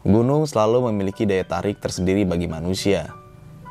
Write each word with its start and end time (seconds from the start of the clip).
Gunung 0.00 0.48
selalu 0.48 0.88
memiliki 0.88 1.28
daya 1.28 1.44
tarik 1.44 1.76
tersendiri 1.76 2.24
bagi 2.24 2.48
manusia. 2.48 3.12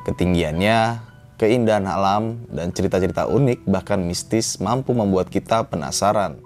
Ketinggiannya, 0.05 1.02
keindahan 1.41 1.89
alam, 1.89 2.45
dan 2.54 2.70
cerita-cerita 2.70 3.25
unik 3.25 3.66
bahkan 3.66 3.98
mistis 3.98 4.62
mampu 4.62 4.94
membuat 4.94 5.34
kita 5.34 5.66
penasaran. 5.66 6.38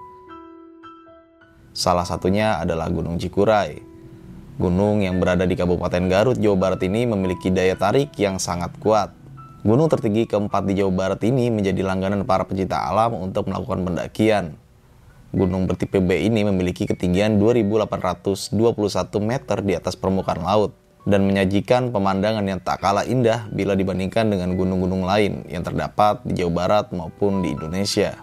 Salah 1.76 2.08
satunya 2.08 2.64
adalah 2.64 2.88
Gunung 2.88 3.20
Cikuray. 3.20 3.84
Gunung 4.56 5.04
yang 5.04 5.20
berada 5.20 5.44
di 5.44 5.60
Kabupaten 5.60 6.08
Garut, 6.08 6.40
Jawa 6.40 6.56
Barat 6.56 6.82
ini 6.88 7.04
memiliki 7.04 7.52
daya 7.52 7.76
tarik 7.76 8.16
yang 8.16 8.40
sangat 8.40 8.72
kuat. 8.80 9.12
Gunung 9.68 9.92
tertinggi 9.92 10.32
keempat 10.32 10.64
di 10.64 10.80
Jawa 10.80 10.96
Barat 10.96 11.20
ini 11.28 11.52
menjadi 11.52 11.84
langganan 11.84 12.24
para 12.24 12.48
pecinta 12.48 12.88
alam 12.88 13.20
untuk 13.20 13.52
melakukan 13.52 13.84
pendakian. 13.84 14.56
Gunung 15.34 15.66
bertipe 15.66 15.98
B 15.98 16.30
ini 16.30 16.46
memiliki 16.46 16.86
ketinggian 16.86 17.42
2821 17.42 18.54
meter 19.18 19.58
di 19.66 19.74
atas 19.74 19.98
permukaan 19.98 20.46
laut 20.46 20.78
dan 21.10 21.26
menyajikan 21.26 21.90
pemandangan 21.90 22.46
yang 22.46 22.62
tak 22.62 22.78
kalah 22.86 23.02
indah 23.02 23.50
bila 23.50 23.74
dibandingkan 23.74 24.30
dengan 24.30 24.54
gunung-gunung 24.54 25.02
lain 25.02 25.42
yang 25.50 25.66
terdapat 25.66 26.22
di 26.22 26.38
Jawa 26.38 26.54
Barat 26.54 26.86
maupun 26.94 27.42
di 27.42 27.50
Indonesia. 27.50 28.14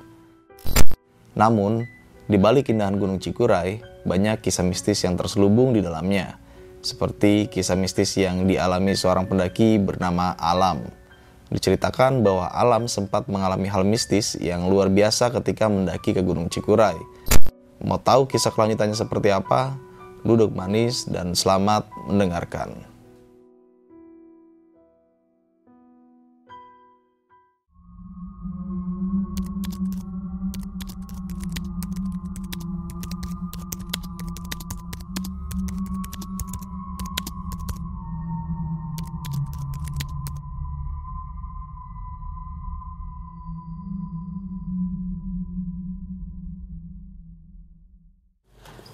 Namun, 1.35 1.83
di 2.31 2.39
balik 2.39 2.71
keindahan 2.71 2.95
Gunung 2.95 3.19
Cikuray, 3.19 3.83
banyak 4.07 4.39
kisah 4.39 4.63
mistis 4.63 5.03
yang 5.03 5.19
terselubung 5.19 5.75
di 5.75 5.83
dalamnya, 5.83 6.39
seperti 6.79 7.51
kisah 7.51 7.75
mistis 7.75 8.15
yang 8.23 8.47
dialami 8.47 8.95
seorang 8.95 9.27
pendaki 9.27 9.83
bernama 9.83 10.39
Alam. 10.39 11.00
Diceritakan 11.51 12.23
bahwa 12.23 12.47
Alam 12.55 12.87
sempat 12.87 13.27
mengalami 13.27 13.67
hal 13.67 13.83
mistis 13.83 14.39
yang 14.39 14.71
luar 14.71 14.87
biasa 14.87 15.35
ketika 15.35 15.67
mendaki 15.67 16.15
ke 16.15 16.23
Gunung 16.23 16.47
Cikuray. 16.47 16.95
Mau 17.83 17.99
tahu 17.99 18.31
kisah 18.31 18.55
kelanjutannya 18.55 18.95
seperti 18.95 19.35
apa? 19.35 19.75
Duduk 20.23 20.55
manis 20.55 21.11
dan 21.11 21.35
selamat 21.35 21.91
mendengarkan. 22.07 22.90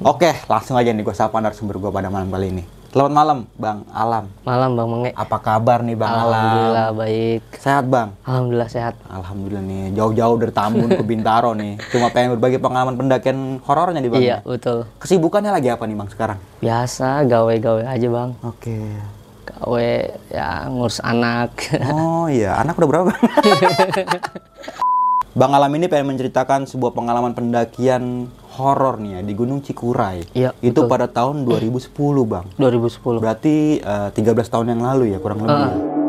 Oke, 0.00 0.32
langsung 0.48 0.80
aja 0.80 0.96
nih 0.96 1.04
gue 1.04 1.12
sapa 1.12 1.44
narasumber 1.44 1.76
gue 1.76 1.92
pada 1.92 2.08
malam 2.08 2.32
kali 2.32 2.48
ini. 2.48 2.64
Selamat 2.88 3.12
malam, 3.12 3.38
Bang 3.60 3.84
Alam. 3.92 4.32
Malam 4.48 4.72
Bang 4.72 4.88
Mange. 4.88 5.12
Apa 5.12 5.36
kabar 5.36 5.84
nih 5.84 5.92
Bang 5.92 6.08
Alhamdulillah 6.08 6.88
Alam? 6.88 6.96
baik. 6.96 7.40
Sehat 7.60 7.84
Bang? 7.84 8.16
Alhamdulillah 8.24 8.70
sehat. 8.72 8.96
Alhamdulillah 9.06 9.60
nih, 9.60 9.92
jauh-jauh 9.92 10.40
dari 10.40 10.52
Tambun 10.56 10.88
ke 10.88 11.04
Bintaro 11.04 11.52
nih. 11.60 11.76
Cuma 11.92 12.08
pengen 12.08 12.40
berbagi 12.40 12.56
pengalaman 12.56 12.96
pendakian 12.96 13.60
horornya 13.60 14.00
nih 14.00 14.08
Bang. 14.08 14.20
Iya, 14.24 14.40
ya? 14.40 14.42
betul. 14.42 14.88
Kesibukannya 15.04 15.52
lagi 15.52 15.68
apa 15.68 15.84
nih 15.84 15.96
Bang 16.00 16.08
sekarang? 16.08 16.40
Biasa 16.64 17.28
gawe-gawe 17.28 17.82
aja 17.84 18.08
Bang. 18.08 18.30
Oke. 18.40 18.80
Gawe 19.52 19.90
ya 20.32 20.64
ngurus 20.72 21.04
anak. 21.04 21.76
Oh 21.92 22.24
iya, 22.32 22.56
anak 22.56 22.72
udah 22.80 22.88
berapa? 22.88 23.12
Bang 25.38 25.52
Alam 25.52 25.76
ini 25.76 25.92
pengen 25.92 26.16
menceritakan 26.16 26.64
sebuah 26.64 26.96
pengalaman 26.96 27.36
pendakian 27.36 28.32
horor 28.56 28.98
nih 28.98 29.18
ya 29.18 29.20
di 29.22 29.32
Gunung 29.36 29.60
Cikuray. 29.62 30.26
Iya, 30.34 30.50
Itu 30.58 30.86
betul. 30.86 30.90
pada 30.90 31.06
tahun 31.06 31.46
2010 31.46 31.90
Bang. 32.26 32.46
2010. 32.58 33.22
Berarti 33.22 33.78
eh, 33.78 34.08
13 34.10 34.52
tahun 34.52 34.66
yang 34.74 34.82
lalu 34.82 35.14
ya 35.14 35.18
kurang 35.22 35.44
lebih. 35.46 35.54
Ah. 35.70 35.99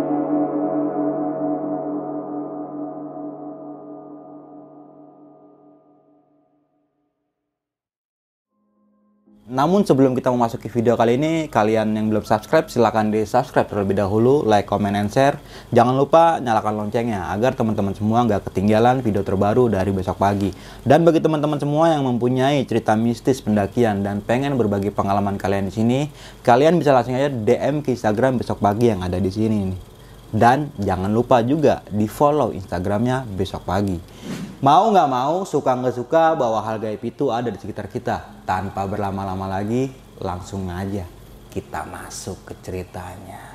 Namun 9.51 9.83
sebelum 9.83 10.15
kita 10.15 10.31
memasuki 10.31 10.71
video 10.71 10.95
kali 10.95 11.19
ini, 11.19 11.51
kalian 11.51 11.91
yang 11.91 12.07
belum 12.07 12.23
subscribe 12.23 12.71
silahkan 12.71 13.11
di 13.11 13.27
subscribe 13.27 13.67
terlebih 13.67 13.99
dahulu, 13.99 14.47
like, 14.47 14.63
comment, 14.63 14.95
and 14.95 15.11
share. 15.11 15.35
Jangan 15.75 15.91
lupa 15.99 16.39
nyalakan 16.39 16.79
loncengnya 16.79 17.27
agar 17.35 17.51
teman-teman 17.51 17.91
semua 17.91 18.23
nggak 18.23 18.47
ketinggalan 18.47 19.03
video 19.03 19.27
terbaru 19.27 19.67
dari 19.67 19.91
besok 19.91 20.23
pagi. 20.23 20.55
Dan 20.87 21.03
bagi 21.03 21.19
teman-teman 21.19 21.59
semua 21.59 21.91
yang 21.91 22.07
mempunyai 22.07 22.63
cerita 22.63 22.95
mistis 22.95 23.43
pendakian 23.43 24.07
dan 24.07 24.23
pengen 24.23 24.55
berbagi 24.55 24.87
pengalaman 24.87 25.35
kalian 25.35 25.67
di 25.67 25.75
sini, 25.75 25.99
kalian 26.47 26.79
bisa 26.79 26.95
langsung 26.95 27.19
aja 27.19 27.27
DM 27.27 27.83
ke 27.83 27.91
Instagram 27.91 28.39
besok 28.39 28.63
pagi 28.63 28.87
yang 28.87 29.03
ada 29.03 29.19
di 29.19 29.27
sini 29.27 29.67
nih. 29.67 29.90
Dan 30.31 30.71
jangan 30.79 31.11
lupa 31.11 31.43
juga 31.43 31.83
di 31.91 32.07
follow 32.07 32.55
Instagramnya 32.55 33.27
besok 33.27 33.67
pagi. 33.67 33.99
Mau 34.63 34.93
nggak 34.95 35.09
mau, 35.11 35.43
suka 35.43 35.75
nggak 35.75 35.95
suka 35.99 36.39
bahwa 36.39 36.63
hal 36.63 36.79
gaib 36.79 37.03
itu 37.03 37.27
ada 37.27 37.51
di 37.51 37.59
sekitar 37.59 37.91
kita. 37.91 38.47
Tanpa 38.47 38.87
berlama-lama 38.87 39.59
lagi, 39.59 39.91
langsung 40.23 40.71
aja 40.71 41.03
kita 41.51 41.83
masuk 41.83 42.47
ke 42.47 42.53
ceritanya. 42.63 43.50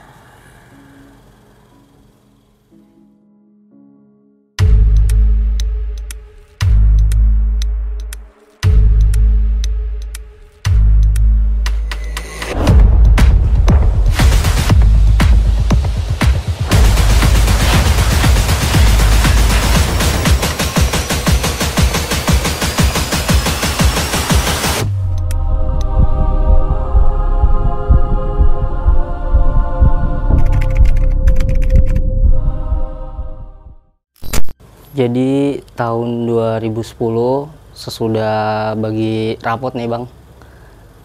Jadi 34.95 35.59
tahun 35.75 36.31
2010 36.31 37.51
sesudah 37.75 38.73
bagi 38.79 39.35
rapot 39.43 39.75
nih 39.75 39.91
Bang. 39.91 40.07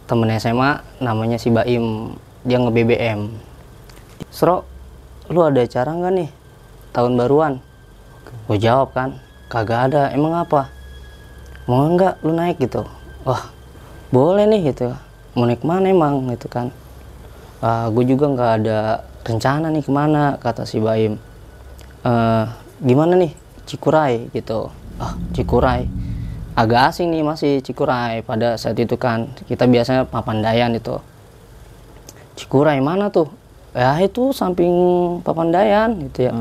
Temen 0.06 0.30
SMA 0.38 0.86
namanya 1.02 1.42
si 1.42 1.50
Baim. 1.50 2.14
Dia 2.46 2.62
nge-BBM. 2.62 3.34
Sro, 4.30 4.70
lu 5.34 5.42
ada 5.42 5.66
acara 5.66 5.98
nggak 5.98 6.14
nih? 6.14 6.30
Tahun 6.94 7.14
baruan. 7.18 7.58
Gue 8.46 8.62
jawab 8.62 8.94
kan, 8.94 9.18
kagak 9.50 9.90
ada. 9.90 10.14
Emang 10.14 10.38
apa? 10.38 10.70
Mau 11.66 11.90
nggak 11.90 12.22
lu 12.22 12.38
naik 12.38 12.62
gitu? 12.62 12.86
Wah, 13.26 13.50
boleh 14.14 14.46
nih 14.46 14.74
gitu. 14.74 14.94
Mau 15.34 15.50
naik 15.50 15.66
mana 15.66 15.90
emang 15.90 16.30
gitu 16.30 16.46
kan? 16.52 16.70
gue 17.62 18.04
juga 18.10 18.26
nggak 18.26 18.52
ada 18.62 19.06
rencana 19.22 19.70
nih 19.70 19.86
ke 19.86 19.92
mana 19.94 20.34
kata 20.42 20.66
si 20.66 20.82
Baim. 20.82 21.22
"Eh, 22.02 22.44
gimana 22.82 23.14
nih 23.14 23.41
Cikuray 23.66 24.30
gitu. 24.34 24.70
Ah, 25.02 25.18
Cikuray. 25.34 25.88
Agak 26.54 26.92
asing 26.92 27.16
nih 27.16 27.24
masih 27.24 27.64
Cikuray 27.64 28.22
pada 28.22 28.60
saat 28.60 28.76
itu 28.76 29.00
kan. 29.00 29.32
Kita 29.48 29.66
biasanya 29.66 30.04
Papandayan 30.06 30.76
itu. 30.76 31.00
Cikuray 32.36 32.82
mana 32.84 33.08
tuh? 33.08 33.32
Ya 33.72 33.96
itu 34.04 34.36
samping 34.36 34.74
Papandayan 35.24 35.96
gitu 36.10 36.28
ya. 36.28 36.34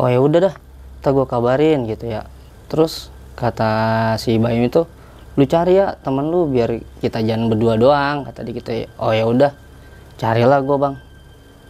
Oh 0.00 0.08
ya 0.08 0.18
udah 0.18 0.50
dah, 0.50 0.54
kita 0.98 1.08
gue 1.12 1.26
kabarin 1.28 1.84
gitu 1.86 2.08
ya. 2.08 2.24
Terus 2.66 3.12
kata 3.36 4.16
si 4.16 4.40
Baim 4.40 4.64
itu, 4.64 4.88
lu 5.36 5.44
cari 5.44 5.76
ya 5.76 5.94
temen 6.00 6.32
lu 6.32 6.48
biar 6.48 6.80
kita 7.04 7.20
jangan 7.20 7.52
berdua 7.52 7.76
doang 7.76 8.24
kata 8.24 8.42
dia 8.42 8.54
gitu 8.56 8.70
ya. 8.72 8.88
Oh 8.96 9.12
ya 9.12 9.28
udah, 9.28 9.52
carilah 10.16 10.58
gue 10.64 10.76
bang. 10.80 10.94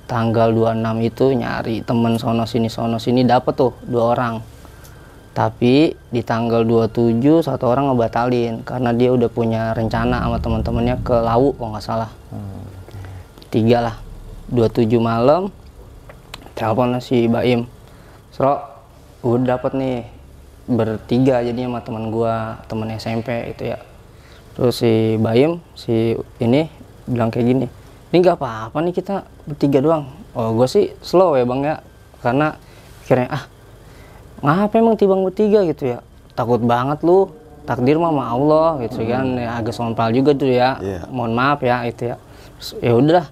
Tanggal 0.06 0.50
26 0.54 1.10
itu 1.10 1.24
nyari 1.38 1.76
temen 1.86 2.18
sono 2.18 2.42
sini 2.46 2.66
sono 2.66 2.98
sini 3.02 3.26
dapet 3.26 3.54
tuh 3.58 3.74
dua 3.84 4.14
orang. 4.16 4.59
Tapi 5.30 5.94
di 6.10 6.20
tanggal 6.26 6.66
27 6.66 7.22
satu 7.46 7.70
orang 7.70 7.92
ngebatalin 7.92 8.66
karena 8.66 8.90
dia 8.90 9.14
udah 9.14 9.30
punya 9.30 9.70
rencana 9.72 10.26
sama 10.26 10.38
teman-temannya 10.42 10.96
ke 11.06 11.14
Lawu 11.14 11.54
kalau 11.54 11.70
nggak 11.74 11.84
salah. 11.86 12.10
Tiga 13.50 13.78
lah. 13.82 13.96
27 14.50 14.98
malam 14.98 15.54
telepon 16.58 16.98
si 16.98 17.30
Baim 17.30 17.70
Sro 18.34 18.58
udah 19.22 19.56
dapat 19.56 19.78
nih 19.78 19.98
bertiga 20.66 21.38
jadinya 21.40 21.78
sama 21.78 21.80
teman 21.86 22.04
gua 22.10 22.58
teman 22.66 22.90
SMP 22.98 23.54
itu 23.54 23.70
ya 23.70 23.78
terus 24.58 24.82
si 24.82 25.14
Baim 25.22 25.62
si 25.78 26.18
ini 26.42 26.66
bilang 27.06 27.30
kayak 27.30 27.46
gini 27.46 27.66
ini 28.10 28.16
nggak 28.18 28.42
apa-apa 28.42 28.76
nih 28.82 28.94
kita 28.94 29.22
bertiga 29.46 29.78
doang 29.78 30.10
oh 30.34 30.50
gue 30.58 30.66
sih 30.66 30.90
slow 30.98 31.38
ya 31.38 31.46
bang 31.46 31.60
ya 31.62 31.76
karena 32.22 32.46
akhirnya 33.06 33.28
ah 33.30 33.42
ngapa 34.40 34.74
emang 34.80 34.96
tibang 34.96 35.20
bertiga 35.24 35.60
gitu 35.68 35.96
ya? 35.96 35.98
Takut 36.32 36.60
banget 36.64 37.04
lu. 37.04 37.28
Takdir 37.68 38.00
mah 38.00 38.10
sama 38.10 38.24
Allah 38.32 38.68
gitu 38.88 39.04
kan. 39.04 39.26
Ya, 39.36 39.50
agak 39.60 39.74
sompral 39.76 40.10
juga 40.16 40.32
tuh 40.32 40.48
ya. 40.48 40.80
Iya. 40.80 41.00
mohon 41.12 41.36
maaf 41.36 41.60
ya 41.60 41.84
itu 41.84 42.10
ya. 42.10 42.16
Ya 42.80 42.92
udah 42.96 43.24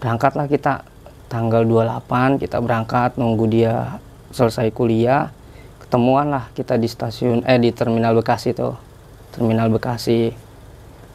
berangkatlah 0.00 0.48
kita. 0.48 0.82
Tanggal 1.26 1.66
28 1.66 2.38
kita 2.38 2.62
berangkat 2.62 3.18
nunggu 3.18 3.44
dia 3.50 3.98
selesai 4.30 4.70
kuliah. 4.70 5.34
Ketemuan 5.82 6.30
lah 6.30 6.50
kita 6.54 6.78
di 6.78 6.86
stasiun 6.86 7.42
eh 7.42 7.58
di 7.58 7.74
terminal 7.74 8.14
Bekasi 8.14 8.54
tuh. 8.54 8.78
Terminal 9.34 9.68
Bekasi. 9.68 10.30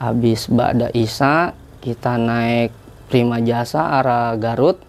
Habis 0.02 0.50
Ba'da 0.50 0.90
Isa 0.92 1.54
kita 1.80 2.18
naik 2.18 2.74
Prima 3.08 3.40
Jasa 3.40 4.00
arah 4.00 4.36
Garut. 4.36 4.80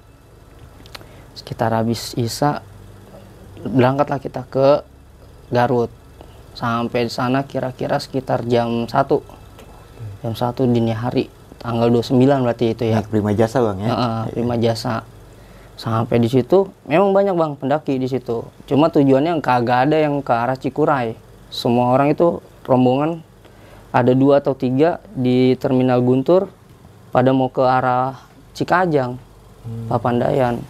Sekitar 1.39 1.73
habis 1.73 2.13
Isa 2.19 2.61
berangkatlah 3.67 4.19
kita 4.19 4.43
ke 4.51 4.83
Garut. 5.53 5.91
Sampai 6.53 7.09
di 7.09 7.13
sana 7.13 7.49
kira-kira 7.49 7.97
sekitar 7.97 8.45
jam 8.45 8.85
1 8.85 8.93
jam 10.23 10.33
1 10.37 10.69
dini 10.69 10.93
hari 10.93 11.33
tanggal 11.63 11.89
29 11.89 12.19
berarti 12.45 12.75
itu 12.75 12.83
ya. 12.91 13.01
Naik 13.01 13.09
prima 13.09 13.33
jasa 13.33 13.59
bang 13.63 13.79
ya. 13.83 13.89
Heeh, 13.89 14.23
Prima 14.35 14.57
Jasa. 14.59 15.07
Sampai 15.79 16.21
di 16.21 16.29
situ 16.29 16.69
memang 16.85 17.15
banyak 17.15 17.35
bang 17.35 17.53
pendaki 17.57 17.97
di 17.97 18.11
situ. 18.11 18.45
Cuma 18.69 18.91
tujuannya 18.91 19.39
kagak 19.41 19.89
ada 19.89 19.97
yang 19.97 20.21
ke 20.21 20.33
arah 20.35 20.59
Cikuray. 20.59 21.17
Semua 21.49 21.95
orang 21.95 22.13
itu 22.13 22.43
rombongan 22.67 23.23
ada 23.93 24.13
dua 24.13 24.41
atau 24.41 24.57
tiga 24.57 25.01
di 25.13 25.55
terminal 25.57 26.01
Guntur 26.03 26.51
pada 27.13 27.31
mau 27.33 27.49
ke 27.49 27.63
arah 27.63 28.19
Cikajang 28.53 29.17
Papandayan. 29.89 30.61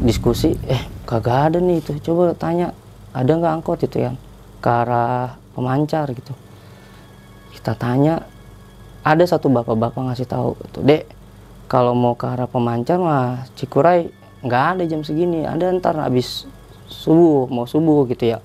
Diskusi 0.00 0.56
eh 0.66 0.99
kagak 1.10 1.50
ada 1.50 1.58
nih 1.58 1.82
itu. 1.82 1.98
Coba 2.06 2.30
tanya 2.38 2.70
ada 3.10 3.26
nggak 3.34 3.52
angkot 3.58 3.82
itu 3.82 3.98
yang 3.98 4.14
ke 4.62 4.70
arah 4.70 5.34
pemancar 5.58 6.06
gitu? 6.14 6.30
Kita 7.50 7.74
tanya 7.74 8.22
ada 9.02 9.24
satu 9.26 9.50
bapak-bapak 9.50 10.12
ngasih 10.12 10.28
tahu 10.30 10.54
gitu 10.70 10.84
dek 10.84 11.08
kalau 11.66 11.96
mau 11.96 12.14
ke 12.14 12.28
arah 12.28 12.46
pemancar 12.46 13.00
mah 13.00 13.48
Cikuray 13.56 14.12
nggak 14.44 14.64
ada 14.76 14.82
jam 14.84 15.00
segini 15.00 15.48
ada 15.48 15.72
ntar 15.72 15.96
habis 15.98 16.44
subuh 16.86 17.50
mau 17.50 17.66
subuh 17.66 18.06
gitu 18.06 18.30
ya. 18.30 18.38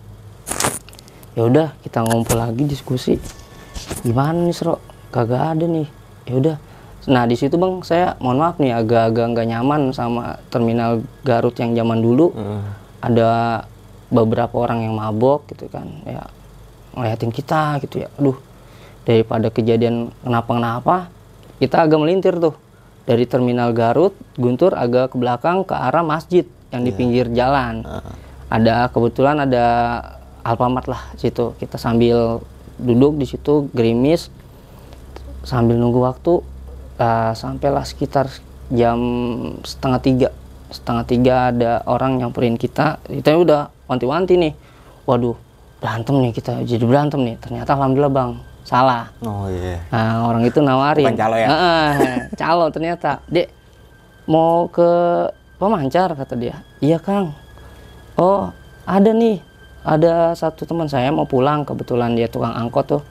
Ya 1.36 1.44
udah 1.44 1.76
kita 1.84 2.02
ngumpul 2.02 2.40
lagi 2.40 2.64
diskusi. 2.64 3.20
Gimana 4.08 4.40
nih 4.48 4.56
Sro? 4.56 4.80
Kagak 5.12 5.60
ada 5.60 5.66
nih. 5.68 5.88
Ya 6.26 6.34
udah 6.40 6.56
nah 7.06 7.30
di 7.30 7.38
situ 7.38 7.54
bang 7.62 7.86
saya 7.86 8.18
mohon 8.18 8.42
maaf 8.42 8.58
nih 8.58 8.74
agak-agak 8.74 9.26
nggak 9.38 9.48
nyaman 9.54 9.94
sama 9.94 10.42
terminal 10.50 11.06
Garut 11.22 11.54
yang 11.62 11.78
zaman 11.78 12.02
dulu. 12.02 12.34
Ada 13.02 13.62
beberapa 14.10 14.66
orang 14.66 14.90
yang 14.90 14.98
mabok 14.98 15.46
gitu 15.54 15.70
kan. 15.70 15.86
Ya 16.10 16.26
ngeliatin 16.98 17.30
kita 17.30 17.78
gitu 17.86 18.02
ya. 18.06 18.10
Aduh 18.18 18.38
daripada 19.06 19.54
kejadian 19.54 20.10
kenapa-kenapa 20.26 21.14
kita 21.62 21.86
agak 21.86 22.02
melintir 22.02 22.36
tuh. 22.42 22.58
Dari 23.06 23.30
terminal 23.30 23.70
Garut 23.70 24.18
Guntur 24.34 24.74
agak 24.74 25.14
ke 25.14 25.22
belakang 25.22 25.62
ke 25.62 25.78
arah 25.78 26.02
masjid 26.02 26.42
yang 26.74 26.82
di 26.82 26.90
pinggir 26.90 27.30
jalan. 27.38 27.86
Ada 28.50 28.90
kebetulan 28.90 29.46
ada 29.46 29.66
Alfamart 30.42 30.90
lah 30.90 31.02
situ. 31.14 31.54
Kita 31.62 31.78
sambil 31.78 32.42
duduk 32.82 33.22
di 33.22 33.30
situ 33.30 33.70
gerimis 33.78 34.34
sambil 35.46 35.78
nunggu 35.78 36.02
waktu 36.02 36.42
uh, 37.00 37.32
sampailah 37.36 37.84
sekitar 37.88 38.30
jam 38.74 39.00
setengah 39.62 40.00
tiga 40.02 40.30
setengah 40.74 41.06
tiga 41.06 41.36
ada 41.54 41.72
orang 41.86 42.18
nyamperin 42.18 42.58
kita 42.58 42.98
kita 43.06 43.38
udah 43.38 43.70
wanti-wanti 43.86 44.36
nih 44.36 44.54
waduh 45.06 45.38
berantem 45.78 46.18
nih 46.18 46.34
kita 46.34 46.66
jadi 46.66 46.82
berantem 46.82 47.22
nih 47.22 47.36
ternyata 47.38 47.78
alhamdulillah 47.78 48.14
bang 48.14 48.32
salah 48.66 49.14
Oh 49.22 49.46
iya. 49.46 49.78
Nah, 49.94 50.26
orang 50.26 50.42
itu 50.42 50.58
nawarin. 50.58 51.06
Bukan 51.06 51.22
calo 51.22 51.38
ya? 51.38 51.48
Heeh, 51.54 51.90
calo 52.34 52.66
ternyata. 52.74 53.22
Dek, 53.30 53.54
mau 54.26 54.66
ke 54.74 54.90
pemancar 55.62 56.18
kata 56.18 56.34
dia. 56.34 56.66
Iya, 56.82 56.98
Kang. 56.98 57.38
Oh, 58.18 58.50
ada 58.90 59.14
nih. 59.14 59.38
Ada 59.86 60.34
satu 60.34 60.66
teman 60.66 60.90
saya 60.90 61.14
mau 61.14 61.30
pulang 61.30 61.62
kebetulan 61.62 62.18
dia 62.18 62.26
tukang 62.26 62.58
angkot 62.58 62.90
tuh 62.90 63.02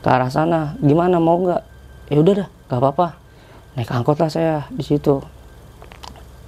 ke 0.00 0.08
arah 0.08 0.32
sana. 0.32 0.72
Gimana 0.80 1.20
mau 1.20 1.36
nggak? 1.44 1.62
Ya 2.08 2.16
udah 2.16 2.34
dah, 2.40 2.48
nggak 2.66 2.78
apa-apa. 2.82 3.08
Naik 3.76 3.92
angkot 3.92 4.16
lah 4.18 4.30
saya 4.32 4.56
di 4.72 4.82
situ. 4.82 5.20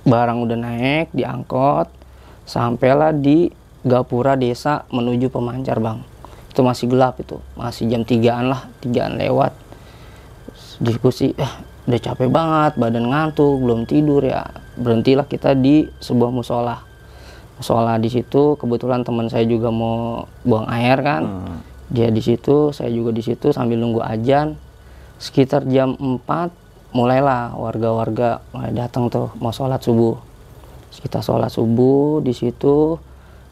Barang 0.08 0.40
udah 0.40 0.56
naik 0.56 1.12
di 1.12 1.22
angkot, 1.22 1.92
sampailah 2.48 3.12
di 3.12 3.52
Gapura 3.78 4.34
desa 4.34 4.88
menuju 4.90 5.30
pemancar, 5.30 5.78
Bang. 5.78 6.02
Itu 6.50 6.66
masih 6.66 6.90
gelap 6.90 7.20
itu. 7.22 7.38
Masih 7.54 7.86
jam 7.86 8.02
tigaan 8.02 8.50
lah 8.50 8.66
tigaan 8.82 9.14
lewat. 9.14 9.54
Diskusi 10.82 11.30
eh 11.38 11.52
udah 11.86 12.00
capek 12.02 12.28
banget 12.28 12.72
badan 12.74 13.06
ngantuk 13.06 13.62
belum 13.62 13.86
tidur 13.86 14.26
ya. 14.26 14.44
Berhentilah 14.74 15.30
kita 15.30 15.54
di 15.54 15.86
sebuah 16.02 16.34
musola. 16.34 16.82
Musola 17.60 17.94
di 18.02 18.10
situ 18.10 18.58
kebetulan 18.58 19.06
teman 19.06 19.30
saya 19.30 19.46
juga 19.46 19.70
mau 19.70 20.26
buang 20.42 20.66
air 20.66 20.98
kan. 21.06 21.22
Dia 21.88 22.10
di 22.10 22.20
situ 22.20 22.74
saya 22.74 22.90
juga 22.90 23.14
di 23.14 23.22
situ 23.22 23.54
sambil 23.54 23.78
nunggu 23.78 24.02
ajan 24.02 24.58
sekitar 25.18 25.66
jam 25.66 25.98
4 25.98 26.94
mulailah 26.94 27.52
warga-warga 27.58 28.40
mulai 28.54 28.70
datang 28.70 29.10
tuh 29.10 29.34
mau 29.42 29.50
sholat 29.50 29.82
subuh. 29.82 30.14
Kita 30.88 31.20
sholat 31.20 31.50
subuh 31.52 32.22
di 32.22 32.32
situ 32.32 32.96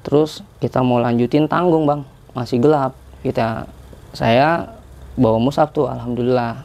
terus 0.06 0.46
kita 0.62 0.80
mau 0.80 1.02
lanjutin 1.02 1.50
tanggung 1.50 1.84
bang. 1.84 2.06
Masih 2.32 2.62
gelap. 2.62 2.94
Kita 3.20 3.66
saya 4.14 4.78
bawa 5.18 5.42
musab 5.42 5.74
tuh 5.74 5.90
alhamdulillah. 5.90 6.62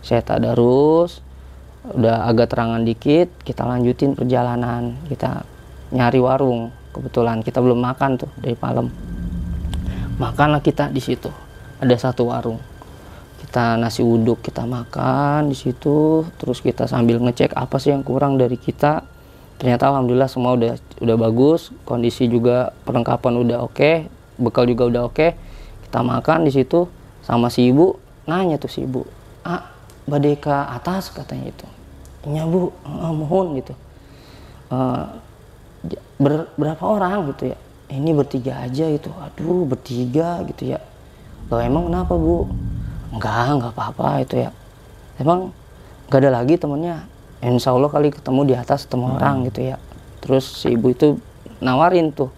Saya 0.00 0.24
tadarus 0.24 1.20
udah 1.88 2.28
agak 2.28 2.52
terangan 2.52 2.82
dikit 2.82 3.28
kita 3.44 3.68
lanjutin 3.68 4.16
perjalanan. 4.16 4.96
Kita 5.06 5.44
nyari 5.92 6.18
warung. 6.24 6.72
Kebetulan 6.88 7.44
kita 7.44 7.60
belum 7.60 7.84
makan 7.84 8.16
tuh 8.16 8.32
dari 8.40 8.56
malam. 8.58 8.88
Makanlah 10.18 10.64
kita 10.64 10.88
di 10.88 10.98
situ. 10.98 11.30
Ada 11.78 12.10
satu 12.10 12.32
warung 12.32 12.77
kita 13.48 13.80
nasi 13.80 14.04
uduk 14.04 14.44
kita 14.44 14.68
makan 14.68 15.48
di 15.48 15.56
situ 15.56 16.20
terus 16.36 16.60
kita 16.60 16.84
sambil 16.84 17.16
ngecek 17.16 17.56
apa 17.56 17.80
sih 17.80 17.96
yang 17.96 18.04
kurang 18.04 18.36
dari 18.36 18.60
kita. 18.60 19.00
Ternyata 19.56 19.88
alhamdulillah 19.88 20.28
semua 20.28 20.52
udah 20.52 20.76
udah 21.00 21.16
bagus 21.16 21.72
kondisi 21.88 22.28
juga 22.28 22.76
perlengkapan 22.84 23.40
udah 23.40 23.64
oke 23.64 24.04
bekal 24.36 24.68
juga 24.68 24.84
udah 24.92 25.02
oke. 25.08 25.32
Kita 25.88 26.04
makan 26.04 26.44
di 26.44 26.52
situ 26.52 26.92
sama 27.24 27.48
si 27.48 27.72
ibu 27.72 27.96
nanya 28.28 28.60
tuh 28.60 28.68
si 28.68 28.84
ibu 28.84 29.08
ah 29.48 29.64
badai 30.04 30.36
ke 30.36 30.52
atas 30.52 31.08
katanya 31.08 31.48
itu 31.48 31.66
iya 32.28 32.44
bu 32.44 32.68
mohon 33.16 33.56
gitu. 33.56 33.72
J- 35.88 36.04
ber- 36.20 36.52
berapa 36.60 36.84
orang? 36.84 37.32
gitu 37.32 37.56
ya. 37.56 37.58
Ini 37.88 38.12
bertiga 38.12 38.60
aja 38.60 38.84
itu 38.92 39.08
aduh 39.16 39.64
bertiga 39.64 40.44
gitu 40.44 40.76
ya. 40.76 40.84
Loh 41.48 41.64
emang 41.64 41.88
kenapa 41.88 42.12
bu 42.12 42.44
enggak 43.14 43.58
enggak 43.58 43.72
apa-apa 43.74 44.22
itu 44.24 44.34
ya. 44.48 44.50
Emang 45.20 45.52
nggak 46.08 46.20
ada 46.24 46.30
lagi 46.42 46.54
temennya. 46.56 47.04
Insya 47.38 47.70
Allah 47.70 47.90
kali 47.90 48.10
ketemu 48.10 48.40
di 48.48 48.54
atas 48.58 48.88
ketemu 48.88 49.18
orang 49.20 49.46
gitu 49.46 49.74
ya. 49.74 49.76
Terus 50.24 50.44
si 50.44 50.74
ibu 50.74 50.90
itu 50.90 51.20
nawarin 51.62 52.10
tuh 52.10 52.30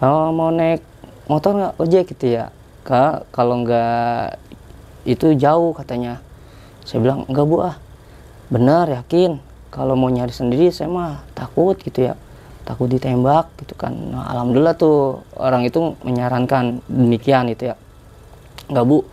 kalau 0.00 0.32
mau 0.32 0.48
naik 0.48 0.80
motor 1.28 1.52
nggak 1.60 1.74
ojek? 1.76 2.04
Gitu 2.16 2.40
ya. 2.40 2.48
Kak 2.88 3.28
kalau 3.36 3.60
nggak 3.60 4.40
itu 5.04 5.36
jauh 5.36 5.76
katanya. 5.76 6.24
Saya 6.88 7.04
bilang 7.04 7.28
enggak 7.28 7.44
bu 7.44 7.56
ah. 7.60 7.76
Benar 8.48 8.88
yakin. 8.88 9.36
Kalau 9.68 9.94
mau 10.00 10.08
nyari 10.08 10.32
sendiri 10.32 10.72
saya 10.72 10.88
mah 10.88 11.20
takut 11.36 11.76
gitu 11.76 12.08
ya. 12.08 12.16
Takut 12.64 12.88
ditembak 12.88 13.52
gitu 13.60 13.76
kan. 13.76 13.92
Nah, 13.92 14.24
alhamdulillah 14.32 14.72
tuh 14.80 15.20
orang 15.36 15.68
itu 15.68 15.92
menyarankan 16.00 16.80
demikian 16.88 17.52
itu 17.52 17.68
ya. 17.68 17.76
Enggak 18.72 18.88
bu 18.88 19.04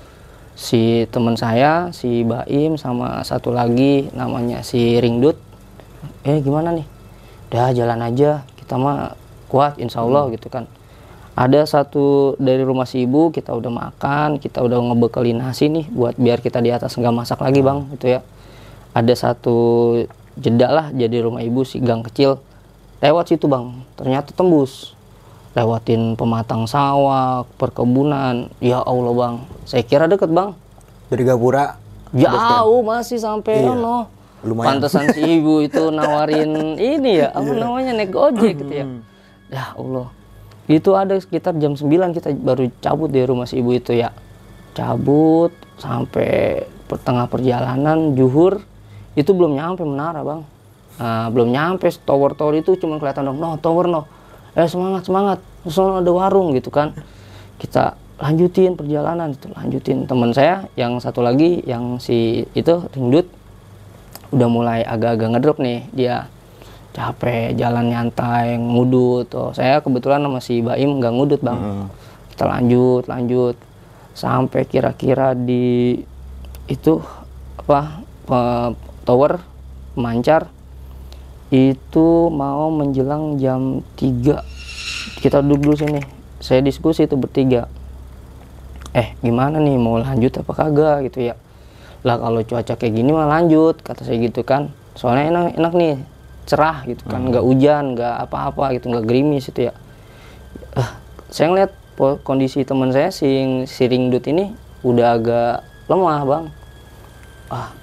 si 0.58 1.06
teman 1.14 1.38
saya 1.38 1.94
si 1.94 2.26
Baim 2.26 2.82
sama 2.82 3.22
satu 3.22 3.54
lagi 3.54 4.10
namanya 4.18 4.66
si 4.66 4.98
Ringdut. 4.98 5.38
Eh 6.26 6.42
gimana 6.42 6.74
nih? 6.74 6.90
Udah 7.54 7.70
jalan 7.78 8.02
aja. 8.02 8.42
Kita 8.58 8.76
mah 8.82 9.14
kuat 9.54 9.78
insya 9.78 10.02
Allah 10.02 10.34
gitu 10.34 10.50
kan. 10.50 10.66
Ada 11.38 11.70
satu 11.70 12.34
dari 12.42 12.66
rumah 12.66 12.90
si 12.90 13.06
ibu 13.06 13.30
kita 13.30 13.54
udah 13.54 13.70
makan 13.70 14.42
kita 14.42 14.66
udah 14.66 14.82
ngebekelin 14.82 15.38
nasi 15.38 15.70
nih 15.70 15.86
buat 15.94 16.18
biar 16.18 16.42
kita 16.42 16.58
di 16.66 16.74
atas 16.74 16.98
nggak 16.98 17.14
masak 17.14 17.40
lagi 17.46 17.62
bang 17.62 17.86
gitu 17.94 18.18
ya. 18.18 18.26
Ada 18.98 19.14
satu 19.14 19.56
jeda 20.34 20.74
lah 20.74 20.90
jadi 20.90 21.22
rumah 21.22 21.46
ibu 21.46 21.62
si 21.62 21.78
gang 21.78 22.02
kecil. 22.02 22.42
Lewat 22.98 23.30
situ 23.30 23.46
bang. 23.46 23.86
Ternyata 23.94 24.34
tembus 24.34 24.97
lewatin 25.58 26.14
pematang 26.14 26.70
sawah 26.70 27.42
perkebunan. 27.58 28.54
Ya 28.62 28.78
Allah 28.86 29.14
bang. 29.18 29.36
Saya 29.66 29.82
kira 29.82 30.06
deket 30.06 30.30
bang. 30.30 30.54
Dari 31.10 31.26
Gapura? 31.26 31.82
Jauh 32.14 32.86
masih 32.86 33.18
sampai 33.18 33.66
Iya. 33.66 33.74
ono. 33.74 33.98
Lumayan. 34.46 34.78
pantesan 34.78 35.10
si 35.18 35.42
ibu 35.42 35.66
itu 35.66 35.90
nawarin 35.98 36.78
ini 36.78 37.26
ya 37.26 37.34
apa 37.34 37.52
namanya 37.58 37.98
naik 37.98 38.14
ojek 38.14 38.62
gitu 38.62 38.70
ya. 38.70 38.86
Ya 39.50 39.74
Allah. 39.74 40.14
Itu 40.70 40.94
ada 40.94 41.18
sekitar 41.18 41.58
jam 41.58 41.74
9 41.74 42.14
kita 42.14 42.30
baru 42.38 42.70
cabut 42.78 43.10
dari 43.10 43.26
rumah 43.26 43.50
si 43.50 43.58
ibu 43.58 43.74
itu 43.74 43.98
ya. 43.98 44.14
Cabut 44.78 45.50
sampai 45.82 46.62
pertengah 46.86 47.26
perjalanan 47.26 48.14
juhur. 48.14 48.62
Itu 49.18 49.34
belum 49.34 49.58
nyampe 49.58 49.82
menara 49.82 50.22
bang. 50.22 50.46
Nah, 51.02 51.28
belum 51.34 51.50
nyampe 51.50 51.90
tower-tower 51.90 52.62
itu 52.62 52.78
cuma 52.78 53.02
kelihatan 53.02 53.26
dong. 53.26 53.42
No 53.42 53.58
tower 53.58 53.90
no 53.90 54.06
eh 54.58 54.66
semangat 54.66 55.06
semangat. 55.06 55.40
Soalnya 55.70 56.02
ada 56.02 56.12
warung 56.12 56.58
gitu 56.58 56.74
kan. 56.74 56.98
Kita 57.62 57.94
lanjutin 58.18 58.74
perjalanan 58.74 59.30
itu 59.30 59.46
lanjutin 59.54 60.10
teman 60.10 60.34
saya 60.34 60.66
yang 60.74 60.98
satu 60.98 61.22
lagi 61.22 61.62
yang 61.70 62.02
si 62.02 62.50
itu 62.58 62.82
ringdut. 62.98 63.30
Udah 64.34 64.50
mulai 64.50 64.82
agak-agak 64.82 65.38
ngedrop 65.38 65.58
nih. 65.62 65.86
Dia 65.94 66.26
capek 66.98 67.54
jalan 67.54 67.94
nyantai 67.94 68.58
ngudut. 68.58 69.30
Tuh 69.30 69.54
saya 69.54 69.78
kebetulan 69.86 70.26
sama 70.26 70.42
si 70.42 70.66
Baim 70.66 70.98
nggak 70.98 71.14
ngudut 71.14 71.42
bang. 71.46 71.86
Kita 72.34 72.50
lanjut 72.50 73.06
lanjut. 73.06 73.56
Sampai 74.18 74.66
kira-kira 74.66 75.38
di 75.38 75.94
itu 76.66 76.98
apa 77.62 78.02
tower 79.06 79.40
pemancar 79.94 80.50
itu 81.48 82.28
mau 82.28 82.68
menjelang 82.68 83.40
jam 83.40 83.80
3 83.96 84.58
kita 85.18 85.42
duduk 85.42 85.60
dulu 85.72 85.76
sini. 85.76 86.02
Saya 86.38 86.62
diskusi 86.62 87.10
itu 87.10 87.18
bertiga. 87.18 87.66
Eh 88.94 89.18
gimana 89.26 89.58
nih? 89.58 89.76
Mau 89.80 89.98
lanjut 89.98 90.30
apa 90.44 90.52
kagak? 90.54 91.10
Gitu 91.10 91.34
ya. 91.34 91.36
Lah 92.06 92.22
kalau 92.22 92.40
cuaca 92.46 92.74
kayak 92.78 92.94
gini 92.94 93.10
mah 93.10 93.26
lanjut 93.26 93.82
kata 93.82 94.06
saya 94.06 94.22
gitu 94.22 94.46
kan. 94.46 94.70
Soalnya 94.94 95.34
enak 95.34 95.46
enak 95.58 95.74
nih. 95.74 95.96
Cerah 96.46 96.86
gitu 96.86 97.04
kan. 97.10 97.26
Nggak 97.26 97.44
hujan 97.44 97.98
nggak 97.98 98.16
apa-apa 98.30 98.78
gitu. 98.78 98.94
Nggak 98.94 99.06
gerimis 99.10 99.50
itu 99.50 99.68
ya. 99.68 99.74
Ah, 100.78 101.02
saya 101.34 101.50
ngeliat 101.50 101.72
kondisi 102.22 102.62
teman 102.62 102.94
saya 102.94 103.10
si 103.10 103.66
si 103.66 103.84
ringdut 103.90 104.22
ini 104.30 104.54
udah 104.86 105.18
agak 105.18 105.66
lemah 105.90 106.22
bang. 106.24 106.46
Ah 107.50 107.74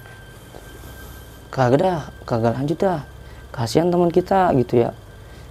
kagak 1.50 1.82
dah. 1.82 2.02
Kagak 2.22 2.54
lanjut 2.54 2.78
dah 2.78 3.13
kasihan 3.54 3.86
teman 3.86 4.10
kita 4.10 4.50
gitu 4.58 4.82
ya. 4.82 4.90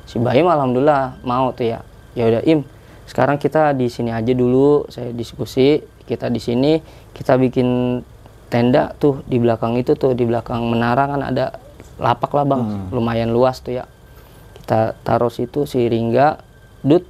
Si 0.03 0.19
Baim 0.19 0.43
alhamdulillah 0.51 1.23
mau 1.23 1.55
tuh 1.55 1.71
ya. 1.71 1.79
Ya 2.19 2.27
udah 2.27 2.43
Im 2.43 2.67
sekarang 3.07 3.39
kita 3.39 3.71
di 3.71 3.87
sini 3.87 4.11
aja 4.11 4.35
dulu 4.35 4.87
saya 4.91 5.15
diskusi 5.15 5.79
kita 6.03 6.27
di 6.27 6.39
sini 6.43 6.83
kita 7.15 7.39
bikin 7.39 7.99
tenda 8.51 8.91
tuh 8.99 9.23
di 9.23 9.39
belakang 9.39 9.79
itu 9.79 9.95
tuh 9.95 10.11
di 10.11 10.27
belakang 10.27 10.67
menara 10.67 11.07
kan 11.07 11.23
ada 11.23 11.55
lapak 11.95 12.35
lah 12.35 12.43
bang. 12.43 12.91
Lumayan 12.91 13.31
luas 13.31 13.63
tuh 13.63 13.79
ya. 13.79 13.87
Kita 14.59 14.99
taruh 15.07 15.31
situ 15.31 15.63
si 15.63 15.87
Ringga 15.87 16.43
Dut 16.83 17.07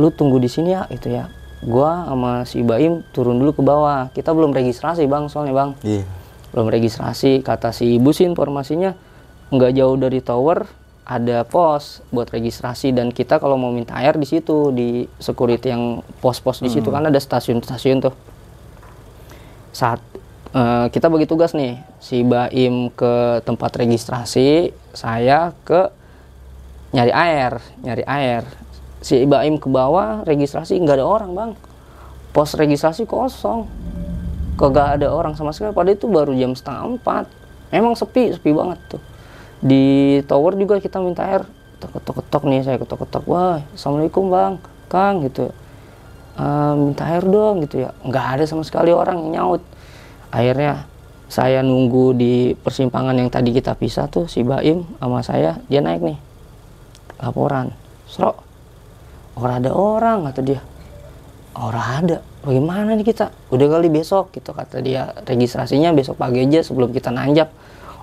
lu 0.00 0.08
tunggu 0.08 0.40
di 0.40 0.48
sini 0.48 0.72
ya 0.72 0.88
gitu 0.88 1.12
ya. 1.12 1.28
Gua 1.60 2.08
sama 2.08 2.32
si 2.48 2.64
Baim 2.64 3.04
turun 3.12 3.36
dulu 3.36 3.60
ke 3.60 3.62
bawah. 3.64 4.08
Kita 4.16 4.32
belum 4.32 4.56
registrasi 4.56 5.04
bang 5.04 5.28
soalnya 5.28 5.52
bang. 5.52 5.70
Iya. 5.84 6.04
belum 6.54 6.70
registrasi 6.70 7.42
kata 7.42 7.74
si 7.74 7.98
ibu 7.98 8.14
sih 8.14 8.30
informasinya 8.30 8.94
nggak 9.54 9.72
jauh 9.78 9.94
dari 9.94 10.18
tower 10.18 10.66
ada 11.04 11.44
pos 11.44 12.00
buat 12.08 12.28
registrasi. 12.32 12.90
Dan 12.90 13.12
kita 13.12 13.36
kalau 13.38 13.60
mau 13.60 13.70
minta 13.70 13.94
air 14.00 14.16
di 14.16 14.26
situ 14.26 14.72
di 14.72 15.04
security 15.20 15.70
yang 15.70 16.00
pos-pos 16.18 16.64
di 16.64 16.72
situ 16.72 16.88
kan 16.88 17.04
ada 17.04 17.20
stasiun-stasiun 17.20 17.98
tuh. 18.00 18.14
Saat 19.70 20.00
eh, 20.56 20.86
kita 20.88 21.12
bagi 21.12 21.28
tugas 21.28 21.52
nih 21.52 21.78
si 22.00 22.24
Baim 22.24 22.88
ke 22.90 23.44
tempat 23.44 23.70
registrasi 23.76 24.72
saya 24.96 25.52
ke 25.62 25.92
nyari 26.96 27.12
air 27.12 27.52
nyari 27.84 28.04
air. 28.08 28.42
Si 29.04 29.20
Baim 29.28 29.60
ke 29.60 29.68
bawah 29.68 30.24
registrasi 30.24 30.80
nggak 30.80 30.98
ada 30.98 31.06
orang 31.06 31.30
bang. 31.36 31.50
Pos 32.32 32.56
registrasi 32.56 33.04
kosong. 33.04 33.68
Kagak 34.54 35.02
ada 35.02 35.10
orang 35.10 35.34
sama 35.34 35.50
sekali. 35.50 35.74
Pada 35.74 35.90
itu 35.90 36.06
baru 36.06 36.30
jam 36.30 36.54
setengah 36.54 36.96
empat. 36.96 37.26
Emang 37.74 37.98
sepi 37.98 38.30
sepi 38.38 38.54
banget 38.54 38.78
tuh 38.86 39.02
di 39.64 40.20
tower 40.28 40.60
juga 40.60 40.76
kita 40.76 41.00
minta 41.00 41.24
air. 41.24 41.48
Ketok 41.80 42.24
ketok 42.24 42.48
nih 42.48 42.60
saya 42.64 42.76
ketok 42.76 43.08
ketok 43.08 43.24
wah 43.24 43.64
assalamualaikum 43.72 44.28
bang. 44.28 44.54
Kang 44.92 45.24
gitu 45.24 45.48
"Eh, 46.36 46.72
minta 46.76 47.08
air 47.08 47.24
dong 47.24 47.64
gitu 47.64 47.88
ya. 47.88 47.90
Nggak 48.04 48.26
ada 48.38 48.44
sama 48.44 48.60
sekali 48.64 48.92
orang 48.92 49.16
yang 49.24 49.30
nyaut. 49.40 49.62
Akhirnya 50.28 50.84
saya 51.32 51.64
nunggu 51.64 52.12
di 52.12 52.52
persimpangan 52.60 53.16
yang 53.16 53.32
tadi 53.32 53.50
kita 53.56 53.72
pisah 53.74 54.06
tuh 54.12 54.28
si 54.28 54.44
Baim 54.44 54.84
sama 55.00 55.24
saya 55.24 55.56
dia 55.72 55.80
naik 55.80 56.04
nih. 56.04 56.18
Laporan. 57.24 57.72
Sro 58.04 58.36
orang 59.40 59.64
ada 59.64 59.70
orang 59.72 60.18
kata 60.28 60.40
dia. 60.44 60.60
Orang 61.56 62.04
ada. 62.04 62.18
Bagaimana 62.44 62.92
nih 62.98 63.06
kita? 63.08 63.32
Udah 63.48 63.66
kali 63.78 63.88
besok 63.88 64.34
gitu 64.36 64.52
kata 64.52 64.84
dia. 64.84 65.14
Registrasinya 65.24 65.96
besok 65.96 66.20
pagi 66.20 66.44
aja 66.44 66.60
sebelum 66.60 66.92
kita 66.92 67.08
nanjak 67.08 67.48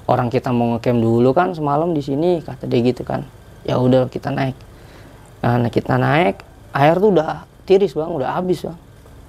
orang 0.08 0.32
kita 0.34 0.50
mau 0.50 0.78
ngecamp 0.78 1.00
dulu 1.02 1.30
kan 1.34 1.54
semalam 1.54 1.94
di 1.94 2.02
sini 2.02 2.42
kata 2.42 2.66
dia 2.66 2.82
gitu 2.82 3.06
kan. 3.06 3.26
Ya 3.68 3.78
udah 3.78 4.10
kita 4.10 4.34
naik. 4.34 4.58
Nah 5.42 5.58
nah, 5.62 5.72
kita 5.74 5.98
naik 5.98 6.42
air 6.74 6.96
tuh 6.98 7.14
udah 7.14 7.46
tiris 7.66 7.94
bang. 7.94 8.10
Udah 8.10 8.38
habis 8.38 8.66
bang. 8.66 8.78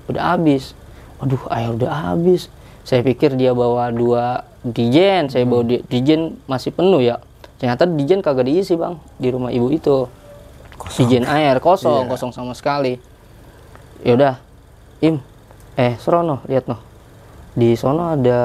Udah 0.09 0.23
habis. 0.37 0.73
Waduh 1.21 1.45
air 1.53 1.71
udah 1.73 1.91
habis. 2.13 2.49
Saya 2.83 3.05
pikir 3.05 3.37
dia 3.39 3.53
bawa 3.53 3.93
dua 3.93 4.45
dijen. 4.65 5.29
Saya 5.29 5.45
bawa 5.45 5.63
di- 5.65 5.85
dijen 5.89 6.41
masih 6.49 6.73
penuh 6.73 7.01
ya. 7.01 7.21
Ternyata 7.61 7.87
dijen 7.87 8.21
kagak 8.25 8.49
diisi 8.49 8.75
bang 8.75 8.99
di 9.21 9.29
rumah 9.31 9.53
ibu 9.53 9.71
itu. 9.71 10.09
Dijen 10.99 11.29
air 11.29 11.63
kosong. 11.63 12.11
Kosong 12.11 12.33
sama 12.35 12.57
sekali. 12.57 12.99
Yaudah 14.03 14.41
im. 15.05 15.23
Eh 15.79 15.95
Serono 16.03 16.43
lihat 16.51 16.67
noh. 16.67 16.81
Di 17.53 17.77
sono 17.77 18.17
ada 18.17 18.41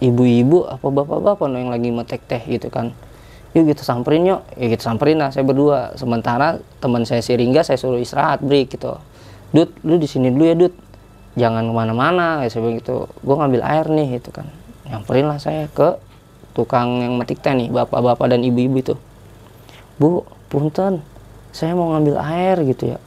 ibu-ibu 0.00 0.68
apa 0.68 0.86
bapak-bapak 0.86 1.48
yang 1.52 1.72
lagi 1.72 1.88
metek 1.92 2.22
teh 2.28 2.42
gitu 2.44 2.68
kan. 2.68 2.92
Yuk 3.56 3.72
kita 3.72 3.82
samperin 3.86 4.28
yuk. 4.28 4.44
Ya 4.60 4.68
kita 4.68 4.84
samperin 4.84 5.16
lah 5.16 5.32
saya 5.32 5.48
berdua. 5.48 5.96
Sementara 5.96 6.60
teman 6.80 7.08
saya 7.08 7.24
si 7.24 7.32
Ringga 7.32 7.64
saya 7.64 7.80
suruh 7.80 7.96
istirahat 7.96 8.44
break 8.44 8.76
gitu. 8.76 9.00
Dut 9.56 9.72
lu 9.80 9.96
di 9.96 10.04
sini 10.04 10.28
dulu 10.28 10.44
ya 10.44 10.56
Dut. 10.56 10.74
Jangan 11.36 11.68
ke 11.68 11.72
mana-mana 11.72 12.44
ya 12.44 12.48
saya 12.52 12.68
bilang 12.68 12.76
gitu. 12.80 13.08
Gue 13.24 13.36
ngambil 13.36 13.60
air 13.64 13.86
nih 13.88 14.08
gitu 14.20 14.28
kan. 14.32 14.46
Nyamperin 14.84 15.26
lah 15.28 15.40
saya 15.40 15.68
ke 15.72 15.96
tukang 16.52 17.00
yang 17.04 17.16
metik 17.16 17.40
teh 17.40 17.52
nih 17.52 17.72
bapak-bapak 17.72 18.32
dan 18.32 18.44
ibu-ibu 18.44 18.76
itu. 18.80 18.94
Bu, 19.96 20.28
punten, 20.52 21.00
saya 21.56 21.72
mau 21.72 21.96
ngambil 21.96 22.20
air 22.20 22.56
gitu 22.68 22.92
ya. 22.92 22.98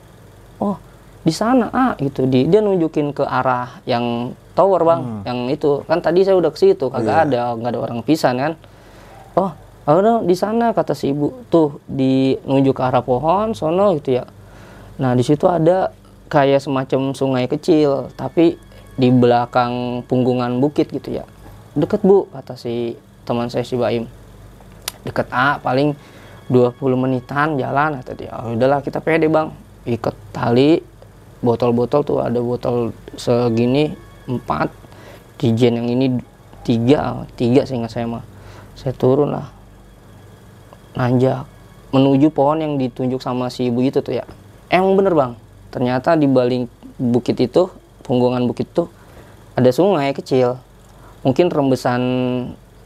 Oh, 0.58 0.82
di 1.22 1.30
sana 1.30 1.70
ah 1.70 1.94
gitu. 2.02 2.26
Di, 2.26 2.50
dia 2.50 2.62
nunjukin 2.62 3.14
ke 3.14 3.22
arah 3.22 3.82
yang 3.86 4.34
tower 4.60 4.84
bang, 4.84 5.24
yang 5.24 5.40
itu. 5.48 5.88
Kan 5.88 6.04
tadi 6.04 6.28
saya 6.28 6.36
udah 6.36 6.52
ke 6.52 6.60
situ, 6.60 6.92
kagak 6.92 7.32
ada, 7.32 7.56
nggak 7.56 7.72
ada 7.72 7.80
orang 7.80 8.04
pisan 8.04 8.36
kan. 8.36 8.54
Oh, 9.40 9.56
ada 9.88 10.20
di 10.20 10.36
sana 10.36 10.76
kata 10.76 10.92
si 10.92 11.16
ibu. 11.16 11.32
Tuh 11.48 11.80
di 11.88 12.36
nunjuk 12.44 12.76
ke 12.76 12.84
arah 12.84 13.00
pohon, 13.00 13.56
sono 13.56 13.96
gitu 13.96 14.20
ya. 14.20 14.28
Nah 15.00 15.16
di 15.16 15.24
situ 15.24 15.48
ada 15.48 15.96
kayak 16.28 16.60
semacam 16.60 17.16
sungai 17.16 17.48
kecil, 17.48 18.12
tapi 18.20 18.60
di 19.00 19.08
belakang 19.08 20.04
punggungan 20.04 20.60
bukit 20.60 20.92
gitu 20.92 21.24
ya. 21.24 21.26
Deket 21.80 22.04
bu, 22.04 22.28
kata 22.36 22.60
si 22.60 23.00
teman 23.24 23.48
saya 23.48 23.64
si 23.64 23.80
Baim. 23.80 24.12
Deket 25.08 25.32
A 25.32 25.56
paling 25.64 25.96
20 26.52 26.76
menitan 27.00 27.56
jalan 27.56 28.04
kata 28.04 28.12
dia. 28.12 28.36
Oh, 28.44 28.52
udahlah 28.60 28.84
kita 28.84 29.00
pede 29.00 29.32
bang. 29.32 29.56
Ikat 29.88 30.36
tali 30.36 30.84
botol-botol 31.40 32.04
tuh 32.04 32.20
ada 32.20 32.44
botol 32.44 32.92
segini 33.16 33.96
empat. 34.30 34.70
Dijen 35.40 35.82
yang 35.82 35.88
ini 35.90 36.06
tiga 36.62 37.26
tiga 37.34 37.66
sehingga 37.66 37.90
saya 37.90 38.06
mah. 38.06 38.24
Saya 38.78 38.94
turun 38.94 39.34
lah. 39.34 39.50
Nanjak. 40.94 41.50
Menuju 41.90 42.30
pohon 42.30 42.62
yang 42.62 42.78
ditunjuk 42.78 43.18
sama 43.18 43.50
si 43.50 43.74
ibu 43.74 43.82
itu 43.82 44.00
tuh 44.06 44.14
ya. 44.22 44.26
Emang 44.70 44.94
bener 44.94 45.18
bang? 45.18 45.34
Ternyata 45.74 46.14
di 46.14 46.30
balik 46.30 46.70
bukit 47.02 47.42
itu 47.42 47.74
punggungan 48.06 48.46
bukit 48.46 48.70
tuh 48.70 48.86
ada 49.58 49.74
sungai 49.74 50.14
kecil. 50.14 50.62
Mungkin 51.26 51.50
rembesan 51.50 52.02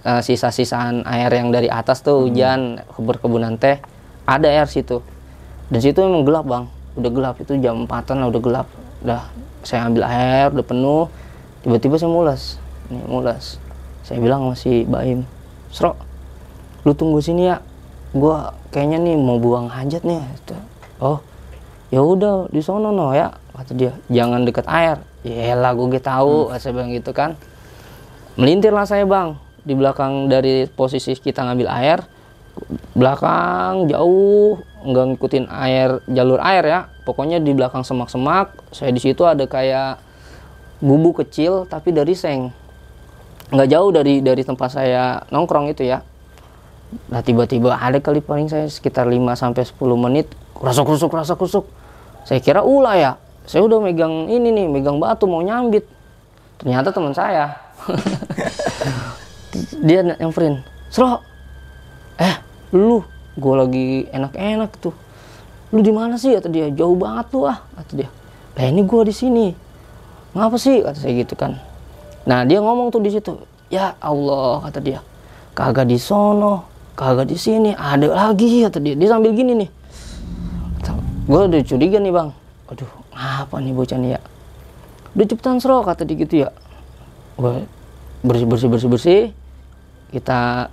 eh, 0.07 0.21
sisa-sisaan 0.23 1.03
air 1.03 1.29
yang 1.35 1.51
dari 1.51 1.67
atas 1.67 1.99
tuh 1.99 2.23
hujan 2.23 2.79
berkebunan 2.95 3.59
teh 3.59 3.77
ada 4.23 4.47
air 4.47 4.71
situ. 4.71 5.03
Dan 5.67 5.79
situ 5.83 5.99
emang 5.99 6.23
gelap 6.23 6.45
bang. 6.47 6.65
Udah 6.95 7.11
gelap. 7.11 7.35
Itu 7.43 7.59
jam 7.59 7.83
empatan 7.83 8.23
lah 8.23 8.31
udah 8.31 8.41
gelap. 8.41 8.67
Udah 9.03 9.21
saya 9.63 9.87
ambil 9.87 10.03
air 10.07 10.47
udah 10.51 10.65
penuh 10.67 11.03
tiba-tiba 11.63 11.95
saya 11.95 12.11
mulas. 12.11 12.61
Nih 12.91 13.03
mulas. 13.07 13.57
Saya 14.03 14.19
bilang 14.19 14.51
sama 14.51 14.55
si 14.59 14.83
Baim 14.83 15.23
Sro 15.71 15.95
lu 16.83 16.91
tunggu 16.91 17.23
sini 17.23 17.47
ya. 17.47 17.63
Gua 18.13 18.53
kayaknya 18.69 18.99
nih 19.01 19.15
mau 19.17 19.39
buang 19.39 19.71
hajat 19.71 20.03
nih. 20.03 20.21
Oh 20.99 21.23
ya 21.93 22.01
udah 22.01 22.49
di 22.49 22.59
sono 22.59 22.91
no 22.91 23.15
ya 23.15 23.31
kata 23.55 23.71
dia. 23.73 23.95
Jangan 24.11 24.43
deket 24.43 24.67
air. 24.67 24.99
Ya 25.23 25.55
lah 25.55 25.71
gue 25.71 25.87
tahu 26.03 26.51
saya 26.59 26.75
bilang 26.75 26.91
gitu 26.91 27.15
kan. 27.15 27.39
Melintirlah 28.35 28.83
saya 28.83 29.07
bang. 29.07 29.39
Di 29.63 29.71
belakang 29.71 30.27
dari 30.27 30.67
posisi 30.67 31.15
kita 31.15 31.47
ngambil 31.47 31.69
air 31.71 31.99
belakang 32.93 33.89
jauh 33.89 34.61
nggak 34.85 35.05
ngikutin 35.15 35.45
air 35.49 36.03
jalur 36.11 36.43
air 36.43 36.63
ya. 36.67 36.79
Pokoknya 37.07 37.39
di 37.39 37.55
belakang 37.55 37.87
semak-semak. 37.87 38.51
Saya 38.75 38.91
di 38.91 38.99
situ 38.99 39.23
ada 39.23 39.47
kayak 39.47 40.01
gubuk 40.83 41.23
kecil 41.23 41.63
tapi 41.63 41.95
dari 41.95 42.11
seng. 42.11 42.51
Nggak 43.55 43.67
jauh 43.71 43.89
dari 43.95 44.19
dari 44.19 44.43
tempat 44.43 44.75
saya 44.75 45.23
nongkrong 45.31 45.71
itu 45.71 45.87
ya. 45.87 46.03
Nah 47.07 47.23
tiba-tiba 47.23 47.79
ada 47.79 48.03
kali 48.03 48.19
paling 48.19 48.51
saya 48.51 48.67
sekitar 48.67 49.07
5 49.07 49.15
sampai 49.39 49.63
10 49.63 49.79
menit 49.95 50.27
rasa 50.59 50.83
kusuk 50.85 51.09
rasa 51.09 51.33
kusuk 51.33 51.65
saya 52.21 52.37
kira 52.37 52.61
ulah 52.61 52.93
ya 52.93 53.11
saya 53.49 53.65
udah 53.65 53.81
megang 53.81 54.29
ini 54.29 54.51
nih 54.51 54.67
megang 54.67 54.99
batu 54.99 55.23
mau 55.23 55.39
nyambit. 55.39 55.87
Ternyata 56.59 56.91
teman 56.91 57.15
saya. 57.15 57.55
Dia 59.87 60.03
nyamperin 60.03 60.65
Sro 60.89 61.21
eh 62.17 62.35
lu 62.73 63.05
gue 63.39 63.55
lagi 63.55 63.87
enak-enak 64.11 64.71
tuh. 64.83 64.95
Lu 65.73 65.81
di 65.81 65.89
mana 65.89 66.21
sih? 66.21 66.37
Kata 66.37 66.53
dia 66.53 66.69
jauh 66.69 66.93
banget 66.93 67.33
tuh 67.33 67.49
ah. 67.49 67.65
Kata 67.77 67.93
dia 67.97 68.09
lah 68.53 68.69
ini 68.69 68.85
gue 68.85 69.01
di 69.09 69.13
sini 69.13 69.45
ngapa 70.33 70.57
sih? 70.57 70.81
kata 70.81 70.97
saya 70.97 71.13
gitu 71.13 71.37
kan. 71.37 71.61
Nah 72.25 72.43
dia 72.43 72.59
ngomong 72.59 72.89
tuh 72.89 73.01
di 73.01 73.13
situ 73.13 73.37
ya 73.69 73.93
Allah 74.01 74.65
kata 74.65 74.79
dia. 74.81 74.99
Kagak 75.53 75.85
di 75.85 76.01
sono 76.01 76.65
kagak 76.97 77.29
di 77.29 77.37
sini 77.37 77.71
ada 77.73 78.09
lagi 78.09 78.65
kata 78.65 78.81
dia. 78.81 78.97
Dia 78.97 79.09
sambil 79.13 79.33
gini 79.37 79.53
nih. 79.65 79.69
Gue 81.23 81.47
udah 81.47 81.61
curiga 81.63 82.03
nih 82.03 82.11
bang. 82.11 82.29
Aduh 82.67 82.89
ngapa 83.15 83.55
nih 83.63 83.71
bocah 83.71 83.95
nih 83.95 84.11
ya? 84.17 84.21
Udah 85.15 85.25
cepetan 85.29 85.57
sro 85.63 85.79
kata 85.85 86.03
dia 86.03 86.17
gitu 86.19 86.35
ya. 86.43 86.49
Gue 87.39 87.63
bersih 88.27 88.47
bersih 88.49 88.67
bersih 88.67 88.89
bersih. 88.91 89.21
Kita 90.11 90.67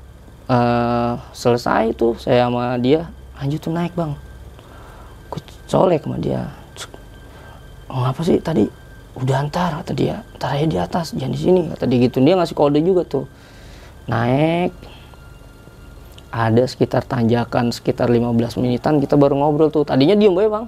eh, 0.51 1.13
selesai 1.31 1.95
tuh 1.95 2.19
saya 2.19 2.51
sama 2.51 2.75
dia. 2.83 3.07
Lanjut 3.39 3.61
tuh 3.63 3.71
naik 3.71 3.95
bang. 3.95 4.19
Gue 5.31 5.41
colek 5.71 6.03
sama 6.03 6.19
dia. 6.19 6.51
Oh, 7.91 8.07
ngapa 8.07 8.23
sih 8.23 8.39
tadi 8.39 8.80
udah 9.19 9.37
antar 9.43 9.83
kata 9.83 9.93
dia. 9.93 10.23
Ntar 10.39 10.55
aja 10.55 10.67
di 10.67 10.79
atas 10.79 11.07
jangan 11.17 11.33
di 11.35 11.41
sini 11.41 11.61
kata 11.73 11.85
dia 11.87 11.99
gitu. 12.07 12.19
Dia 12.23 12.35
ngasih 12.39 12.55
kode 12.55 12.81
juga 12.83 13.03
tuh. 13.03 13.27
Naik. 14.07 14.73
Ada 16.31 16.63
sekitar 16.71 17.03
tanjakan 17.03 17.75
sekitar 17.75 18.07
15 18.07 18.55
menitan 18.63 19.03
kita 19.03 19.19
baru 19.19 19.35
ngobrol 19.35 19.75
tuh. 19.75 19.83
Tadinya 19.83 20.15
diem 20.15 20.31
bae 20.31 20.47
bang. 20.47 20.67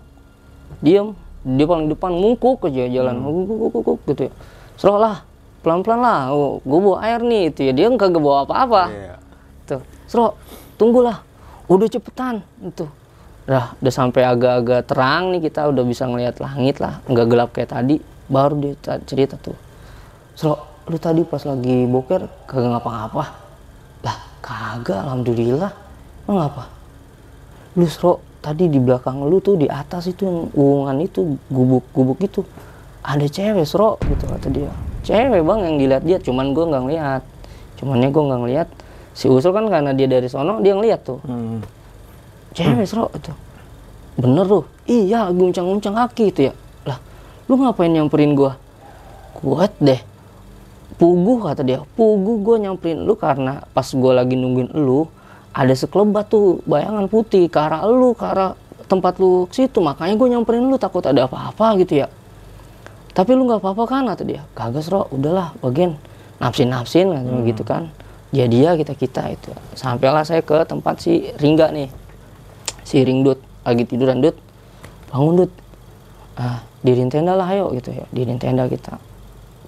Diem. 0.82 1.14
Dia 1.42 1.66
paling 1.66 1.86
depan 1.90 2.10
mungkuk 2.14 2.66
aja 2.66 2.86
jalan. 2.86 3.18
Mungkuk 3.22 3.70
mungkuk 3.70 3.98
gitu 4.10 4.26
ya. 4.26 4.32
Seroh 4.74 4.98
lah 4.98 5.22
pelan 5.62 5.86
pelan 5.86 6.02
lah. 6.02 6.34
Oh, 6.34 6.58
gue 6.66 6.78
bawa 6.82 6.98
air 7.06 7.22
nih 7.22 7.54
itu 7.54 7.60
ya. 7.70 7.72
Dia 7.74 7.86
nggak 7.90 8.18
bawa 8.18 8.42
apa 8.42 8.54
apa 8.58 8.82
Iya. 8.90 9.14
tuh. 9.70 9.82
Seroh 10.10 10.34
tunggulah. 10.74 11.22
Udah 11.70 11.86
cepetan 11.86 12.42
itu. 12.58 12.86
Dah, 13.42 13.74
udah 13.82 13.90
sampai 13.94 14.22
agak-agak 14.22 14.86
terang 14.86 15.34
nih 15.34 15.50
kita 15.50 15.66
udah 15.66 15.82
bisa 15.82 16.06
ngelihat 16.06 16.38
langit 16.38 16.78
lah, 16.78 17.02
nggak 17.10 17.26
gelap 17.26 17.50
kayak 17.50 17.74
tadi. 17.74 17.98
Baru 18.32 18.56
dia 18.56 18.72
ta- 18.80 19.02
cerita 19.04 19.36
tuh, 19.36 19.52
Sro, 20.32 20.56
lu 20.88 20.96
tadi 20.96 21.20
pas 21.20 21.44
lagi 21.44 21.84
boker 21.84 22.24
kagak 22.48 22.70
ngapa-ngapa? 22.72 23.24
Lah, 24.00 24.16
kagak, 24.40 25.04
alhamdulillah. 25.04 25.68
Lu 26.24 26.40
ngapa? 26.40 26.64
Lu 27.76 27.84
Sro, 27.84 28.24
tadi 28.40 28.72
di 28.72 28.80
belakang 28.80 29.20
lu 29.28 29.36
tuh 29.38 29.60
di 29.60 29.68
atas 29.68 30.08
itu 30.08 30.24
yang 30.24 30.38
uungan 30.56 30.96
itu 31.04 31.36
gubuk-gubuk 31.52 32.24
itu 32.24 32.40
ada 33.04 33.28
cewek 33.28 33.68
Sro 33.68 34.00
gitu 34.00 34.24
kata 34.24 34.48
dia. 34.48 34.72
Cewek 35.04 35.44
bang 35.44 35.60
yang 35.68 35.76
dilihat 35.76 36.02
dia, 36.02 36.16
cuman 36.16 36.56
gua 36.56 36.64
nggak 36.72 36.82
ngeliat. 36.88 37.22
Cumannya 37.76 38.08
gua 38.08 38.22
nggak 38.32 38.40
ngeliat. 38.48 38.68
Si 39.12 39.28
Usul 39.28 39.52
kan 39.52 39.68
karena 39.68 39.92
dia 39.92 40.08
dari 40.08 40.24
sono 40.24 40.64
dia 40.64 40.72
ngeliat 40.72 41.04
tuh 41.04 41.20
Hmm. 41.28 41.60
cewek 42.56 42.88
Sro 42.88 43.12
itu 43.12 43.28
bener 44.12 44.44
tuh 44.44 44.64
iya 44.88 45.28
guncang-guncang 45.28 45.92
kaki 45.92 46.32
itu 46.32 46.40
ya 46.48 46.54
lu 47.52 47.60
ngapain 47.60 47.92
nyamperin 47.92 48.32
gua? 48.32 48.56
Kuat 49.36 49.76
deh. 49.76 50.00
Puguh 50.96 51.44
kata 51.44 51.60
dia. 51.60 51.84
Puguh 51.92 52.40
gua 52.40 52.56
nyamperin 52.56 53.04
lu 53.04 53.12
karena 53.12 53.68
pas 53.76 53.84
gua 53.92 54.24
lagi 54.24 54.40
nungguin 54.40 54.72
lu 54.72 55.04
ada 55.52 55.76
sekelebat 55.76 56.32
tuh. 56.32 56.64
Bayangan 56.64 57.12
putih 57.12 57.52
ke 57.52 57.60
arah 57.60 57.84
lu 57.84 58.16
ke 58.16 58.24
arah 58.24 58.56
tempat 58.88 59.20
lu 59.20 59.44
situ. 59.52 59.84
Makanya 59.84 60.16
gua 60.16 60.28
nyamperin 60.32 60.64
lu 60.64 60.80
takut 60.80 61.04
ada 61.04 61.28
apa-apa 61.28 61.76
gitu 61.84 62.00
ya. 62.00 62.08
Tapi 63.12 63.36
lu 63.36 63.44
nggak 63.44 63.60
apa-apa 63.60 63.84
kan 63.84 64.08
kata 64.08 64.24
dia. 64.24 64.48
Kagak 64.56 64.88
Sro 64.88 65.12
udahlah 65.12 65.52
bagian 65.60 66.00
nafsin-nafsin 66.40 67.12
katanya 67.12 67.40
gitu 67.44 67.62
kan. 67.68 67.92
Jadi 68.32 68.64
ya 68.64 68.72
kita 68.80 68.96
kita 68.96 69.28
itu. 69.28 69.52
Sampailah 69.76 70.24
saya 70.24 70.40
ke 70.40 70.64
tempat 70.64 71.04
si 71.04 71.28
Ringga 71.36 71.68
nih. 71.68 71.92
Si 72.88 73.04
Ringdut. 73.04 73.36
Lagi 73.68 73.84
tiduran 73.84 74.24
Dut. 74.24 74.40
Bangun 75.12 75.44
Dut. 75.44 75.52
Ah 76.40 76.71
dirin 76.82 77.08
tenda 77.08 77.32
lah 77.38 77.48
ayo 77.50 77.70
gitu 77.74 77.94
ya. 77.94 78.04
Dirin 78.10 78.38
tenda 78.38 78.66
kita. 78.66 78.98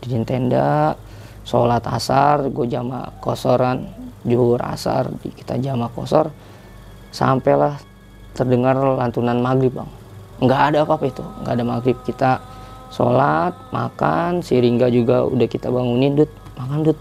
Dirin 0.03 0.27
tenda 0.27 0.99
sholat 1.47 1.85
asar 1.87 2.49
gue 2.49 2.67
jama 2.67 3.13
kosoran 3.21 3.85
juhur 4.25 4.61
asar 4.63 5.11
kita 5.23 5.59
jama 5.59 5.91
kosor. 5.95 6.31
Sampailah 7.15 7.79
terdengar 8.35 8.75
lantunan 8.75 9.39
maghrib 9.39 9.75
bang. 9.75 9.91
Nggak 10.43 10.61
ada 10.75 10.79
apa-apa 10.83 11.05
itu 11.07 11.25
nggak 11.43 11.53
ada 11.55 11.65
maghrib. 11.65 11.97
Kita 12.03 12.43
sholat 12.91 13.55
makan 13.71 14.43
si 14.43 14.59
Ringga 14.59 14.91
juga 14.91 15.23
udah 15.23 15.49
kita 15.49 15.71
bangunin 15.71 16.19
Dut 16.19 16.31
makan 16.59 16.83
Dut. 16.83 16.99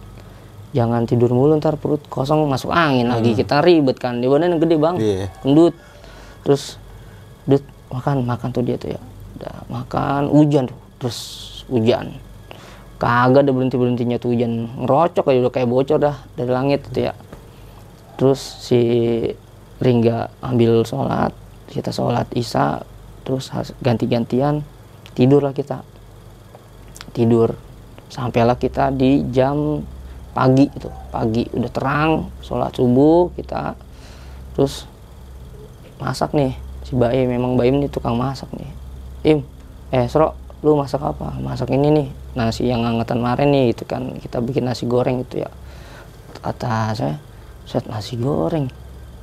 Jangan 0.73 1.05
tidur 1.05 1.29
mulu 1.29 1.53
ntar 1.61 1.77
perut 1.77 2.01
kosong 2.09 2.49
masuk 2.49 2.73
angin 2.73 3.09
lagi. 3.09 3.37
Kita 3.37 3.61
ribet 3.61 4.01
kan 4.01 4.17
di 4.21 4.25
badan 4.25 4.57
yang 4.57 4.61
gede 4.61 4.75
bang. 4.77 4.95
Iya. 4.97 5.27
gendut 5.45 5.73
terus 6.43 6.77
dut 7.47 7.63
makan 7.89 8.27
makan 8.27 8.51
tuh 8.51 8.63
dia 8.63 8.75
tuh 8.75 8.93
ya 8.93 9.01
udah 9.39 9.55
makan 9.69 10.29
hujan 10.29 10.69
tuh 10.69 10.79
terus 11.01 11.19
hujan. 11.67 12.15
Kagak 13.01 13.43
ada 13.43 13.51
berhenti 13.51 13.75
berhentinya 13.75 14.15
tuh 14.15 14.31
hujan. 14.31 14.71
Ngerocok 14.79 15.27
aja 15.27 15.39
udah 15.43 15.53
kayak 15.53 15.69
bocor 15.69 15.99
dah 15.99 16.15
dari 16.39 16.51
langit 16.51 16.87
tuh 16.87 17.11
ya. 17.11 17.13
Terus 18.15 18.39
si 18.39 18.79
Ringga 19.83 20.31
ambil 20.39 20.87
sholat 20.87 21.35
kita 21.67 21.91
sholat 21.91 22.29
isya 22.31 22.79
terus 23.27 23.51
ganti-gantian 23.83 24.63
tidurlah 25.11 25.51
kita. 25.51 25.83
Tidur. 27.11 27.57
Sampailah 28.07 28.55
kita 28.55 28.93
di 28.93 29.25
jam 29.33 29.81
pagi 30.31 30.69
itu 30.69 30.89
pagi 31.11 31.43
udah 31.51 31.71
terang 31.73 32.11
sholat 32.39 32.71
subuh 32.71 33.33
kita. 33.35 33.75
Terus 34.55 34.87
masak 35.99 36.31
nih 36.31 36.55
si 36.87 36.95
Baim 36.95 37.27
memang 37.27 37.59
Baim 37.59 37.83
nih 37.83 37.91
tukang 37.91 38.15
masak 38.15 38.47
nih 38.55 38.82
Im 39.23 39.39
eh 39.91 40.05
Sro 40.11 40.35
lu 40.63 40.79
masak 40.79 41.03
apa? 41.03 41.35
Masak 41.39 41.71
ini 41.75 41.91
nih 41.91 42.07
nasi 42.39 42.67
yang 42.67 42.87
angetan 42.87 43.19
kemarin 43.19 43.51
nih 43.51 43.75
itu 43.75 43.83
kan. 43.83 44.15
Kita 44.19 44.39
bikin 44.39 44.63
nasi 44.67 44.87
goreng 44.87 45.23
itu 45.23 45.43
ya. 45.43 45.51
Kata 46.39 46.95
saya 46.95 47.15
set 47.67 47.87
nasi 47.87 48.19
goreng. 48.19 48.71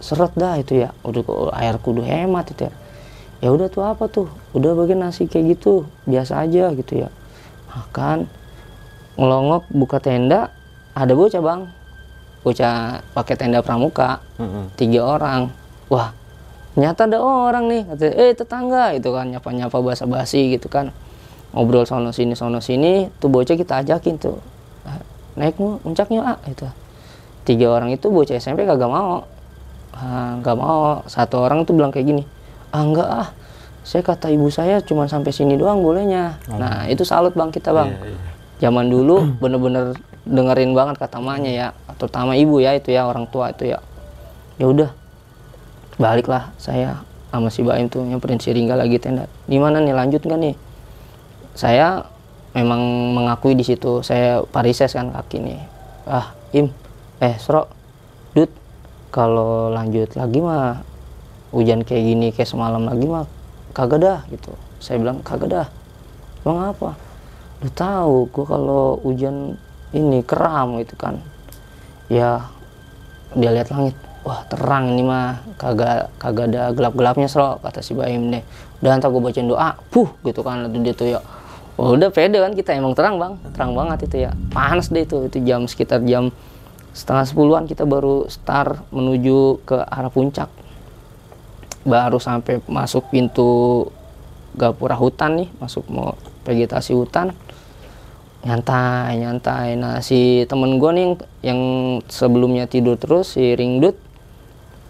Seret 0.00 0.32
dah 0.36 0.56
itu 0.56 0.80
ya. 0.80 0.92
Udah 1.04 1.20
kok 1.20 1.52
air 1.56 1.76
kudu 1.80 2.04
hemat 2.04 2.52
itu 2.52 2.68
ya. 2.68 2.74
Ya 3.40 3.48
udah 3.52 3.72
tuh 3.72 3.84
apa 3.84 4.04
tuh? 4.08 4.28
Udah 4.52 4.76
bagian 4.76 5.00
nasi 5.00 5.24
kayak 5.24 5.56
gitu 5.56 5.88
biasa 6.04 6.44
aja 6.44 6.72
gitu 6.76 7.04
ya. 7.04 7.08
Makan 7.72 8.28
ngelongok 9.16 9.64
buka 9.72 9.96
tenda 10.00 10.52
ada 10.92 11.12
bocah 11.16 11.40
bang. 11.40 11.60
Bocah 12.44 13.00
pakai 13.16 13.34
tenda 13.36 13.64
pramuka. 13.64 14.20
Mm-mm. 14.36 14.72
tiga 14.76 15.04
orang. 15.04 15.52
Wah 15.88 16.12
ternyata 16.80 17.04
ada 17.04 17.20
orang 17.20 17.68
nih 17.68 17.84
kata 17.92 18.08
eh 18.08 18.32
tetangga 18.32 18.96
itu 18.96 19.12
kan 19.12 19.28
nyapa 19.28 19.52
nyapa 19.52 19.84
basa 19.84 20.08
basi 20.08 20.56
gitu 20.56 20.72
kan. 20.72 20.96
Ngobrol 21.52 21.84
sono 21.84 22.08
sini 22.08 22.32
sono 22.32 22.56
sini 22.64 23.04
tuh 23.20 23.28
bocah 23.28 23.52
kita 23.52 23.84
ajakin 23.84 24.16
tuh. 24.16 24.40
"Ah, 24.88 24.96
naik 25.36 25.60
puncaknya 25.60 26.24
ah 26.24 26.38
itu 26.48 26.64
tiga 27.44 27.68
orang 27.68 27.92
itu 27.92 28.08
bocah 28.08 28.32
SMP 28.32 28.64
kagak 28.64 28.88
mau. 28.88 29.28
Ah, 29.92 30.40
nggak 30.40 30.56
mau. 30.56 31.04
Satu 31.04 31.44
orang 31.44 31.68
tuh 31.68 31.76
bilang 31.76 31.92
kayak 31.92 32.16
gini 32.16 32.24
ah 32.72 32.80
enggak 32.80 33.08
ah. 33.12 33.28
Saya 33.84 34.00
kata 34.00 34.32
ibu 34.32 34.48
saya 34.48 34.80
cuma 34.80 35.04
sampai 35.04 35.36
sini 35.36 35.60
doang 35.60 35.84
bolehnya. 35.84 36.40
Nah 36.48 36.88
itu 36.88 37.04
salut 37.04 37.36
bang 37.36 37.52
kita 37.52 37.76
bang. 37.76 37.92
Iya, 37.92 38.08
iya. 38.08 38.18
zaman 38.60 38.88
dulu 38.88 39.36
bener-bener 39.36 40.00
dengerin 40.24 40.72
banget 40.72 40.96
kata 40.96 41.20
mamanya 41.20 41.52
ya 41.52 41.68
terutama 42.00 42.36
ibu 42.36 42.56
ya 42.60 42.72
itu 42.72 42.88
ya 42.88 43.04
orang 43.04 43.28
tua 43.28 43.52
itu 43.52 43.68
ya. 43.68 43.84
Ya 44.56 44.64
udah 44.64 44.99
baliklah 46.00 46.48
saya 46.56 47.04
sama 47.28 47.52
si 47.52 47.60
Baim 47.62 47.86
tuh 47.86 48.02
nyamperin 48.02 48.40
si 48.40 48.50
Ringga 48.50 48.74
lagi 48.74 48.96
tenda. 48.98 49.28
Di 49.46 49.60
mana 49.60 49.78
nih? 49.78 49.94
Lanjut 49.94 50.24
nggak 50.24 50.40
nih? 50.40 50.54
Saya 51.54 52.02
memang 52.56 52.80
mengakui 53.14 53.54
di 53.54 53.62
situ. 53.62 54.02
Saya 54.02 54.42
parises 54.48 54.90
kan 54.90 55.12
kaki 55.12 55.38
nih. 55.38 55.60
Ah 56.08 56.34
Im. 56.56 56.72
Eh 57.22 57.36
Sro. 57.38 57.68
Dut. 58.34 58.50
Kalau 59.14 59.70
lanjut 59.70 60.10
lagi 60.16 60.38
mah 60.42 60.82
hujan 61.50 61.82
kayak 61.82 62.02
gini 62.02 62.26
kayak 62.30 62.46
semalam 62.46 62.86
lagi 62.86 63.06
mah 63.06 63.26
kagak 63.76 64.02
dah 64.02 64.18
gitu. 64.32 64.50
Saya 64.82 64.98
bilang 64.98 65.22
kagak 65.22 65.50
dah. 65.52 65.66
Emang 66.42 66.74
apa? 66.74 66.96
Lu 67.60 67.70
tahu 67.70 68.26
gua 68.32 68.44
kalau 68.58 68.84
hujan 69.06 69.54
ini 69.94 70.24
keram 70.26 70.82
gitu 70.82 70.98
kan. 70.98 71.22
Ya 72.10 72.42
dia 73.38 73.50
lihat 73.54 73.70
langit 73.70 73.94
wah 74.24 74.44
terang 74.48 74.94
ini 74.96 75.02
mah. 75.04 75.40
Kagak 75.56 76.12
kagak 76.20 76.52
ada 76.52 76.72
gelap 76.76 76.94
gelapnya 76.96 77.28
sro 77.28 77.60
kata 77.60 77.80
si 77.80 77.96
Baim 77.96 78.30
deh. 78.32 78.44
Udah 78.80 78.96
ntar 78.96 79.12
gue 79.12 79.20
bacain 79.20 79.48
doa. 79.48 79.76
Puh 79.92 80.08
gitu 80.24 80.40
kan 80.40 80.64
lalu 80.64 80.90
dia 80.90 80.94
tuh 80.96 81.08
ya. 81.16 81.20
Wah, 81.80 81.96
udah 81.96 82.12
pede 82.12 82.36
kan 82.36 82.52
kita. 82.52 82.76
Emang 82.76 82.92
terang 82.92 83.16
bang. 83.16 83.40
Terang 83.56 83.72
banget 83.72 84.04
itu 84.04 84.28
ya. 84.28 84.30
Panas 84.52 84.92
deh 84.92 85.04
itu. 85.04 85.28
Itu 85.28 85.40
jam 85.44 85.64
sekitar 85.64 86.04
jam 86.04 86.28
setengah 86.90 87.24
sepuluhan 87.24 87.64
kita 87.70 87.86
baru 87.86 88.26
start 88.26 88.82
menuju 88.92 89.64
ke 89.64 89.78
arah 89.80 90.12
puncak. 90.12 90.52
Baru 91.86 92.20
sampai 92.20 92.60
masuk 92.68 93.08
pintu 93.08 93.88
gapura 94.58 94.98
hutan 94.98 95.40
nih 95.40 95.48
masuk 95.62 95.88
mau 95.88 96.12
vegetasi 96.44 96.92
hutan. 96.92 97.32
Nyantai 98.44 99.20
nyantai. 99.20 99.76
Nah 99.80 100.04
si 100.04 100.44
temen 100.44 100.76
gue 100.76 100.90
nih 100.92 101.08
yang 101.40 101.60
sebelumnya 102.08 102.68
tidur 102.68 103.00
terus 103.00 103.36
si 103.36 103.56
ringdut 103.56 104.09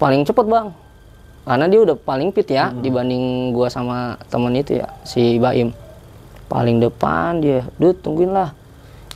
paling 0.00 0.24
cepet 0.24 0.48
bang. 0.48 0.72
Karena 1.44 1.66
dia 1.68 1.80
udah 1.84 1.96
paling 1.96 2.32
fit 2.32 2.48
ya 2.48 2.72
dibanding 2.72 3.52
gua 3.52 3.68
sama 3.68 4.16
temen 4.32 4.56
itu 4.56 4.80
ya 4.80 4.88
si 5.04 5.36
Baim. 5.36 5.76
Paling 6.48 6.80
depan 6.80 7.44
dia 7.44 7.68
dud 7.76 8.00
tungguin 8.00 8.32
lah. 8.32 8.56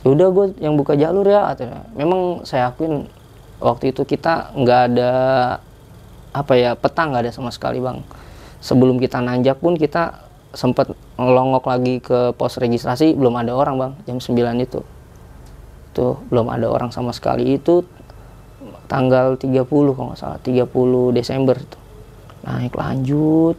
Ya 0.05 0.13
udah 0.13 0.27
gue 0.29 0.45
yang 0.61 0.77
buka 0.77 0.93
jalur 0.93 1.25
ya 1.25 1.49
katanya. 1.49 1.81
memang 1.97 2.45
saya 2.45 2.69
akuin 2.69 3.09
waktu 3.57 3.89
itu 3.89 4.05
kita 4.05 4.53
nggak 4.53 4.81
ada 4.93 5.11
apa 6.29 6.53
ya 6.53 6.77
peta 6.77 7.09
nggak 7.09 7.25
ada 7.25 7.31
sama 7.33 7.49
sekali 7.49 7.81
bang. 7.81 8.05
Sebelum 8.61 9.01
kita 9.01 9.19
nanjak 9.25 9.57
pun 9.57 9.73
kita 9.73 10.21
sempat 10.53 10.93
ngelongok 11.19 11.65
lagi 11.67 11.99
ke 11.99 12.31
pos 12.37 12.61
registrasi 12.61 13.17
belum 13.17 13.33
ada 13.35 13.57
orang 13.57 13.75
bang 13.75 13.91
jam 14.05 14.17
9 14.21 14.37
itu. 14.61 14.79
Tuh 15.97 16.21
belum 16.29 16.53
ada 16.53 16.69
orang 16.69 16.93
sama 16.93 17.09
sekali. 17.09 17.57
Itu 17.57 17.81
tanggal 18.85 19.37
30 19.37 19.65
kalau 19.67 20.13
nggak 20.13 20.19
salah 20.19 20.39
30 20.41 21.17
Desember 21.17 21.55
itu. 21.57 21.77
Naik 22.45 22.73
lanjut 22.77 23.57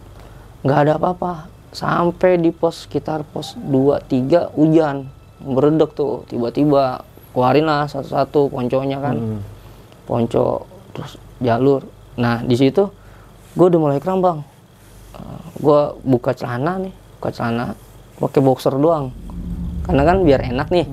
nggak 0.62 0.79
ada 0.87 0.93
apa-apa. 0.99 1.51
Sampai 1.75 2.41
di 2.41 2.55
pos 2.55 2.89
sekitar 2.89 3.27
pos 3.27 3.59
2 3.59 4.01
3 4.07 4.57
hujan. 4.57 5.11
Meredek 5.43 5.93
tuh 5.93 6.25
tiba-tiba 6.31 7.05
keluarin 7.37 7.69
lah 7.69 7.85
satu-satu 7.85 8.49
ponconya 8.49 8.99
kan. 9.03 9.43
Ponco 10.07 10.65
terus 10.95 11.19
jalur. 11.43 11.85
Nah 12.17 12.41
di 12.41 12.57
situ 12.57 12.89
gue 13.57 13.67
udah 13.67 13.81
mulai 13.81 14.01
kram 14.01 14.21
bang 14.21 14.41
gue 15.57 15.81
buka 16.05 16.37
celana 16.37 16.77
nih 16.77 16.93
buka 17.17 17.33
celana 17.33 17.73
pakai 18.21 18.41
boxer 18.45 18.77
doang. 18.77 19.12
Karena 19.85 20.03
kan 20.05 20.25
biar 20.25 20.41
enak 20.45 20.69
nih 20.69 20.87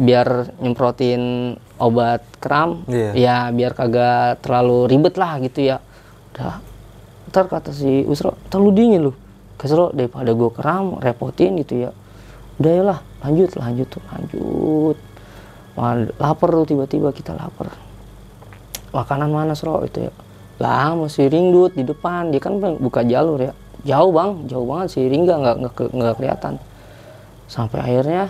biar 0.00 0.56
nyemprotin 0.64 1.54
obat 1.80 2.20
kram 2.38 2.84
Iya. 2.84 3.10
ya 3.16 3.36
biar 3.50 3.72
kagak 3.72 4.44
terlalu 4.44 4.86
ribet 4.86 5.16
lah 5.16 5.40
gitu 5.40 5.64
ya. 5.64 5.80
Udah 6.36 6.60
ntar 7.32 7.46
kata 7.48 7.72
si 7.72 8.04
Usro 8.04 8.36
terlalu 8.52 8.70
dingin 8.76 9.00
lu. 9.08 9.12
Kesro 9.56 9.92
daripada 9.92 10.30
gue 10.32 10.50
kram 10.52 11.00
repotin 11.00 11.56
gitu 11.60 11.88
ya. 11.88 11.90
Udah 12.60 12.72
ya 12.72 12.82
lah 12.84 12.98
lanjut 13.24 13.50
lanjut 13.56 13.88
tuh 13.88 14.02
lanjut. 14.12 14.96
Wah, 15.78 15.96
lapar 16.20 16.48
tuh 16.52 16.66
tiba-tiba 16.68 17.08
kita 17.14 17.32
lapar. 17.32 17.72
Makanan 18.90 19.30
mana 19.30 19.54
Sro 19.54 19.80
itu 19.86 20.10
ya. 20.10 20.12
Lah 20.60 20.92
masih 20.98 21.30
ringdut 21.30 21.72
di 21.72 21.86
depan. 21.86 22.34
Dia 22.34 22.42
kan 22.42 22.58
buka 22.58 23.00
jalur 23.06 23.40
ya. 23.40 23.52
Jauh 23.86 24.12
bang. 24.12 24.44
Jauh 24.50 24.66
banget 24.66 24.92
si 24.92 25.00
Ringga 25.06 25.40
nggak 25.40 25.56
nggak 25.62 25.74
nggak 25.94 26.14
kelihatan. 26.20 26.54
Sampai 27.48 27.80
akhirnya 27.80 28.28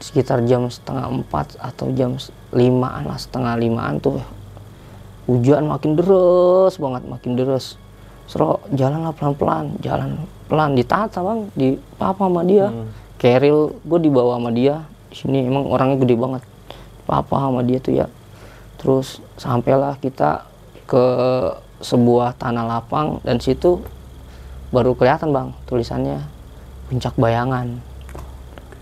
sekitar 0.00 0.42
jam 0.48 0.70
setengah 0.70 1.06
empat 1.12 1.58
atau 1.60 1.92
jam 1.92 2.16
limaan 2.52 3.08
lah 3.08 3.16
setengah 3.16 3.56
limaan 3.56 3.96
tuh 3.98 4.20
hujan 5.24 5.64
makin 5.64 5.96
deras 5.96 6.76
banget 6.76 7.02
makin 7.08 7.32
deras. 7.34 7.80
Sro 8.28 8.62
jalanlah 8.72 9.12
pelan-pelan 9.12 9.76
jalan 9.82 10.24
pelan. 10.46 10.76
Ditata 10.78 11.20
bang 11.20 11.40
di 11.56 11.68
papa 11.98 12.28
sama 12.28 12.44
dia. 12.46 12.70
Keril 13.18 13.76
gue 13.82 13.98
dibawa 14.02 14.38
sama 14.38 14.50
dia. 14.54 14.82
Di 15.10 15.16
sini 15.16 15.46
emang 15.46 15.68
orangnya 15.68 16.00
gede 16.00 16.14
banget. 16.16 16.42
Papa 17.08 17.34
sama 17.48 17.60
dia 17.66 17.78
tuh 17.82 17.94
ya. 17.98 18.06
Terus 18.78 19.22
sampailah 19.38 19.98
kita 20.02 20.46
ke 20.86 21.06
sebuah 21.82 22.38
tanah 22.38 22.66
lapang 22.66 23.18
dan 23.26 23.42
situ 23.42 23.82
baru 24.70 24.94
kelihatan 24.94 25.34
bang 25.34 25.48
tulisannya 25.66 26.18
puncak 26.90 27.14
bayangan. 27.18 27.78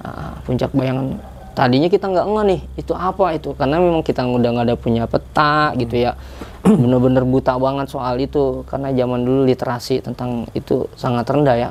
Nah, 0.00 0.40
puncak 0.48 0.72
bayangan 0.72 1.20
tadinya 1.54 1.88
kita 1.90 2.06
nggak 2.08 2.26
ngeh 2.26 2.44
nih 2.46 2.60
itu 2.78 2.92
apa 2.94 3.36
itu? 3.36 3.52
Karena 3.58 3.82
memang 3.82 4.02
kita 4.06 4.24
udah 4.24 4.50
nggak 4.54 4.66
ada 4.70 4.76
punya 4.78 5.04
peta 5.10 5.74
gitu 5.76 5.94
ya. 5.98 6.14
Bener-bener 6.82 7.26
buta 7.26 7.58
banget 7.58 7.90
soal 7.90 8.18
itu. 8.22 8.62
Karena 8.66 8.94
zaman 8.94 9.26
dulu 9.26 9.44
literasi 9.46 10.00
tentang 10.04 10.46
itu 10.54 10.86
sangat 10.94 11.26
rendah 11.28 11.56
ya 11.56 11.70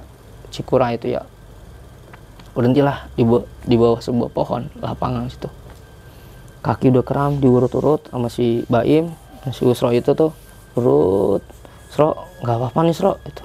Cikura 0.50 0.94
itu 0.94 1.14
ya. 1.14 1.24
Berhentilah 2.58 3.08
di, 3.14 3.24
di 3.66 3.76
bawah 3.78 4.02
sebuah 4.02 4.30
pohon 4.34 4.68
lapangan 4.82 5.30
situ. 5.30 5.50
Kaki 6.60 6.92
udah 6.92 7.06
kram 7.08 7.40
diurut-urut 7.40 8.12
sama 8.12 8.28
si 8.28 8.68
Baim 8.68 9.16
si 9.54 9.64
Usro 9.64 9.96
itu 9.96 10.12
tuh. 10.12 10.36
Urut. 10.76 11.42
Sro 11.90 12.30
nggak 12.44 12.56
apa-apa 12.60 12.80
nih 12.86 12.96
Sro 12.96 13.14
itu. 13.26 13.44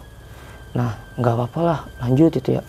Nah 0.74 0.98
nggak 1.16 1.34
apa-apa 1.38 1.60
lah 1.62 1.78
lanjut 2.02 2.34
itu 2.34 2.58
ya. 2.58 2.62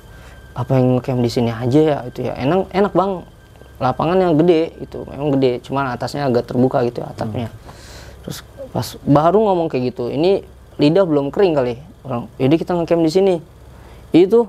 Apa 0.56 0.80
yang 0.80 1.04
camp 1.04 1.20
di 1.20 1.32
sini 1.32 1.52
aja 1.52 1.80
ya 1.82 1.98
itu 2.08 2.30
ya. 2.30 2.34
Enak 2.38 2.72
enak 2.72 2.94
bang 2.94 3.12
lapangan 3.76 4.16
yang 4.16 4.34
gede 4.40 4.72
itu 4.80 5.04
memang 5.04 5.36
gede 5.36 5.60
cuman 5.68 5.92
atasnya 5.96 6.28
agak 6.28 6.48
terbuka 6.48 6.84
gitu 6.88 7.04
ya 7.04 7.12
atapnya. 7.12 7.52
Terus 8.24 8.42
pas 8.72 8.88
baru 9.04 9.40
ngomong 9.52 9.68
kayak 9.68 9.96
gitu 9.96 10.08
ini 10.12 10.44
lidah 10.80 11.04
belum 11.04 11.32
kering 11.32 11.54
kali. 11.56 11.76
Orang 12.08 12.32
jadi 12.40 12.56
kita 12.56 12.72
ngecamp 12.76 13.04
di 13.04 13.12
sini. 13.12 13.36
Itu 14.16 14.48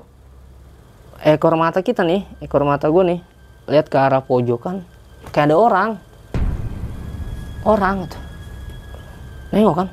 ekor 1.19 1.59
mata 1.59 1.83
kita 1.83 2.07
nih 2.07 2.23
ekor 2.39 2.63
mata 2.63 2.87
gue 2.87 3.03
nih 3.03 3.19
lihat 3.67 3.91
ke 3.91 3.97
arah 3.99 4.23
pojokan 4.23 4.87
kayak 5.35 5.51
ada 5.51 5.55
orang. 5.59 5.89
Orang 7.67 8.07
gitu 8.07 8.17
nengok 9.51 9.75
kan? 9.75 9.87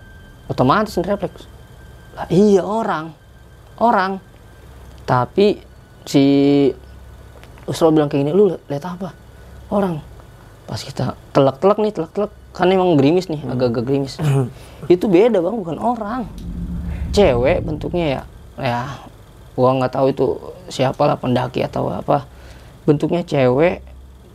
Otomatis 0.50 0.98
refleks. 0.98 1.46
Lah 2.14 2.26
iya 2.30 2.62
orang. 2.62 3.14
Orang. 3.80 4.20
Tapi 5.08 5.58
si 6.04 6.24
Usro 7.64 7.90
bilang 7.90 8.12
kayak 8.12 8.28
gini 8.28 8.32
lu 8.36 8.52
lihat 8.68 8.84
apa 8.84 9.23
orang. 9.74 9.98
Pas 10.70 10.78
kita 10.78 11.18
telak-telak 11.34 11.82
nih 11.82 11.90
telak-telak. 11.90 12.30
Kan 12.54 12.70
emang 12.70 12.94
gerimis 12.94 13.26
nih 13.26 13.42
agak-agak 13.50 13.82
gerimis. 13.82 14.14
Itu 14.86 15.10
beda 15.10 15.42
bang 15.42 15.56
bukan 15.58 15.78
orang. 15.82 16.30
Cewek 17.10 17.66
bentuknya 17.66 18.06
ya 18.06 18.22
ya 18.54 18.80
gua 19.58 19.74
nggak 19.74 19.90
tahu 19.90 20.06
itu 20.14 20.26
siapa 20.70 21.02
lah 21.02 21.18
pendaki 21.18 21.66
atau 21.66 21.90
apa. 21.90 22.22
Bentuknya 22.86 23.26
cewek 23.26 23.82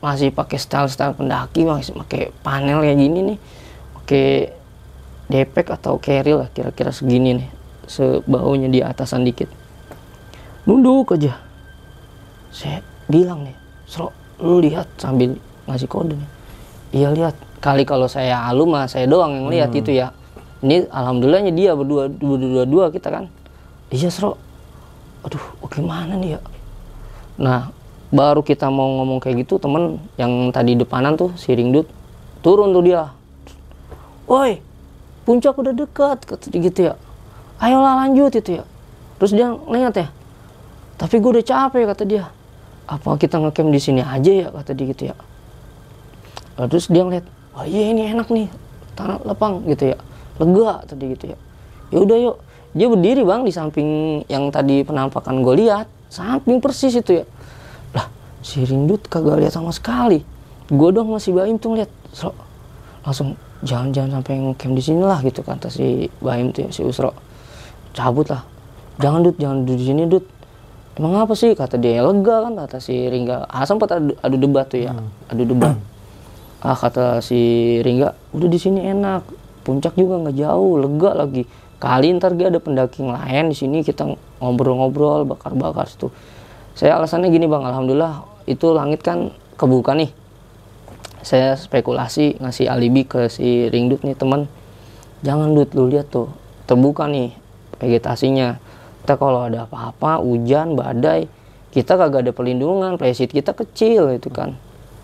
masih 0.04 0.36
pakai 0.36 0.60
style-style 0.60 1.15
pendaki 1.15 1.63
masih 1.63 1.95
pakai 1.95 2.36
panel 2.43 2.84
kayak 2.84 2.99
gini 2.99 3.19
nih. 3.23 3.38
Pakai 3.95 4.28
depek 5.32 5.71
atau 5.71 5.95
carry 6.04 6.36
lah 6.36 6.52
kira-kira 6.52 6.91
segini 6.91 7.39
nih. 7.39 7.49
Sebaunya 7.88 8.67
di 8.67 8.84
atasan 8.84 9.23
dikit. 9.23 9.47
Nunduk 10.67 11.15
aja. 11.15 11.39
Saya 12.52 12.84
bilang 13.08 13.47
nih 13.47 13.56
Sro 13.88 14.18
lu 14.39 14.63
lihat 14.63 14.88
sambil 14.95 15.36
ngasih 15.67 15.88
kode 15.91 16.15
nih. 16.15 16.30
Iya 16.95 17.10
lihat. 17.13 17.36
Kali 17.60 17.84
kalau 17.84 18.08
saya 18.08 18.39
alu 18.47 18.63
mah 18.63 18.88
saya 18.88 19.04
doang 19.04 19.36
yang 19.36 19.47
lihat 19.52 19.71
itu 19.75 19.91
ya. 19.91 20.15
Ini 20.63 20.88
alhamdulillahnya 20.88 21.52
dia 21.52 21.71
berdua 21.75 22.08
dua 22.08 22.36
dua 22.39 22.63
dua 22.63 22.86
kita 22.88 23.12
kan. 23.12 23.28
Iya 23.91 24.08
Sro. 24.08 24.39
Aduh 25.28 25.43
gimana 25.67 26.15
nih 26.15 26.39
ya? 26.39 26.41
Nah 27.36 27.69
baru 28.10 28.41
kita 28.41 28.71
mau 28.71 29.04
ngomong 29.04 29.19
kayak 29.19 29.43
gitu 29.45 29.60
temen 29.60 29.99
yang 30.15 30.49
tadi 30.49 30.73
depanan 30.73 31.19
tuh 31.19 31.36
si 31.36 31.52
Ringdut 31.52 31.86
turun 32.39 32.71
tuh 32.71 32.84
dia. 32.84 33.12
Woi 34.23 34.63
puncak 35.28 35.60
udah 35.60 35.75
dekat 35.75 36.25
gitu 36.47 36.80
ya. 36.89 36.93
Ayolah 37.60 38.08
lanjut 38.08 38.32
itu 38.39 38.63
ya. 38.63 38.65
Terus 39.19 39.36
dia 39.36 39.52
lihat 39.52 39.99
ya. 39.99 40.08
Tapi 40.95 41.19
gue 41.19 41.32
udah 41.36 41.43
capek 41.43 41.91
kata 41.91 42.04
dia 42.08 42.32
apa 42.89 43.10
kita 43.21 43.38
ngecamp 43.38 43.69
di 43.69 43.78
sini 43.78 44.02
aja 44.02 44.32
ya 44.34 44.47
kata 44.49 44.73
dia 44.73 44.86
gitu 44.89 45.04
ya. 45.13 45.15
Terus 46.58 46.89
dia 46.89 47.06
ngeliat 47.06 47.25
wah 47.54 47.69
iya 47.69 47.93
ini 47.93 48.10
enak 48.10 48.34
nih 48.34 48.49
tanah 48.97 49.21
lapang 49.30 49.62
gitu 49.69 49.93
ya. 49.93 49.97
Lega 50.41 50.82
tadi 50.89 51.06
gitu 51.13 51.25
ya. 51.32 51.38
Ya 51.93 51.97
udah 52.02 52.17
yuk. 52.17 52.38
Dia 52.73 52.86
berdiri 52.86 53.21
bang 53.25 53.41
di 53.45 53.54
samping 53.54 54.21
yang 54.30 54.49
tadi 54.49 54.82
penampakan 54.86 55.41
gue 55.45 55.65
lihat 55.65 55.86
samping 56.10 56.58
persis 56.58 56.97
itu 56.97 57.21
ya. 57.21 57.25
Lah 57.93 58.10
si 58.41 58.65
Rindut 58.65 59.06
kagak 59.06 59.38
lihat 59.45 59.54
sama 59.54 59.69
sekali. 59.69 60.25
Gue 60.69 60.89
dong 60.89 61.13
masih 61.13 61.38
baim 61.38 61.62
tuh 61.62 61.78
ngeliat 61.78 61.91
So- 62.10 62.34
langsung 63.06 63.38
jangan 63.62 63.93
jangan 63.93 64.21
sampai 64.21 64.34
ngecamp 64.38 64.73
di 64.73 64.84
sini 64.84 65.02
lah 65.06 65.19
gitu 65.21 65.45
kata 65.45 65.69
si 65.69 66.10
Baim 66.21 66.49
tuh 66.49 66.65
ya, 66.65 66.69
si 66.73 66.82
Usro. 66.82 67.13
Cabut 67.93 68.25
lah. 68.30 68.45
Jangan 68.99 69.23
dud 69.23 69.36
jangan 69.39 69.58
duduk 69.63 69.78
di 69.78 69.86
sini 69.86 70.04
dud 70.10 70.25
emang 70.99 71.23
apa 71.23 71.33
sih? 71.33 71.55
Kata 71.55 71.79
dia 71.79 72.03
lega 72.03 72.43
kan 72.43 72.53
kata 72.59 72.83
si 72.83 73.07
Ringga. 73.07 73.47
Ah 73.47 73.63
sempat 73.63 73.95
adu, 73.95 74.19
adu 74.19 74.35
debat 74.35 74.67
tuh 74.67 74.83
ya. 74.83 74.91
Adu 75.31 75.47
debat. 75.47 75.79
Ah 76.59 76.75
kata 76.75 77.23
si 77.23 77.39
Ringga 77.79 78.12
udah 78.35 78.49
di 78.51 78.59
sini 78.59 78.83
enak. 78.83 79.23
Puncak 79.63 79.95
juga 79.95 80.19
nggak 80.19 80.35
jauh 80.35 80.75
lega 80.75 81.12
lagi. 81.15 81.47
Kali 81.79 82.12
ntar 82.19 82.35
dia 82.35 82.51
ada 82.51 82.59
pendaki 82.59 83.07
lain 83.07 83.47
di 83.47 83.55
sini 83.55 83.79
kita 83.79 84.03
ngobrol-ngobrol 84.43 85.23
bakar-bakar 85.23 85.88
situ. 85.88 86.12
Saya 86.75 86.99
alasannya 86.99 87.31
gini 87.31 87.47
bang. 87.47 87.63
Alhamdulillah 87.63 88.27
itu 88.43 88.75
langit 88.75 88.99
kan 88.99 89.31
kebuka 89.55 89.95
nih. 89.95 90.12
Saya 91.23 91.55
spekulasi 91.55 92.43
ngasih 92.43 92.67
alibi 92.67 93.07
ke 93.07 93.31
si 93.31 93.71
Ringdut 93.71 94.03
nih 94.03 94.19
teman 94.19 94.51
jangan 95.19 95.51
dud 95.51 95.71
lu 95.75 95.91
lihat 95.91 96.07
tuh 96.12 96.31
terbuka 96.63 97.07
nih 97.12 97.35
vegetasinya 97.79 98.59
kita 99.10 99.17
kalau 99.17 99.50
ada 99.50 99.65
apa-apa 99.65 100.22
hujan 100.22 100.78
badai 100.78 101.26
kita 101.74 101.98
kagak 101.98 102.30
ada 102.30 102.30
perlindungan 102.30 102.93
playseat 102.93 103.34
kita 103.34 103.58
kecil 103.58 104.13
itu 104.13 104.30
kan. 104.30 104.54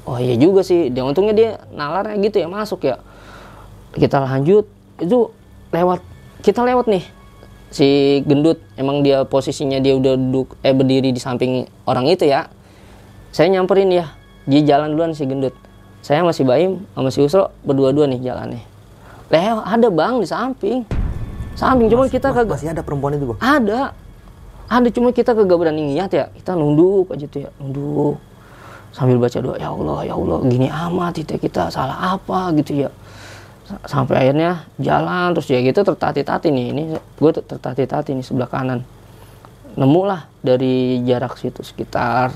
Oh 0.05 0.21
iya 0.21 0.37
juga 0.37 0.61
sih 0.61 0.93
dia 0.93 1.01
untungnya 1.01 1.33
dia 1.33 1.49
nalarnya 1.73 2.13
gitu 2.21 2.37
ya 2.37 2.45
masuk 2.45 2.85
ya. 2.85 3.01
Kita 3.97 4.21
lanjut 4.21 4.69
itu 5.01 5.33
lewat 5.73 6.05
kita 6.45 6.61
lewat 6.61 6.85
nih 6.85 7.01
si 7.73 8.21
gendut. 8.29 8.61
Emang 8.77 9.01
dia 9.01 9.25
posisinya 9.25 9.81
dia 9.81 9.97
udah 9.97 10.13
duduk 10.13 10.53
eh 10.61 10.77
berdiri 10.77 11.09
di 11.09 11.17
samping 11.17 11.65
orang 11.89 12.05
itu 12.05 12.29
ya. 12.29 12.45
Saya 13.33 13.49
nyamperin 13.57 13.89
ya 13.89 14.13
dia 14.45 14.61
jalan 14.61 14.93
duluan 14.93 15.17
si 15.17 15.25
gendut. 15.25 15.57
Saya 16.05 16.21
masih 16.21 16.45
Baim 16.45 16.85
sama 16.93 17.09
si 17.09 17.25
Usro 17.25 17.49
berdua-dua 17.65 18.05
nih 18.05 18.21
jalannya. 18.21 18.61
Lewat 19.33 19.65
ada 19.65 19.89
bang 19.89 20.21
di 20.21 20.29
samping 20.29 21.04
samping 21.55 21.87
cuma 21.87 22.05
kita 22.05 22.29
Mas- 22.29 22.37
kagak 22.37 22.55
masih 22.59 22.69
ada 22.71 22.83
perempuan 22.83 23.15
itu 23.15 23.25
bang 23.31 23.39
ada. 23.41 23.81
Ada 24.65 24.89
cuma 24.89 25.13
kita 25.13 25.37
kagak 25.37 25.57
berani 25.61 25.93
ngeliat 25.93 26.09
ya. 26.09 26.25
Kita 26.33 26.57
nunduk 26.57 27.13
aja 27.13 27.25
tuh 27.29 27.45
ya 27.45 27.49
nunduk. 27.61 28.17
Sambil 28.89 29.19
baca 29.19 29.37
doa 29.37 29.59
ya 29.59 29.69
Allah 29.69 29.99
ya 30.03 30.13
Allah 30.15 30.39
gini 30.41 30.67
amat 30.71 31.13
itu 31.19 31.35
ya, 31.35 31.39
kita 31.39 31.63
salah 31.69 32.17
apa 32.17 32.49
gitu 32.57 32.87
ya. 32.87 32.89
S- 33.69 33.77
sampai 33.85 34.25
akhirnya 34.25 34.65
jalan 34.81 35.37
terus 35.37 35.47
ya 35.47 35.61
gitu 35.61 35.85
tertati-tati 35.85 36.49
nih. 36.49 36.65
Ini 36.73 36.83
gue 36.97 37.31
tertati-tati 37.35 38.17
nih 38.17 38.25
sebelah 38.25 38.49
kanan. 38.49 38.81
Nemu 39.77 40.01
lah 40.07 40.25
dari 40.41 41.03
jarak 41.05 41.37
situ 41.37 41.61
sekitar 41.61 42.33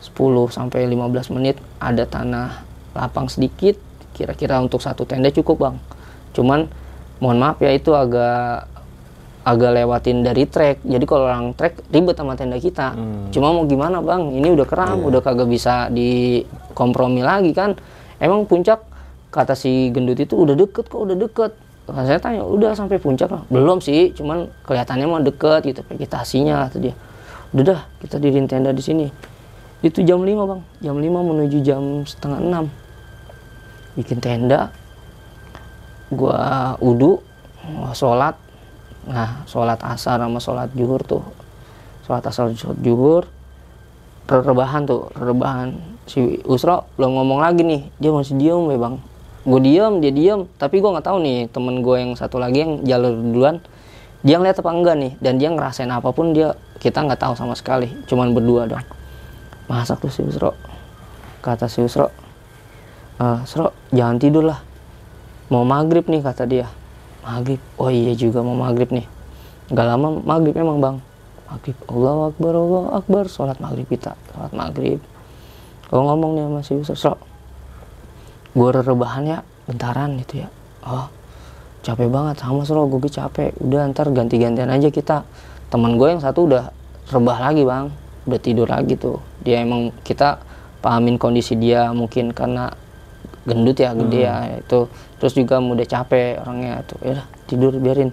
10 0.00 0.16
sampai 0.48 0.86
15 0.88 1.28
menit 1.34 1.60
ada 1.76 2.08
tanah 2.08 2.64
lapang 2.96 3.28
sedikit. 3.28 3.76
Kira-kira 4.14 4.62
untuk 4.62 4.78
satu 4.80 5.04
tenda 5.04 5.28
cukup 5.28 5.56
bang. 5.60 5.76
Cuman 6.32 6.70
mohon 7.22 7.38
maaf 7.38 7.62
ya 7.62 7.70
itu 7.70 7.94
agak 7.94 8.70
agak 9.44 9.70
lewatin 9.76 10.24
dari 10.24 10.48
trek 10.48 10.80
jadi 10.88 11.04
kalau 11.04 11.28
orang 11.28 11.52
trek 11.52 11.84
ribet 11.92 12.16
sama 12.16 12.32
tenda 12.32 12.56
kita. 12.56 12.96
Cuma 13.28 13.52
mau 13.52 13.68
gimana 13.68 14.00
bang? 14.00 14.32
Ini 14.32 14.48
udah 14.56 14.66
keram 14.66 15.04
udah 15.04 15.20
kagak 15.20 15.48
bisa 15.52 15.92
dikompromi 15.92 17.20
lagi 17.20 17.52
kan? 17.52 17.76
Emang 18.16 18.48
puncak 18.48 18.80
kata 19.28 19.52
si 19.52 19.92
gendut 19.92 20.16
itu 20.16 20.32
udah 20.32 20.56
deket 20.56 20.88
kok 20.88 21.00
udah 21.04 21.16
deket. 21.18 21.52
Nah, 21.84 22.08
saya 22.08 22.16
tanya 22.16 22.48
udah 22.48 22.72
sampai 22.72 22.96
puncak 22.96 23.28
lah 23.28 23.44
belum 23.52 23.84
sih 23.84 24.16
cuman 24.16 24.48
kelihatannya 24.64 25.04
mau 25.04 25.20
deket 25.20 25.68
gitu 25.68 25.84
vegetasinya 25.84 26.64
kata 26.64 26.76
dia. 26.80 26.94
Udah 27.52 27.64
dah 27.76 27.80
kita 28.00 28.16
diriin 28.16 28.48
tenda 28.48 28.72
di 28.72 28.80
sini. 28.80 29.06
Itu 29.84 30.00
jam 30.00 30.24
5 30.24 30.48
bang. 30.48 30.60
Jam 30.80 30.96
5 30.96 31.04
menuju 31.04 31.58
jam 31.60 32.08
setengah 32.08 32.40
6 32.40 34.00
bikin 34.00 34.18
tenda 34.18 34.72
gua 36.14 36.74
udu 36.78 37.20
sholat. 37.92 38.38
Nah 39.04 39.44
sholat 39.44 39.76
asar 39.84 40.16
sama 40.16 40.40
sholat 40.40 40.72
juhur 40.72 41.02
tuh 41.04 41.20
sholat 42.08 42.24
asar 42.24 42.48
sholat 42.56 42.78
juhur 42.80 43.28
rebahan 44.24 44.88
tuh 44.88 45.12
rebahan. 45.12 45.76
Si 46.04 46.40
Usro 46.44 46.84
belum 46.96 47.16
ngomong 47.16 47.40
lagi 47.40 47.64
nih 47.64 47.82
dia 48.00 48.10
masih 48.12 48.36
diem 48.36 48.64
ya 48.72 48.78
bang. 48.80 48.96
Gue 49.44 49.60
diem 49.60 49.92
dia 50.00 50.12
diem 50.12 50.40
tapi 50.56 50.80
gue 50.80 50.88
nggak 50.88 51.04
tahu 51.04 51.20
nih 51.20 51.52
temen 51.52 51.84
gue 51.84 51.96
yang 52.00 52.12
satu 52.16 52.40
lagi 52.40 52.64
yang 52.64 52.80
jalur 52.84 53.12
duluan 53.12 53.60
dia 54.24 54.40
ngeliat 54.40 54.56
apa 54.56 54.70
enggak 54.72 54.96
nih? 54.96 55.12
Dan 55.20 55.36
dia 55.36 55.52
ngerasain 55.52 55.92
apa 55.92 56.08
pun 56.16 56.32
dia 56.32 56.56
kita 56.80 57.04
nggak 57.04 57.20
tahu 57.20 57.36
sama 57.36 57.52
sekali 57.56 57.92
cuman 58.08 58.32
berdua 58.32 58.68
dong 58.68 58.84
masak 59.68 60.00
tuh 60.00 60.12
si 60.12 60.20
Usro. 60.24 60.52
Kata 61.44 61.68
si 61.68 61.80
Usro 61.84 62.08
"Eh, 63.20 63.40
Sro 63.44 63.72
jangan 63.92 64.16
tidur 64.20 64.48
lah 64.48 64.60
mau 65.48 65.64
maghrib 65.64 66.04
nih 66.06 66.22
kata 66.24 66.44
dia. 66.48 66.66
Maghrib? 67.24 67.60
Oh 67.80 67.88
iya 67.88 68.12
juga 68.12 68.44
mau 68.44 68.56
maghrib 68.56 68.92
nih. 68.92 69.06
Nggak 69.72 69.86
lama 69.86 70.08
maghrib 70.20 70.54
emang 70.56 70.78
bang. 70.80 70.96
Maghrib. 71.48 71.76
Allah 71.88 72.32
akbar 72.32 72.52
Allah 72.54 72.84
akbar. 73.00 73.24
Sholat 73.28 73.58
maghrib 73.60 73.88
kita. 73.88 74.12
Sholat 74.32 74.52
maghrib. 74.52 75.00
Kalau 75.88 76.10
ngomong 76.10 76.36
nih 76.36 76.64
si 76.64 76.74
Yusuf 76.76 76.96
Sro 76.96 77.16
gue 78.54 78.70
rebahan 78.70 79.26
ya 79.26 79.38
bentaran 79.66 80.14
gitu 80.22 80.46
ya. 80.46 80.48
Oh 80.86 81.10
capek 81.82 82.08
banget. 82.08 82.40
Sama 82.40 82.62
Sro 82.64 82.86
gue 82.86 83.10
capek. 83.10 83.50
Udah 83.60 83.90
ntar 83.90 84.08
ganti-gantian 84.14 84.70
aja 84.70 84.88
kita. 84.88 85.26
Teman 85.68 85.98
gue 85.98 86.08
yang 86.08 86.22
satu 86.22 86.46
udah 86.46 86.70
rebah 87.10 87.38
lagi 87.50 87.66
bang. 87.66 87.90
Udah 88.24 88.40
tidur 88.40 88.70
lagi 88.70 88.96
tuh. 88.96 89.20
Dia 89.42 89.60
emang 89.60 89.92
kita 90.06 90.40
pahamin 90.80 91.16
kondisi 91.16 91.56
dia 91.56 91.90
mungkin 91.92 92.30
karena 92.32 92.72
gendut 93.44 93.76
ya 93.76 93.92
gede 93.92 94.20
ya 94.24 94.36
itu. 94.60 94.88
Terus 95.20 95.32
juga 95.36 95.60
udah 95.60 95.86
capek 95.86 96.40
orangnya 96.40 96.80
tuh. 96.84 97.00
Ya 97.04 97.24
tidur 97.48 97.76
biarin. 97.76 98.10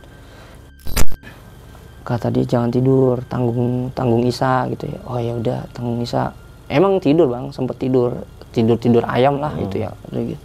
Kata 2.01 2.27
dia 2.33 2.43
jangan 2.43 2.71
tidur 2.71 3.23
tanggung 3.27 3.91
tanggung 3.95 4.23
Isa 4.27 4.67
gitu 4.71 4.91
ya. 4.91 4.99
Oh 5.07 5.19
ya 5.19 5.33
udah 5.35 5.59
tanggung 5.71 6.03
Isa. 6.03 6.35
Emang 6.67 6.99
tidur 6.99 7.31
bang 7.31 7.51
sempet 7.55 7.79
tidur. 7.79 8.27
Tidur 8.51 8.75
tidur 8.75 9.03
ayam 9.07 9.39
lah 9.39 9.55
gitu 9.55 9.79
ya. 9.79 9.95
Udah 10.11 10.21
gitu. 10.27 10.43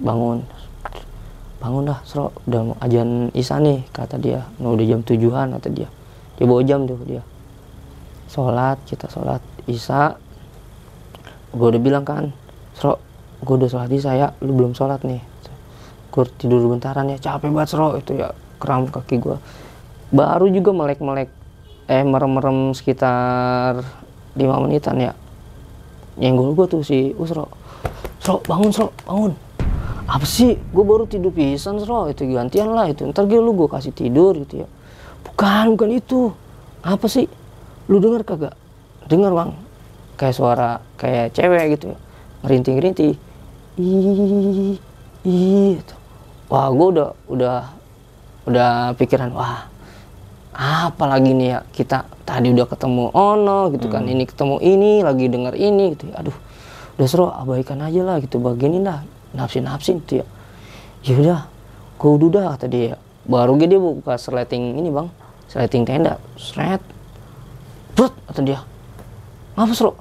Bangun. 0.00 0.40
Bangun 1.60 1.82
dah 1.88 2.00
Sro. 2.08 2.32
Udah 2.48 2.60
mau 2.72 2.76
ajan 2.80 3.28
Isa 3.36 3.60
nih 3.60 3.84
kata 3.92 4.16
dia. 4.16 4.48
Nah, 4.60 4.72
udah 4.72 4.84
jam 4.84 5.00
tujuan 5.04 5.52
kata 5.60 5.68
dia. 5.68 5.88
Dia 6.40 6.44
bawa 6.48 6.64
jam 6.64 6.88
tuh 6.88 6.98
dia. 7.04 7.22
Sholat 8.32 8.80
kita 8.88 9.12
sholat 9.12 9.44
Isa. 9.68 10.16
Gue 11.52 11.70
udah 11.70 11.82
bilang 11.82 12.02
kan 12.08 12.32
Sro 12.74 12.98
gue 13.42 13.54
udah 13.58 13.68
sholat 13.70 13.90
Isa 13.90 14.14
ya. 14.14 14.30
Lu 14.44 14.54
belum 14.54 14.76
sholat 14.76 15.02
nih. 15.02 15.22
Gue 16.14 16.24
tidur 16.38 16.62
bentaran 16.70 17.10
ya. 17.10 17.18
Capek 17.18 17.50
banget 17.50 17.74
Sro. 17.74 17.98
Itu 17.98 18.14
ya 18.14 18.30
kram 18.62 18.86
kaki 18.88 19.18
gue 19.18 19.36
baru 20.14 20.46
juga 20.46 20.70
melek-melek 20.70 21.28
eh 21.90 22.06
merem-merem 22.06 22.70
sekitar 22.70 23.82
lima 24.38 24.62
menitan 24.62 24.96
ya. 25.02 25.12
Nyenggol 26.14 26.54
gue 26.54 26.66
tuh 26.70 26.82
si 26.86 27.10
Usro 27.18 27.50
Sro. 28.22 28.40
Bangun 28.46 28.70
Sro. 28.70 28.94
Bangun. 29.04 29.34
Apa 30.06 30.22
sih? 30.22 30.54
Gue 30.70 30.84
baru 30.86 31.10
tidur 31.10 31.34
pisan 31.34 31.82
Sro. 31.82 32.06
Itu 32.06 32.24
gantian 32.30 32.70
lah 32.72 32.86
itu. 32.86 33.04
Ntar 33.10 33.26
gue 33.26 33.42
lu 33.42 33.52
gue 33.58 33.66
kasih 33.66 33.90
tidur 33.90 34.38
gitu 34.38 34.64
ya. 34.64 34.68
Bukan 35.26 35.74
bukan 35.74 35.90
itu. 35.90 36.30
Apa 36.86 37.10
sih? 37.10 37.26
Lu 37.90 37.98
dengar 37.98 38.22
kagak? 38.22 38.54
Dengar 39.10 39.34
bang. 39.34 39.50
Kayak 40.14 40.34
suara 40.38 40.70
kayak 40.94 41.34
cewek 41.34 41.74
gitu 41.74 41.90
ya 41.90 41.98
ngerinting 42.44 42.76
ih 43.00 43.16
ih 45.24 45.80
wah 46.52 46.68
gue 46.70 46.86
udah 46.94 47.08
udah 47.32 47.56
udah 48.44 48.70
pikiran 49.00 49.32
wah 49.32 49.66
apa 50.54 51.04
lagi 51.10 51.34
nih 51.34 51.48
ya 51.50 51.58
kita 51.74 52.06
tadi 52.22 52.54
udah 52.54 52.66
ketemu 52.70 53.10
ono 53.10 53.74
gitu 53.74 53.90
kan. 53.90 54.06
Ini 54.06 54.22
ketemu 54.22 54.62
ini 54.62 55.02
lagi 55.02 55.26
denger 55.26 55.54
ini 55.58 55.84
gitu 55.98 56.14
ya. 56.14 56.22
Aduh 56.22 56.36
udah 56.94 57.06
seru 57.10 57.26
abaikan 57.26 57.82
aja 57.82 58.00
lah 58.06 58.22
gitu. 58.22 58.38
Bagian 58.38 58.78
ini 58.78 58.86
dah 58.86 59.02
napsin 59.34 59.66
napsin 59.66 59.98
gitu 60.06 60.22
ya. 60.22 60.26
Ya 61.04 61.14
udah 61.18 61.40
gue 61.98 62.10
udah 62.10 62.28
dah 62.30 62.46
kata 62.54 62.66
dia. 62.70 62.94
Baru 63.26 63.58
dia 63.58 63.82
buka 63.82 64.14
sleting 64.14 64.78
ini 64.78 64.94
bang. 64.94 65.10
Sleting 65.50 65.82
tenda. 65.82 66.22
Seret 66.38 66.80
Brut, 67.94 68.14
kata 68.26 68.40
dia. 68.42 68.58
Ngapa 69.54 69.74
seru? 69.74 69.92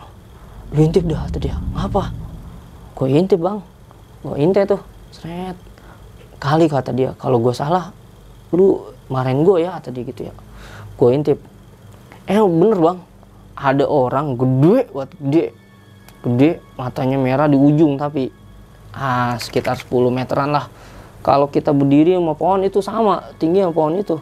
Lu 0.73 0.81
intip 0.81 1.05
dah 1.05 1.25
kata 1.29 1.37
dia. 1.41 1.55
Ngapa 1.73 2.13
gue 3.03 3.19
intip 3.19 3.43
bang? 3.43 3.59
Gue 4.23 4.39
intip 4.39 4.63
tuh? 4.63 4.81
Seret. 5.11 5.59
Kali 6.39 6.71
kata 6.71 6.95
dia 6.95 7.11
kalau 7.19 7.43
gue 7.43 7.51
salah 7.51 7.91
lu 8.55 8.79
marahin 9.11 9.43
gue 9.43 9.67
ya 9.67 9.75
kata 9.75 9.91
dia 9.91 10.03
gitu 10.07 10.21
ya. 10.31 10.33
Gue 10.95 11.11
intip. 11.11 11.43
Eh 12.31 12.39
bener 12.39 12.79
bang. 12.79 12.97
Ada 13.59 13.83
orang 13.83 14.39
gede 14.39 14.87
buat 14.95 15.11
gede. 15.19 15.51
Gede 16.23 16.63
matanya 16.79 17.19
merah 17.19 17.51
di 17.51 17.59
ujung 17.59 17.99
tapi 17.99 18.31
ah 18.95 19.35
sekitar 19.35 19.75
10 19.75 19.91
meteran 20.07 20.55
lah. 20.55 20.71
Kalau 21.19 21.51
kita 21.51 21.75
berdiri 21.75 22.15
sama 22.15 22.39
pohon 22.39 22.63
itu 22.63 22.79
sama 22.79 23.35
tinggi 23.35 23.59
sama 23.59 23.75
pohon 23.75 23.99
itu. 23.99 24.15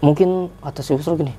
Mungkin 0.00 0.48
kata 0.64 0.80
si 0.80 0.96
Usro 0.96 1.12
gini 1.20 1.36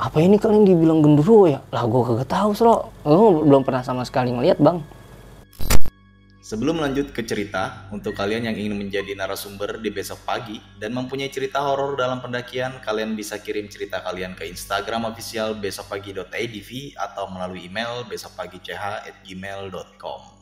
apa 0.00 0.16
ini 0.16 0.40
kalian 0.40 0.64
dibilang 0.64 1.04
gendruwo 1.04 1.44
ya? 1.44 1.60
Lah 1.70 1.84
gue 1.84 2.02
kagak 2.02 2.26
tahu 2.26 2.50
Sro 2.58 2.90
gue 3.06 3.46
belum 3.46 3.62
pernah 3.62 3.86
sama 3.86 4.02
sekali 4.02 4.34
ngeliat 4.34 4.58
bang 4.58 4.80
Sebelum 6.40 6.80
lanjut 6.80 7.12
ke 7.12 7.20
cerita, 7.20 7.84
untuk 7.92 8.16
kalian 8.16 8.48
yang 8.48 8.56
ingin 8.56 8.72
menjadi 8.72 9.12
narasumber 9.12 9.76
di 9.76 9.92
besok 9.92 10.24
pagi 10.24 10.56
dan 10.80 10.96
mempunyai 10.96 11.28
cerita 11.28 11.60
horor 11.60 12.00
dalam 12.00 12.24
pendakian, 12.24 12.80
kalian 12.80 13.12
bisa 13.12 13.44
kirim 13.44 13.68
cerita 13.68 14.00
kalian 14.00 14.32
ke 14.32 14.48
Instagram 14.48 15.04
official 15.12 15.52
besokpagi.adv 15.60 16.70
atau 16.96 17.28
melalui 17.28 17.68
email 17.68 18.08
besokpagi.ch@gmail.com. 18.08 20.40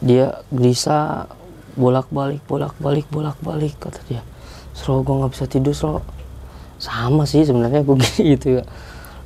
dia 0.00 0.40
gelisah 0.54 1.26
bolak 1.74 2.14
balik 2.14 2.46
bolak 2.46 2.78
balik 2.78 3.10
bolak 3.10 3.42
balik 3.42 3.74
kata 3.82 4.06
dia. 4.06 4.22
Sro 4.70 5.02
gue 5.02 5.18
nggak 5.18 5.34
bisa 5.34 5.50
tidur 5.50 5.74
Sro. 5.74 5.98
Sama 6.78 7.26
sih 7.26 7.42
sebenarnya 7.42 7.82
gue 7.82 7.98
gitu 8.38 8.62
ya. 8.62 8.64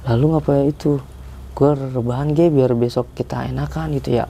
Lalu 0.08 0.24
ngapain 0.32 0.72
itu? 0.72 1.04
Gue 1.52 1.76
rebahan 1.76 2.32
gue 2.32 2.48
biar 2.48 2.72
besok 2.72 3.12
kita 3.12 3.44
enakan 3.44 4.00
gitu 4.00 4.24
ya 4.24 4.26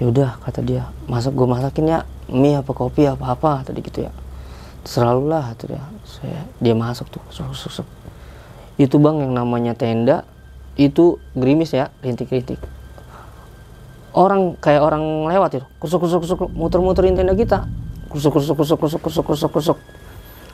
ya 0.00 0.08
udah 0.08 0.30
kata 0.40 0.64
dia. 0.64 0.88
Masak 1.04 1.36
gue 1.36 1.44
masakin 1.44 1.84
ya. 1.84 1.98
Mie 2.32 2.56
apa 2.56 2.72
kopi 2.72 3.04
apa 3.04 3.36
apa 3.36 3.60
tadi 3.60 3.84
gitu 3.84 4.08
ya. 4.08 4.12
Selalu 4.88 5.28
lah 5.28 5.52
kata 5.52 5.76
dia. 5.76 5.84
Saya 6.08 6.40
dia 6.56 6.72
masuk 6.72 7.12
tuh 7.12 7.22
sok, 7.28 7.52
sok. 7.52 7.86
itu 8.80 8.96
bang 8.96 9.28
yang 9.28 9.36
namanya 9.36 9.76
tenda 9.76 10.24
itu 10.80 11.20
gerimis 11.36 11.76
ya 11.76 11.92
rintik-rintik. 12.00 12.56
Orang 14.16 14.56
kayak 14.56 14.80
orang 14.80 15.28
lewat 15.28 15.60
itu. 15.60 15.66
Kusuk 15.76 16.00
kusuk 16.08 16.24
kusuk 16.24 16.48
muter-muterin 16.56 17.12
tenda 17.12 17.36
kita. 17.36 17.68
Kusuk 18.08 18.40
kusuk 18.40 18.56
kusuk 18.56 18.80
kusuk 18.80 19.00
kusuk 19.04 19.24
kusuk 19.28 19.50
kusuk 19.52 19.78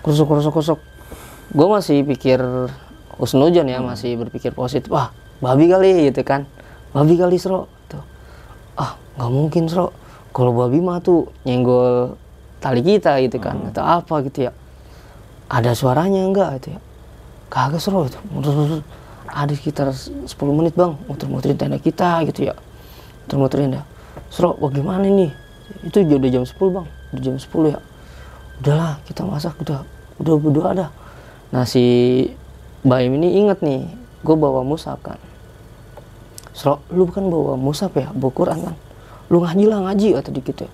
kusuk 0.02 0.26
kusuk 0.26 0.52
kusuk 0.52 0.78
gue 1.46 1.68
masih 1.70 2.02
pikir 2.02 2.42
usnujon 3.22 3.70
ya 3.70 3.78
masih 3.78 4.18
berpikir 4.18 4.50
positif. 4.50 4.90
Wah 4.90 5.14
babi 5.38 5.70
kali 5.70 6.10
gitu 6.10 6.26
kan. 6.26 6.50
Babi 6.90 7.14
kali 7.14 7.38
sro. 7.38 7.70
tuh 7.70 7.75
ah 8.76 8.96
nggak 9.16 9.30
mungkin 9.32 9.64
sro. 9.68 9.92
Kalau 10.36 10.52
babi 10.52 10.84
mah 10.84 11.00
tuh 11.00 11.32
nyenggol 11.48 12.20
tali 12.60 12.84
kita 12.84 13.16
gitu 13.24 13.40
kan 13.40 13.72
atau 13.72 13.84
apa 13.84 14.20
gitu 14.28 14.48
ya. 14.48 14.52
Ada 15.48 15.72
suaranya 15.72 16.28
enggak 16.28 16.60
gitu 16.60 16.76
ya? 16.76 16.80
Kagak 17.48 17.80
sro 17.80 18.04
itu. 18.04 18.20
Ada 19.26 19.52
sekitar 19.56 19.90
10 19.92 20.28
menit 20.52 20.76
bang. 20.76 20.92
Muter-muterin 21.08 21.56
tenda 21.56 21.80
kita 21.80 22.20
gitu 22.28 22.52
ya. 22.52 22.54
Muter-muterin 23.26 23.80
ya. 23.80 23.82
Sro 24.28 24.54
bagaimana 24.60 25.08
nih? 25.08 25.32
Itu 25.86 26.04
udah 26.04 26.30
jam 26.30 26.44
10 26.44 26.56
bang. 26.76 26.86
Udah 27.16 27.22
jam 27.22 27.36
10 27.40 27.72
ya. 27.72 27.80
Udahlah 28.60 28.92
kita 29.08 29.24
masak. 29.24 29.56
Udah 29.64 29.88
udah 30.20 30.34
berdoa 30.36 30.70
dah. 30.76 30.90
Nah 31.52 31.64
si 31.64 31.84
Baim 32.84 33.16
ini 33.16 33.40
inget 33.40 33.64
nih. 33.64 33.88
Gue 34.20 34.34
bawa 34.34 34.66
musab 34.66 34.98
kan 35.06 35.16
Sro, 36.56 36.80
lu 36.88 37.04
kan 37.12 37.28
bawa 37.28 37.52
musab 37.60 37.92
ya, 37.92 38.08
bawa 38.16 38.32
Quran 38.32 38.58
kan? 38.64 38.74
Lu 39.28 39.44
ngaji 39.44 39.68
lah 39.68 39.84
ngaji 39.84 40.16
kata 40.16 40.32
dikit 40.32 40.56
ya. 40.64 40.70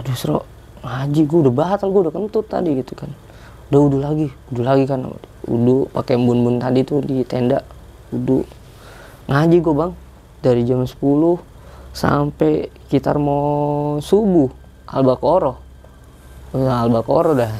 Aduh 0.00 0.16
Sro, 0.16 0.48
ngaji 0.80 1.20
gue 1.28 1.38
udah 1.44 1.52
batal 1.52 1.92
gue 1.92 2.08
udah 2.08 2.14
kentut 2.16 2.48
tadi 2.48 2.80
gitu 2.80 2.96
kan. 2.96 3.12
Udah 3.68 3.80
udah 3.92 4.00
lagi 4.00 4.32
udah 4.56 4.64
lagi 4.64 4.88
kan. 4.88 5.04
Udah 5.44 5.92
pakai 5.92 6.16
bun-bun 6.16 6.56
tadi 6.56 6.80
tuh 6.80 7.04
di 7.04 7.20
tenda. 7.28 7.60
Udah 8.08 8.40
ngaji 9.28 9.56
gue 9.60 9.74
bang 9.76 9.92
dari 10.40 10.64
jam 10.64 10.80
10 10.80 10.96
sampai 11.92 12.72
sekitar 12.88 13.20
mau 13.20 14.00
subuh. 14.00 14.48
Al-baqarah. 14.88 15.56
Nah, 16.56 16.88
al-baqarah 16.88 17.34
dah. 17.36 17.52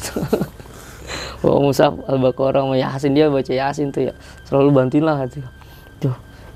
Bawa 1.44 1.58
musaf 1.68 1.92
al-baqarah 2.08 2.64
sama 2.64 2.80
yasin. 2.80 3.12
Dia 3.12 3.28
baca 3.28 3.52
yasin 3.52 3.92
tuh 3.92 4.08
ya. 4.08 4.14
Selalu 4.48 4.72
bantuin 4.72 5.04
lah 5.04 5.20
gitu 5.28 5.44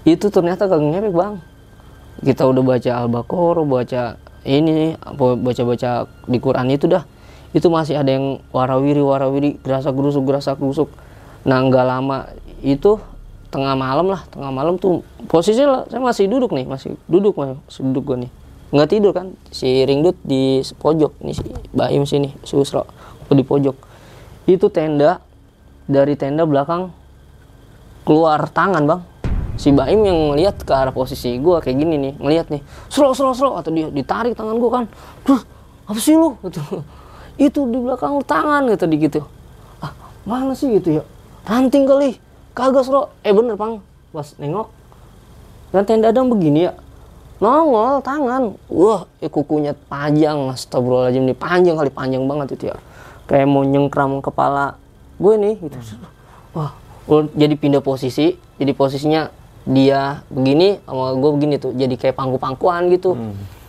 itu 0.05 0.33
ternyata 0.33 0.65
kagak 0.65 0.97
ngepek 0.97 1.15
bang. 1.15 1.35
Kita 2.21 2.49
udah 2.49 2.63
baca 2.65 2.91
al-baqarah 3.05 3.65
baca 3.65 4.03
ini 4.45 4.97
baca-baca 5.19 6.09
di 6.29 6.39
Quran 6.41 6.67
itu 6.73 6.89
dah. 6.89 7.05
Itu 7.53 7.69
masih 7.69 7.99
ada 7.99 8.15
yang 8.15 8.41
warawiri 8.55 9.03
warawiri 9.03 9.51
gerasa 9.61 9.93
gerusuk 9.93 10.25
gerasa 10.25 10.57
gerusuk. 10.57 10.89
Nah 11.45 11.61
nggak 11.65 11.85
lama 11.85 12.29
itu 12.61 13.01
tengah 13.51 13.75
malam 13.75 14.07
lah 14.15 14.23
tengah 14.31 14.53
malam 14.55 14.79
tuh 14.79 15.03
posisinya 15.27 15.91
saya 15.91 15.99
masih 15.99 16.31
duduk 16.31 16.55
nih 16.55 16.71
masih 16.71 16.95
duduk 17.11 17.35
masih 17.35 17.83
duduk 17.91 18.05
gue 18.15 18.17
nih. 18.29 18.31
Nggak 18.71 18.89
tidur 18.89 19.13
kan 19.13 19.35
si 19.51 19.83
ringdut 19.83 20.15
di 20.23 20.63
pojok 20.79 21.19
nih 21.21 21.35
si 21.35 21.49
Baim 21.75 22.07
sini 22.07 22.31
si 22.47 22.55
aku 22.57 23.33
di 23.35 23.43
pojok. 23.43 23.77
Itu 24.47 24.71
tenda 24.71 25.21
dari 25.91 26.15
tenda 26.15 26.47
belakang 26.47 26.95
keluar 28.07 28.47
tangan 28.49 28.87
bang 28.87 29.01
si 29.57 29.75
Baim 29.75 30.03
yang 30.05 30.35
ngeliat 30.35 30.63
ke 30.63 30.73
arah 30.75 30.95
posisi 30.95 31.39
gue 31.39 31.57
kayak 31.63 31.77
gini 31.79 31.97
nih 31.99 32.15
ngeliat 32.19 32.47
nih 32.51 32.63
slow 32.93 33.15
slow 33.15 33.35
slow 33.35 33.55
atau 33.59 33.71
dia 33.71 33.91
ditarik 33.91 34.35
tangan 34.35 34.57
gue 34.59 34.71
kan 34.71 34.85
terus 35.27 35.43
apa 35.91 35.99
sih 35.99 36.15
lu? 36.15 36.39
Gitu. 36.47 36.63
Itu 37.51 37.67
di 37.67 37.79
belakang 37.83 38.21
lu 38.21 38.23
tangan 38.23 38.71
gitu 38.71 38.87
di 38.87 38.97
gitu. 39.03 39.21
Ah 39.83 39.91
mana 40.23 40.55
sih? 40.55 40.71
Gitu 40.71 41.01
ya. 41.01 41.05
Ranting 41.43 41.83
kali. 41.83 42.15
Kagak 42.55 42.87
slow 42.87 43.11
eh 43.27 43.35
bener 43.35 43.59
bang 43.59 43.83
pas 44.11 44.27
nengok 44.43 44.67
dan 45.71 45.87
tenda 45.87 46.11
dang 46.15 46.31
begini 46.31 46.71
ya. 46.71 46.73
Nongol 47.43 48.05
tangan. 48.07 48.55
Wah 48.71 49.09
eh, 49.19 49.31
kukunya 49.31 49.75
panjang 49.91 50.55
astagfirullahaladzim 50.55 51.27
nih 51.27 51.39
panjang 51.39 51.75
kali 51.75 51.91
panjang 51.91 52.23
banget 52.31 52.55
itu 52.55 52.71
ya. 52.71 52.77
Kayak 53.27 53.47
mau 53.51 53.67
nyengkram 53.67 54.23
kepala 54.23 54.79
gue 55.19 55.35
nih 55.35 55.55
gitu. 55.59 55.79
Wah 56.55 56.71
gua 57.09 57.27
jadi 57.35 57.55
pindah 57.59 57.83
posisi 57.83 58.39
jadi 58.61 58.71
posisinya 58.77 59.33
dia 59.71 60.27
begini 60.27 60.83
sama 60.83 61.15
gue 61.15 61.31
begini 61.39 61.55
tuh 61.63 61.71
jadi 61.79 61.95
kayak 61.95 62.19
pangku-pangkuan 62.19 62.91
gitu. 62.91 63.15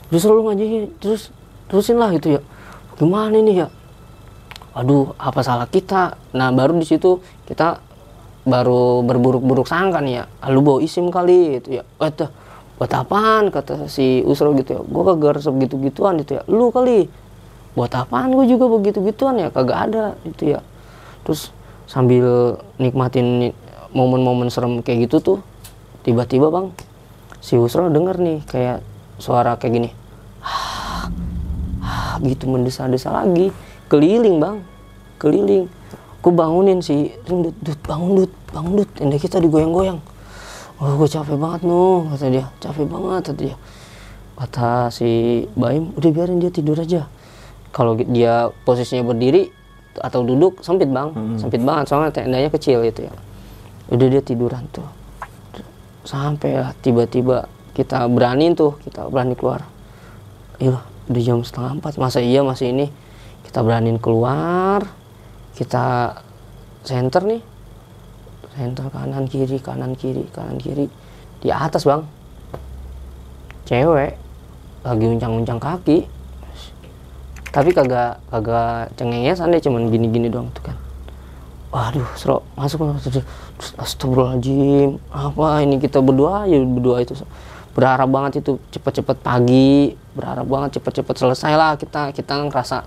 Terus 0.09 0.21
selalu 0.25 0.41
ngaji 0.49 0.65
terus 0.97 1.21
terusin 1.69 2.01
lah 2.01 2.09
gitu 2.11 2.35
ya. 2.35 2.41
Gimana 2.97 3.37
ini 3.37 3.61
ya? 3.61 3.67
Aduh 4.75 5.13
apa 5.15 5.39
salah 5.45 5.69
kita? 5.69 6.17
Nah 6.33 6.49
baru 6.51 6.75
di 6.75 6.83
situ 6.89 7.21
kita 7.45 7.79
baru 8.41 9.05
berburuk-buruk 9.05 9.69
sangka 9.69 10.01
nih 10.01 10.13
ya. 10.19 10.23
"Ah, 10.41 10.49
lu 10.49 10.65
bawa 10.65 10.81
isim 10.81 11.13
kali 11.13 11.61
gitu 11.61 11.79
ya. 11.79 11.83
Eh 12.01 12.09
tuh, 12.09 12.33
buat 12.81 12.89
apaan? 12.89 13.53
Kata 13.53 13.85
si 13.85 14.25
Usro 14.25 14.57
gitu 14.57 14.73
ya. 14.73 14.81
Gue 14.81 15.03
kagak 15.05 15.37
resep 15.37 15.53
gitu-gituan 15.61 16.17
gitu 16.25 16.41
ya. 16.41 16.43
Lu 16.49 16.73
kali. 16.73 17.05
Buat 17.77 17.93
apaan 17.93 18.33
gue 18.33 18.49
juga 18.49 18.65
begitu-gituan 18.67 19.37
ya? 19.37 19.47
Kagak 19.53 19.79
ada 19.93 20.05
gitu 20.25 20.57
ya. 20.57 20.59
Terus 21.21 21.53
sambil 21.85 22.57
nikmatin 22.81 23.53
momen-momen 23.93 24.49
serem 24.49 24.79
kayak 24.81 25.05
gitu 25.11 25.19
tuh 25.19 25.39
tiba-tiba 26.01 26.49
bang 26.49 26.67
si 27.41 27.57
Usro 27.57 27.89
denger 27.89 28.21
nih 28.21 28.39
kayak 28.45 28.77
suara 29.17 29.57
kayak 29.57 29.73
gini. 29.73 29.89
Ah, 30.41 32.17
gitu 32.27 32.45
mendesa-desa 32.49 33.09
lagi. 33.11 33.49
Keliling 33.89 34.37
bang. 34.37 34.57
Keliling. 35.17 35.65
Aku 36.21 36.29
bangunin 36.29 36.85
si 36.85 37.09
Ring, 37.25 37.49
dut, 37.49 37.79
bangun 37.85 38.23
dut. 38.23 38.31
Bangun 38.53 38.73
dut. 38.77 38.89
Tenda 38.93 39.17
kita 39.17 39.41
digoyang-goyang. 39.41 39.97
Oh 40.81 40.97
gue 40.97 41.09
capek 41.09 41.37
banget 41.37 41.61
no 41.65 42.09
kata 42.13 42.25
dia. 42.29 42.45
Capek 42.61 42.85
banget 42.89 43.21
kata 43.21 43.31
dia. 43.37 43.55
Kata 44.37 44.89
si 44.89 45.43
Baim 45.53 45.93
udah 45.97 46.09
biarin 46.13 46.41
dia 46.41 46.53
tidur 46.53 46.77
aja. 46.77 47.05
Kalau 47.73 47.97
dia 47.97 48.49
posisinya 48.65 49.05
berdiri 49.13 49.49
atau 49.97 50.25
duduk 50.25 50.61
sempit 50.65 50.89
bang. 50.89 51.13
Sempit 51.37 51.61
banget 51.61 51.85
soalnya 51.89 52.09
tendanya 52.13 52.49
kecil 52.49 52.85
gitu 52.85 53.09
ya. 53.09 53.13
Udah 53.93 54.07
dia 54.09 54.21
tiduran 54.25 54.65
tuh 54.73 55.00
sampai 56.01 56.61
lah 56.61 56.71
tiba-tiba 56.81 57.45
kita 57.71 58.03
berani 58.11 58.51
tuh 58.57 58.77
kita 58.83 59.07
berani 59.07 59.37
keluar. 59.37 59.63
Iya 60.61 60.81
udah 61.09 61.21
jam 61.23 61.41
setengah 61.41 61.81
empat. 61.81 61.97
Masa 61.97 62.19
iya 62.19 62.45
masih 62.45 62.73
ini? 62.73 62.87
Kita 63.47 63.65
beraniin 63.65 63.97
keluar 63.97 64.85
kita 65.55 66.17
center 66.83 67.23
nih. 67.25 67.41
Center 68.51 68.85
kanan 68.91 69.25
kiri 69.25 69.57
kanan 69.57 69.95
kiri 69.95 70.27
kanan 70.31 70.59
kiri. 70.59 70.87
Di 71.41 71.49
atas 71.49 71.87
bang. 71.87 72.03
Cewek 73.65 74.19
lagi 74.83 75.05
uncang-uncang 75.07 75.59
kaki. 75.61 76.05
Tapi 77.51 77.69
kagak 77.75 78.23
kagak 78.31 78.95
cengengesan 78.95 79.51
deh 79.51 79.59
cuman 79.59 79.91
gini-gini 79.91 80.31
doang 80.31 80.47
tuh 80.55 80.71
kan. 80.71 80.77
Waduh 81.71 82.07
seru. 82.19 82.43
Masuk 82.55 82.83
masuk 82.83 83.23
astagfirullahaladzim. 83.77 84.97
Apa 85.13 85.61
ini 85.61 85.77
kita 85.77 86.01
berdoa 86.01 86.49
ya 86.49 86.57
berdoa 86.61 87.01
itu. 87.05 87.13
Berharap 87.71 88.09
banget 88.11 88.43
itu 88.43 88.59
cepet-cepet 88.75 89.17
pagi. 89.23 89.95
Berharap 90.17 90.45
banget 90.49 90.81
cepet-cepet 90.81 91.15
selesai 91.15 91.53
lah. 91.55 91.73
Kita 91.79 92.11
kita 92.11 92.49
ngerasa 92.49 92.83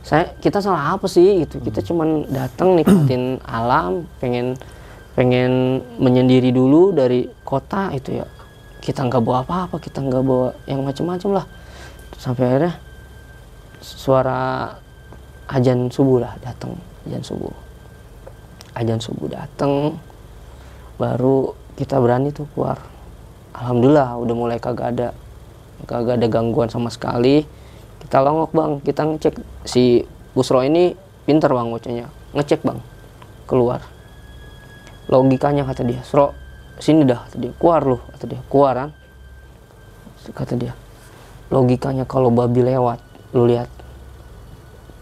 saya 0.00 0.32
kita 0.38 0.62
salah 0.62 0.94
apa 0.96 1.06
sih? 1.10 1.44
Gitu. 1.44 1.58
Kita 1.60 1.82
cuman 1.82 2.28
datang 2.30 2.78
nikmatin 2.78 3.42
alam 3.48 4.06
pengen 4.22 4.54
pengen 5.18 5.82
menyendiri 5.98 6.54
dulu 6.54 6.94
dari 6.94 7.26
kota 7.42 7.90
itu 7.90 8.22
ya. 8.22 8.26
Kita 8.80 9.04
nggak 9.04 9.20
bawa 9.20 9.44
apa-apa 9.44 9.76
kita 9.82 10.00
nggak 10.00 10.22
bawa 10.24 10.54
yang 10.64 10.80
macam-macam 10.86 11.42
lah. 11.42 11.46
Sampai 12.16 12.44
akhirnya 12.48 12.72
suara 13.80 14.72
ajan 15.50 15.90
subuh 15.90 16.22
lah 16.22 16.32
datang 16.40 16.78
ajan 17.08 17.22
subuh. 17.24 17.52
Ajan 18.78 19.02
subuh 19.02 19.26
datang 19.26 19.98
baru 21.00 21.56
kita 21.80 21.96
berani 21.96 22.28
tuh 22.28 22.44
keluar. 22.52 22.76
Alhamdulillah 23.56 24.20
udah 24.20 24.34
mulai 24.36 24.60
kagak 24.60 24.92
ada 24.92 25.08
kagak 25.88 26.20
ada 26.20 26.28
gangguan 26.28 26.68
sama 26.68 26.92
sekali. 26.92 27.48
Kita 28.04 28.20
longok 28.20 28.52
bang. 28.52 28.72
Kita 28.84 29.08
ngecek. 29.08 29.34
Si 29.64 30.04
Usro 30.36 30.60
ini 30.60 30.92
pinter 31.24 31.48
bang 31.48 31.72
bocahnya 31.72 32.06
ngecek 32.36 32.60
bang. 32.60 32.78
Keluar. 33.48 33.80
Logikanya 35.08 35.64
kata 35.64 35.88
dia. 35.88 36.04
Sro 36.04 36.36
sini 36.76 37.08
dah 37.08 37.24
kata 37.24 37.36
dia. 37.40 37.52
Keluar 37.56 37.80
lu 37.80 37.96
kata 37.96 38.24
dia. 38.28 38.40
Keluar 38.52 38.74
kan? 38.76 38.90
Kata 40.36 40.54
dia. 40.60 40.76
Logikanya 41.48 42.04
kalau 42.04 42.28
babi 42.28 42.60
lewat 42.60 43.00
lu 43.32 43.48
lihat. 43.48 43.72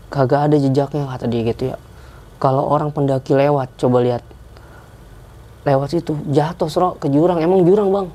Kagak 0.09 0.49
ada 0.49 0.57
jejaknya 0.57 1.05
kata 1.05 1.27
dia 1.27 1.43
gitu 1.43 1.75
ya. 1.75 1.77
Kalau 2.39 2.65
orang 2.71 2.95
pendaki 2.95 3.35
lewat 3.35 3.75
coba 3.77 3.99
lihat 3.99 4.23
lewat 5.69 5.89
situ 5.93 6.17
jatuh 6.33 6.73
Sro 6.73 6.89
ke 6.97 7.13
jurang. 7.13 7.39
Emang 7.39 7.61
jurang 7.69 7.93
bang. 7.93 8.09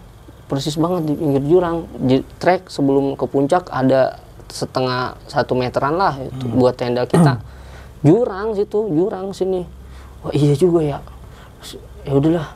Persis 0.49 0.75
banget 0.75 1.07
di 1.07 1.13
pinggir 1.13 1.43
jurang. 1.45 1.85
Di 2.01 2.25
trek 2.41 2.67
sebelum 2.67 3.13
ke 3.13 3.25
puncak 3.29 3.69
ada 3.69 4.17
setengah 4.49 5.17
satu 5.25 5.53
meteran 5.57 5.97
lah 5.97 6.17
itu 6.17 6.45
buat 6.49 6.73
tenda 6.73 7.05
kita. 7.05 7.37
Jurang 8.07 8.51
situ 8.51 8.83
jurang 8.91 9.31
sini. 9.31 9.63
Wah 10.21 10.33
iya 10.35 10.51
juga 10.59 10.83
ya. 10.83 10.99
Ya 12.03 12.11
udahlah. 12.11 12.51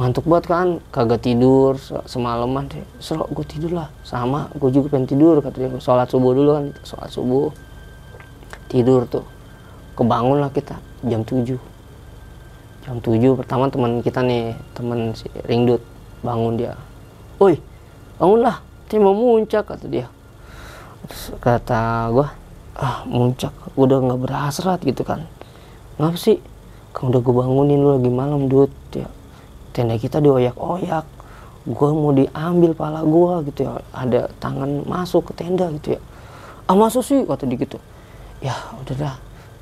Ngantuk 0.00 0.24
banget 0.24 0.44
kan. 0.48 0.68
Kagak 0.88 1.20
tidur 1.20 1.76
se- 1.76 2.00
semalaman 2.08 2.64
deh. 2.72 2.80
Serok 2.96 3.28
gue 3.36 3.44
tidur 3.44 3.76
lah. 3.76 3.92
Sama 4.08 4.48
gue 4.56 4.72
juga 4.72 4.96
pengen 4.96 5.04
tidur 5.04 5.44
kata 5.44 5.56
dia 5.60 5.68
sholat 5.84 6.08
subuh 6.08 6.32
dulu 6.32 6.50
kan. 6.56 6.66
Sholat 6.80 7.12
subuh. 7.12 7.52
Tidur 8.72 9.04
tuh. 9.04 9.28
Kebangun 9.92 10.40
lah 10.40 10.48
kita. 10.48 10.80
Jam 11.04 11.20
7 11.22 11.75
jam 12.86 13.02
7 13.02 13.18
pertama 13.34 13.66
teman 13.66 13.98
kita 13.98 14.22
nih 14.22 14.54
teman 14.70 15.10
si 15.10 15.26
Ringdut 15.50 15.82
bangun 16.22 16.54
dia. 16.54 16.78
Woi 17.42 17.58
bangunlah 18.22 18.62
dia 18.86 19.02
mau 19.02 19.10
muncak 19.10 19.66
kata 19.66 19.90
dia. 19.90 20.06
Terus 21.10 21.34
kata 21.42 22.14
gua 22.14 22.30
ah 22.78 23.02
muncak 23.10 23.50
udah 23.74 23.98
nggak 24.06 24.20
berhasrat 24.22 24.78
gitu 24.86 25.02
kan. 25.02 25.26
Ngapa 25.98 26.14
sih? 26.14 26.38
Kan 26.94 27.10
udah 27.10 27.18
gue 27.18 27.34
bangunin 27.34 27.82
lu 27.82 27.98
lagi 27.98 28.06
malam 28.06 28.46
dud 28.46 28.70
ya 28.94 29.10
tenda 29.74 29.98
kita 29.98 30.22
dioyak-oyak. 30.22 31.04
Gua 31.66 31.90
mau 31.90 32.14
diambil 32.14 32.70
pala 32.70 33.02
gua 33.02 33.42
gitu 33.42 33.66
ya. 33.66 33.82
Ada 33.90 34.30
tangan 34.38 34.86
masuk 34.86 35.34
ke 35.34 35.42
tenda 35.42 35.66
gitu 35.74 35.98
ya. 35.98 36.00
Ah 36.70 36.78
masuk 36.78 37.02
sih? 37.02 37.26
kata 37.26 37.50
dia 37.50 37.58
gitu. 37.58 37.82
Ya 38.38 38.54
udah 38.78 38.94
dah 38.94 39.14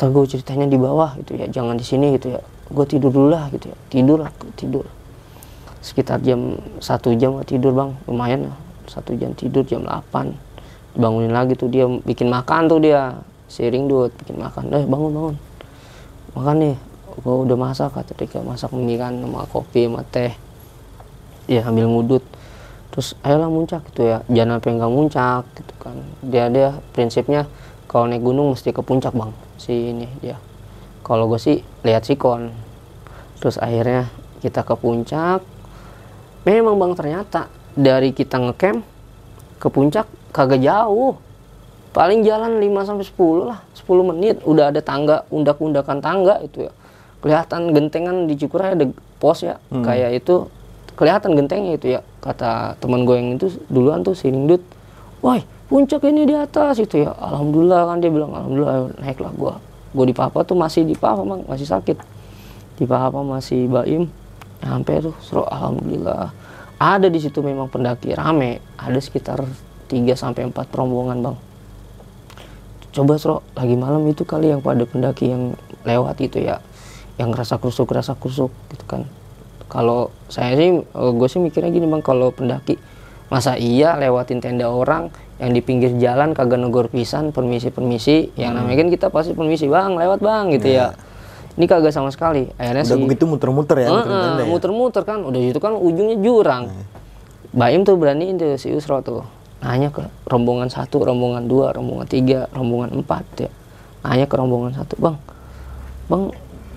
gue 0.05 0.25
ceritanya 0.29 0.69
di 0.69 0.77
bawah 0.77 1.17
gitu 1.25 1.41
ya. 1.41 1.49
Jangan 1.49 1.81
di 1.81 1.87
sini 1.89 2.21
gitu 2.21 2.37
ya 2.37 2.45
gue 2.71 2.85
tidur 2.89 3.11
dulu 3.13 3.29
lah 3.33 3.51
gitu 3.53 3.69
ya. 3.69 3.77
Tidur 3.93 4.19
lah 4.25 4.33
tidur. 4.57 4.87
Sekitar 5.85 6.25
jam 6.25 6.57
satu 6.81 7.13
jam 7.13 7.37
tidur 7.45 7.77
bang. 7.77 7.91
Lumayan 8.09 8.49
lah. 8.49 8.59
Satu 8.89 9.13
jam 9.17 9.33
tidur 9.37 9.65
jam 9.65 9.85
8 9.85 10.33
bangunin 10.95 11.35
lagi 11.35 11.59
tuh 11.59 11.67
dia 11.67 11.85
bikin 11.85 12.31
makan 12.31 12.71
tuh 12.71 12.81
dia. 12.81 13.19
Sharing 13.51 13.87
duit 13.91 14.15
bikin 14.17 14.41
makan. 14.41 14.73
Eh 14.73 14.85
bangun 14.89 15.11
bangun. 15.13 15.37
Makan 16.39 16.57
nih. 16.63 16.77
Gue 17.21 17.35
udah 17.47 17.57
masak 17.59 17.93
kata 17.93 18.17
dia. 18.17 18.41
Masak 18.41 18.73
mie 18.73 18.97
kan 18.97 19.13
sama 19.13 19.45
kopi 19.51 19.87
sama 19.87 20.01
teh. 20.09 20.33
Ya 21.51 21.67
ambil 21.69 21.91
ngudut. 21.91 22.25
Terus 22.95 23.19
ayolah 23.27 23.51
muncak 23.51 23.85
gitu 23.93 24.07
ya. 24.07 24.23
Jangan 24.31 24.63
sampai 24.63 24.71
nggak 24.81 24.93
muncak 24.93 25.43
gitu 25.59 25.75
kan. 25.83 25.97
Dia 26.25 26.49
dia 26.49 26.79
prinsipnya 26.95 27.45
kalau 27.91 28.09
naik 28.09 28.25
gunung 28.25 28.55
mesti 28.57 28.73
ke 28.73 28.81
puncak 28.81 29.13
bang. 29.13 29.35
Si 29.61 29.93
ini 29.93 30.09
dia 30.25 30.41
kalau 31.05 31.29
gue 31.29 31.39
sih 31.39 31.61
lihat 31.85 32.09
sikon 32.09 32.51
terus 33.45 33.61
akhirnya 33.61 34.09
kita 34.41 34.61
ke 34.61 34.73
puncak. 34.77 35.41
Memang 36.45 36.77
bang 36.77 36.93
ternyata 36.93 37.49
dari 37.73 38.13
kita 38.13 38.37
ngecamp 38.37 38.85
ke 39.57 39.69
puncak 39.73 40.05
kagak 40.33 40.61
jauh. 40.61 41.17
Paling 41.97 42.27
jalan 42.27 42.61
5 42.61 42.89
sampai 42.89 43.05
10 43.05 43.49
lah 43.49 43.61
10 43.73 44.11
menit. 44.13 44.37
Udah 44.45 44.69
ada 44.69 44.81
tangga 44.85 45.29
undak-undakan 45.33 46.01
tangga 46.05 46.41
itu 46.45 46.69
ya. 46.69 46.73
Kelihatan 47.25 47.73
gentengan 47.73 48.29
di 48.29 48.37
Cikuray 48.37 48.77
ada 48.77 48.85
pos 49.17 49.41
ya. 49.41 49.57
Kayak 49.73 50.25
itu 50.25 50.49
kelihatan 50.97 51.33
gentengnya 51.33 51.73
itu 51.77 51.87
ya 51.97 52.01
kata 52.21 52.81
teman 52.81 53.05
gue 53.09 53.17
yang 53.17 53.29
itu 53.37 53.49
duluan 53.73 54.05
tuh 54.05 54.13
si 54.13 54.29
Ningdut. 54.29 54.61
Woi 55.25 55.41
puncak 55.69 56.05
ini 56.05 56.29
di 56.29 56.37
atas 56.37 56.81
itu 56.81 57.09
ya. 57.09 57.17
Alhamdulillah 57.17 57.89
kan 57.89 57.97
dia 58.05 58.13
bilang. 58.13 58.33
Alhamdulillah 58.37 58.93
naiklah 59.01 59.33
gue 59.33 59.55
gue 59.95 60.05
di 60.11 60.15
papa 60.15 60.43
tuh 60.43 60.59
masih 60.59 60.83
di 60.83 60.99
papa 60.99 61.23
bang 61.23 61.47
masih 61.47 61.71
sakit. 61.71 61.97
Di 62.75 62.85
papa 62.85 63.23
masih 63.23 63.71
baim. 63.71 64.11
Nyampe 64.67 64.99
tuh 64.99 65.15
seru. 65.23 65.47
Alhamdulillah. 65.47 66.35
Ada 66.83 67.07
di 67.07 67.23
situ 67.23 67.39
memang 67.41 67.71
pendaki 67.71 68.11
rame. 68.19 68.59
Ada 68.75 68.99
sekitar 68.99 69.47
3 69.87 69.95
sampai 70.19 70.51
4 70.51 70.59
rombongan 70.75 71.23
bang. 71.23 71.37
Coba 72.95 73.19
Sro 73.19 73.43
lagi 73.55 73.75
malam 73.79 74.07
itu 74.11 74.23
kali 74.27 74.51
yang 74.51 74.63
pada 74.63 74.83
pendaki 74.83 75.31
yang 75.31 75.55
lewat 75.87 76.19
itu 76.19 76.43
ya. 76.43 76.59
Yang 77.15 77.39
ngerasa 77.39 77.55
krusuk 77.63 77.87
ngerasa 77.91 78.19
krusuk 78.19 78.51
gitu 78.75 78.85
kan. 78.91 79.07
Kalau 79.71 80.11
saya 80.27 80.59
sih 80.59 80.83
gue 80.95 81.29
sih 81.31 81.39
mikirnya 81.39 81.71
gini 81.71 81.87
bang. 81.87 82.03
Kalau 82.03 82.35
pendaki 82.35 82.75
masa 83.31 83.55
iya 83.55 83.95
lewatin 83.95 84.43
tenda 84.43 84.67
orang 84.67 85.15
yang 85.43 85.51
di 85.51 85.61
pinggir 85.61 85.91
jalan 85.99 86.31
kagak 86.31 86.63
negor 86.63 86.87
pisan 86.87 87.35
permisi 87.35 87.75
permisi 87.75 88.31
yang 88.39 88.55
namanya 88.55 88.87
kan 88.87 88.89
kita 88.91 89.07
pasti 89.11 89.35
permisi 89.35 89.67
bang 89.67 89.99
lewat 89.99 90.23
bang 90.23 90.55
gitu 90.55 90.69
ya. 90.71 90.95
Ini 91.55 91.71
kagak 91.71 91.95
sama 91.95 92.11
sekali. 92.11 92.51
Akhirnya 92.59 92.83
Udah 92.83 92.99
si 92.99 93.03
begitu 93.07 93.25
muter-muter 93.31 93.87
ya, 93.87 93.89
muter 93.91 94.11
Heeh, 94.11 94.23
tenda 94.27 94.43
ya. 94.43 94.51
muter-muter 94.51 95.03
kan. 95.07 95.23
Udah 95.23 95.39
itu 95.39 95.59
kan 95.63 95.79
ujungnya 95.79 96.19
jurang. 96.19 96.71
Baim 97.55 97.87
tuh 97.87 97.95
beraniin 97.95 98.35
tuh 98.35 98.59
si 98.59 98.75
Usro 98.75 98.99
tuh. 99.03 99.23
Nanya 99.63 99.95
ke 99.95 100.03
rombongan 100.27 100.67
satu 100.67 101.07
rombongan 101.07 101.47
dua 101.47 101.71
rombongan 101.71 102.07
tiga 102.11 102.51
rombongan 102.51 102.99
empat 102.99 103.25
ya. 103.39 103.51
Nanya 104.03 104.27
ke 104.27 104.35
rombongan 104.35 104.75
satu 104.75 104.95
bang 104.99 105.17
bang 106.11 106.23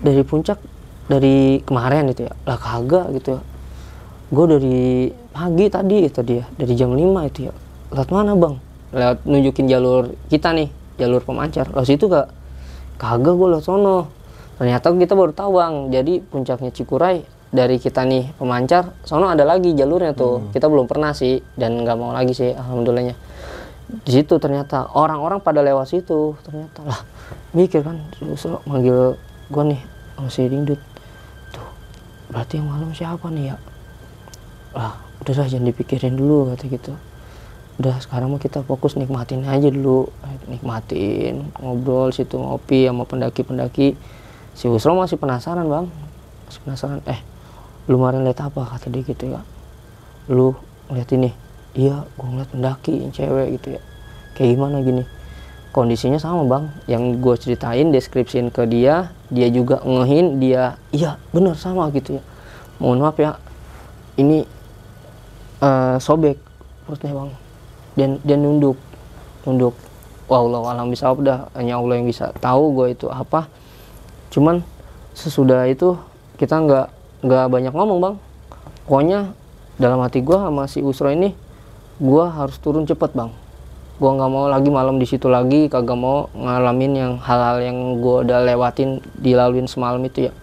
dari 0.02 0.22
puncak 0.22 0.62
dari 1.10 1.62
kemarin 1.66 2.14
itu 2.14 2.30
ya? 2.30 2.34
Lah 2.46 2.58
kagak 2.62 3.18
gitu 3.18 3.38
ya. 3.38 3.42
Gue 4.28 4.46
dari 4.46 5.10
pagi 5.34 5.66
tadi 5.74 5.98
itu 6.06 6.22
dia 6.22 6.44
dari 6.54 6.74
jam 6.76 6.92
5 6.92 7.30
itu 7.34 7.50
ya 7.50 7.54
lewat 7.92 8.10
mana 8.12 8.32
bang? 8.36 8.56
Lewat 8.96 9.18
nunjukin 9.28 9.68
jalur 9.68 10.16
kita 10.32 10.52
nih 10.56 10.70
jalur 11.00 11.22
pemancar. 11.24 11.70
Lewat 11.72 11.88
situ 11.88 12.08
gak 12.08 12.32
kagak 12.98 13.36
gue 13.36 13.48
lewat 13.58 13.66
sono. 13.66 14.12
Ternyata 14.58 14.90
kita 14.96 15.14
baru 15.14 15.32
tahu 15.32 15.52
bang. 15.62 15.76
Jadi 15.94 16.14
puncaknya 16.24 16.72
Cikuray 16.74 17.24
dari 17.48 17.80
kita 17.80 18.04
nih 18.04 18.36
pemancar 18.36 18.92
sono 19.08 19.32
ada 19.32 19.48
lagi 19.48 19.72
jalurnya 19.78 20.12
tuh. 20.18 20.52
Kita 20.52 20.68
belum 20.68 20.90
pernah 20.90 21.16
sih 21.16 21.40
dan 21.56 21.80
nggak 21.84 21.98
mau 21.98 22.12
lagi 22.12 22.34
sih 22.36 22.52
alhamdulillahnya. 22.52 23.16
Di 23.88 24.12
situ 24.12 24.36
ternyata 24.36 24.92
orang-orang 24.98 25.40
pada 25.40 25.64
lewat 25.64 25.88
situ. 25.88 26.36
Ternyata 26.44 26.84
lah 26.84 27.00
mikir 27.56 27.82
kan 27.86 28.04
Susro 28.20 28.60
manggil 28.68 29.16
gue 29.48 29.64
nih 29.64 29.82
sama 30.18 30.28
si 30.28 30.44
Dingdut 30.50 30.82
tuh 31.56 31.68
berarti 32.28 32.60
yang 32.60 32.68
malam 32.68 32.92
siapa 32.92 33.32
nih 33.32 33.54
ya? 33.54 33.58
Lah 34.76 34.94
udah 35.24 35.34
dah 35.34 35.48
jangan 35.48 35.72
dipikirin 35.72 36.20
dulu 36.20 36.52
kata 36.52 36.66
gitu 36.68 36.92
udah 37.78 38.02
sekarang 38.02 38.34
mah 38.34 38.42
kita 38.42 38.66
fokus 38.66 38.98
nikmatin 38.98 39.46
aja 39.46 39.70
dulu. 39.70 40.10
Nikmatin 40.50 41.54
ngobrol 41.62 42.10
situ 42.10 42.34
ngopi 42.38 42.90
sama 42.90 43.06
pendaki-pendaki. 43.06 43.94
Si 44.58 44.66
Usro 44.66 44.98
masih 44.98 45.22
penasaran 45.22 45.70
bang. 45.70 45.86
Masih 46.50 46.62
penasaran. 46.66 47.00
Eh 47.06 47.22
lu 47.86 48.02
kemarin 48.02 48.26
lihat 48.26 48.50
apa? 48.50 48.66
Kata 48.66 48.90
dia 48.90 49.06
gitu 49.06 49.30
ya. 49.30 49.42
Lu 50.26 50.58
ngeliat 50.90 51.10
ini? 51.14 51.30
Iya 51.78 52.10
gua 52.18 52.26
ngeliat 52.34 52.50
pendaki 52.50 52.96
cewek 53.14 53.48
gitu 53.62 53.68
ya. 53.78 53.82
Kayak 54.34 54.50
gimana 54.58 54.82
gini? 54.82 55.04
Kondisinya 55.70 56.18
sama 56.18 56.42
bang. 56.50 56.66
Yang 56.90 57.04
gue 57.22 57.36
ceritain 57.38 57.88
deskripsiin 57.94 58.50
ke 58.50 58.66
dia 58.66 59.14
dia 59.30 59.48
juga 59.52 59.84
ngehin 59.84 60.40
dia 60.42 60.80
iya 60.90 61.22
bener 61.30 61.54
sama 61.54 61.94
gitu 61.94 62.18
ya. 62.18 62.24
Mohon 62.82 63.00
maaf 63.06 63.18
ya. 63.22 63.38
Ini 64.18 64.50
eh, 65.62 65.98
sobek 66.02 66.42
perutnya 66.90 67.14
bang 67.14 67.47
dan 67.98 68.22
dan 68.22 68.46
nunduk. 68.46 68.78
Nunduk. 69.44 69.74
Wah 70.30 70.44
Allah 70.44 70.62
alam 70.76 70.94
bisa 70.94 71.10
apa 71.10 71.20
dah? 71.26 71.40
Hanya 71.58 71.82
Allah 71.82 71.98
yang 71.98 72.08
bisa 72.08 72.30
tahu 72.38 72.78
gue 72.78 72.94
itu 72.94 73.08
apa. 73.10 73.50
Cuman 74.30 74.62
sesudah 75.18 75.66
itu 75.66 75.98
kita 76.38 76.62
nggak 76.62 76.88
nggak 77.26 77.46
banyak 77.50 77.74
ngomong 77.74 78.00
bang. 78.00 78.16
Pokoknya 78.86 79.20
dalam 79.82 80.04
hati 80.06 80.22
gue 80.22 80.38
sama 80.38 80.70
si 80.70 80.86
Usro 80.86 81.10
ini 81.10 81.34
gue 81.98 82.24
harus 82.28 82.60
turun 82.62 82.86
cepet 82.86 83.16
bang. 83.18 83.34
Gue 83.98 84.12
nggak 84.14 84.30
mau 84.30 84.46
lagi 84.46 84.70
malam 84.70 85.02
di 85.02 85.10
situ 85.10 85.26
lagi 85.26 85.66
kagak 85.72 85.98
mau 85.98 86.30
ngalamin 86.38 86.94
yang 86.94 87.14
hal-hal 87.18 87.58
yang 87.64 87.98
gue 87.98 88.30
udah 88.30 88.46
lewatin 88.46 89.02
dilaluin 89.18 89.66
semalam 89.66 90.04
itu 90.06 90.30
ya. 90.30 90.34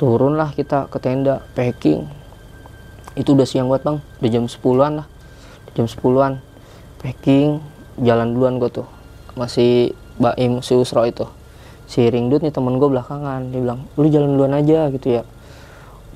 Turunlah 0.00 0.50
kita 0.56 0.88
ke 0.88 0.98
tenda 0.98 1.44
packing. 1.52 2.08
Itu 3.14 3.36
udah 3.36 3.44
siang 3.44 3.68
banget 3.68 3.84
bang. 3.84 3.98
Udah 4.00 4.30
jam 4.32 4.44
10-an 4.48 4.92
lah. 5.04 5.06
Jam 5.76 5.86
10-an 5.86 6.45
packing 7.06 7.62
jalan 8.02 8.34
duluan 8.34 8.58
gue 8.58 8.82
tuh. 8.82 8.88
Masih 9.38 9.94
Baim 10.18 10.58
si 10.58 10.74
Usro 10.74 11.06
itu. 11.06 11.22
Si 11.86 12.02
Ringdut 12.02 12.42
nih 12.42 12.50
temen 12.50 12.82
gue 12.82 12.88
belakangan. 12.90 13.54
Dia 13.54 13.62
bilang 13.62 13.86
lu 13.94 14.10
jalan 14.10 14.34
duluan 14.34 14.58
aja 14.58 14.90
gitu 14.90 15.22
ya. 15.22 15.22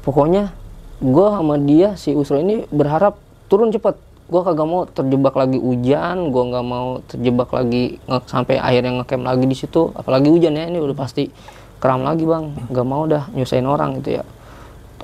Pokoknya 0.03 0.51
gue 0.99 1.26
sama 1.30 1.55
dia 1.62 1.95
si 1.95 2.11
Usro 2.11 2.43
ini 2.43 2.66
berharap 2.74 3.22
turun 3.47 3.70
cepet. 3.70 3.95
Gue 4.30 4.43
kagak 4.43 4.66
mau 4.66 4.82
terjebak 4.86 5.34
lagi 5.38 5.59
hujan 5.59 6.30
gue 6.30 6.43
nggak 6.55 6.66
mau 6.66 7.03
terjebak 7.07 7.51
lagi 7.55 7.99
sampai 8.26 8.59
akhirnya 8.59 9.03
ngecamp 9.03 9.22
lagi 9.22 9.47
di 9.47 9.55
situ. 9.55 9.95
Apalagi 9.95 10.26
hujan 10.26 10.59
ya 10.59 10.66
ini 10.66 10.82
udah 10.82 10.97
pasti 10.99 11.30
keram 11.78 12.03
lagi 12.03 12.26
bang. 12.26 12.51
Nggak 12.66 12.86
mau 12.86 13.07
dah 13.07 13.30
nyusahin 13.30 13.66
orang 13.66 14.03
gitu 14.03 14.18
ya. 14.18 14.24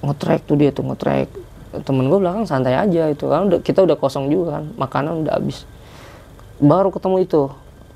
Ngetrek 0.03 0.51
tuh 0.51 0.59
dia 0.59 0.75
tuh 0.75 0.83
ngetrek 0.83 1.31
temen 1.77 2.09
gue 2.09 2.17
belakang 2.17 2.49
santai 2.49 2.75
aja 2.75 3.13
itu 3.13 3.27
kan. 3.29 3.51
Kita 3.61 3.87
udah 3.87 3.95
kosong 3.99 4.33
juga 4.33 4.59
kan. 4.59 4.65
Makanan 4.79 5.27
udah 5.27 5.35
habis 5.37 5.69
baru 6.61 6.89
ketemu 6.89 7.17
itu 7.25 7.43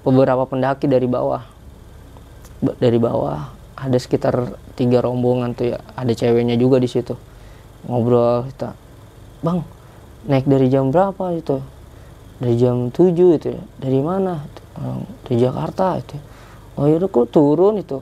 beberapa 0.05 0.45
pendaki 0.45 0.89
dari 0.89 1.09
bawah. 1.09 1.45
Ba- 2.61 2.77
dari 2.77 2.99
bawah. 3.01 3.53
Ada 3.81 3.97
sekitar 3.97 4.61
tiga 4.77 5.01
rombongan 5.01 5.57
tuh 5.57 5.77
ya. 5.77 5.79
Ada 5.97 6.13
ceweknya 6.13 6.57
juga 6.61 6.77
di 6.77 6.89
situ. 6.89 7.17
Ngobrol 7.89 8.45
kita 8.53 8.77
bang 9.41 9.65
naik 10.29 10.45
dari 10.45 10.69
jam 10.69 10.93
berapa 10.93 11.33
itu? 11.33 11.65
Dari 12.41 12.55
jam 12.57 12.93
7 12.93 13.37
itu 13.37 13.49
ya. 13.57 13.63
Dari 13.81 14.01
mana? 14.01 14.45
"Oh, 14.81 15.05
dari 15.25 15.37
Jakarta 15.41 15.97
itu. 16.01 16.17
Oh 16.77 16.89
yaudah 16.89 17.09
kok 17.09 17.29
turun 17.33 17.81
itu? 17.81 18.01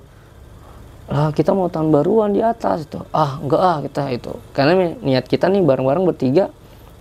Lah 1.08 1.32
kita 1.32 1.56
mau 1.56 1.66
tahun 1.70 1.90
baruan 1.90 2.34
di 2.34 2.42
atas 2.42 2.86
itu. 2.86 2.98
Ah 3.14 3.38
enggak 3.38 3.62
ah 3.62 3.78
kita 3.82 4.02
itu. 4.14 4.32
Karena 4.54 4.94
niat 4.98 5.26
kita 5.26 5.46
nih 5.50 5.62
bareng-bareng 5.62 6.04
bertiga 6.06 6.50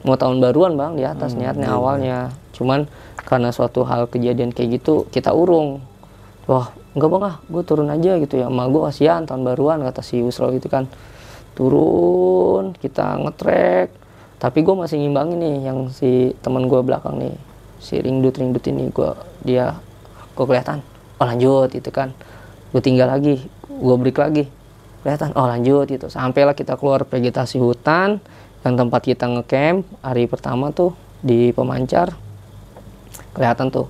mau 0.05 0.15
tahun 0.15 0.39
baruan 0.39 0.77
bang 0.77 0.93
di 0.95 1.03
atas 1.03 1.33
niatnya 1.33 1.73
awalnya 1.73 2.31
cuman 2.57 2.89
karena 3.21 3.53
suatu 3.53 3.85
hal 3.85 4.09
kejadian 4.09 4.49
kayak 4.49 4.81
gitu 4.81 5.05
kita 5.13 5.31
urung. 5.31 5.83
Wah 6.49 6.73
enggak 6.95 7.09
bang 7.11 7.23
ah 7.27 7.35
gue 7.45 7.63
turun 7.67 7.91
aja 7.93 8.17
gitu 8.17 8.41
ya. 8.41 8.49
Emak 8.49 8.67
gue 8.73 8.81
kasihan 8.89 9.21
tahun 9.29 9.45
baruan 9.45 9.83
kata 9.85 10.01
si 10.01 10.23
Usro 10.23 10.49
gitu 10.55 10.65
kan. 10.71 10.89
Turun 11.53 12.73
kita 12.79 13.21
ngetrek. 13.21 13.93
Tapi 14.37 14.61
gue 14.61 14.75
masih 14.77 15.01
ngimbangin 15.01 15.37
nih 15.41 15.55
yang 15.69 15.79
si 15.93 16.33
teman 16.41 16.65
gue 16.65 16.81
belakang 16.81 17.21
nih. 17.21 17.35
Si 17.77 17.99
ringdut 18.01 18.33
ringdut 18.39 18.63
ini 18.65 18.89
gue 18.89 19.11
dia 19.45 19.77
gue 20.33 20.45
kelihatan. 20.47 20.81
Oh 21.21 21.25
lanjut 21.27 21.69
itu 21.75 21.91
kan. 21.93 22.15
Gue 22.73 22.81
tinggal 22.81 23.11
lagi 23.11 23.43
gue 23.67 23.95
break 23.99 24.17
lagi. 24.17 24.47
Kelihatan 25.03 25.35
oh 25.35 25.45
lanjut 25.45 25.85
gitu. 25.91 26.07
Sampailah 26.07 26.55
kita 26.55 26.79
keluar 26.79 27.03
vegetasi 27.03 27.59
hutan 27.59 28.23
yang 28.63 28.73
tempat 28.79 29.03
kita 29.03 29.27
ngecamp 29.27 29.83
hari 29.99 30.31
pertama 30.31 30.71
tuh 30.71 30.95
di 31.19 31.51
pemancar 31.51 32.26
kelihatan 33.37 33.69
tuh. 33.69 33.85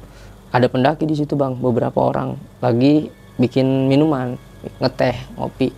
Ada 0.51 0.67
pendaki 0.67 1.07
di 1.07 1.15
situ 1.15 1.39
bang. 1.39 1.55
Beberapa 1.55 2.03
orang 2.03 2.35
lagi 2.59 3.07
bikin 3.39 3.87
minuman 3.87 4.35
ngeteh 4.83 5.15
ngopi. 5.39 5.71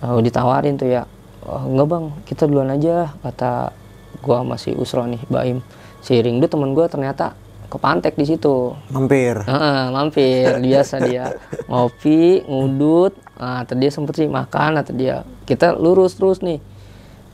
Lalu 0.00 0.32
ditawarin 0.32 0.80
tuh 0.80 0.88
ya 0.88 1.04
"Oh, 1.44 1.68
enggak 1.68 1.88
bang. 1.92 2.04
Kita 2.24 2.48
duluan 2.48 2.72
aja 2.72 3.12
kata 3.20 3.76
gua 4.24 4.40
masih 4.40 4.72
usro 4.80 5.04
nih 5.04 5.20
Baim. 5.28 5.60
Si 6.00 6.16
Ringdu 6.16 6.48
temen 6.48 6.72
gua 6.72 6.88
ternyata 6.88 7.36
kepantek 7.68 8.16
di 8.16 8.24
situ. 8.24 8.72
Mampir. 8.88 9.44
Heeh, 9.44 9.80
mampir. 9.92 10.48
Biasa 10.64 11.02
dia 11.04 11.36
ngopi 11.68 12.46
ngudut. 12.48 13.12
Nah, 13.36 13.68
atau 13.68 13.76
dia 13.76 13.92
sempet 13.92 14.16
sih 14.16 14.28
makan 14.32 14.80
atau 14.80 14.96
dia 14.96 15.20
kita 15.44 15.76
lurus 15.76 16.16
terus 16.16 16.40
nih. 16.40 16.56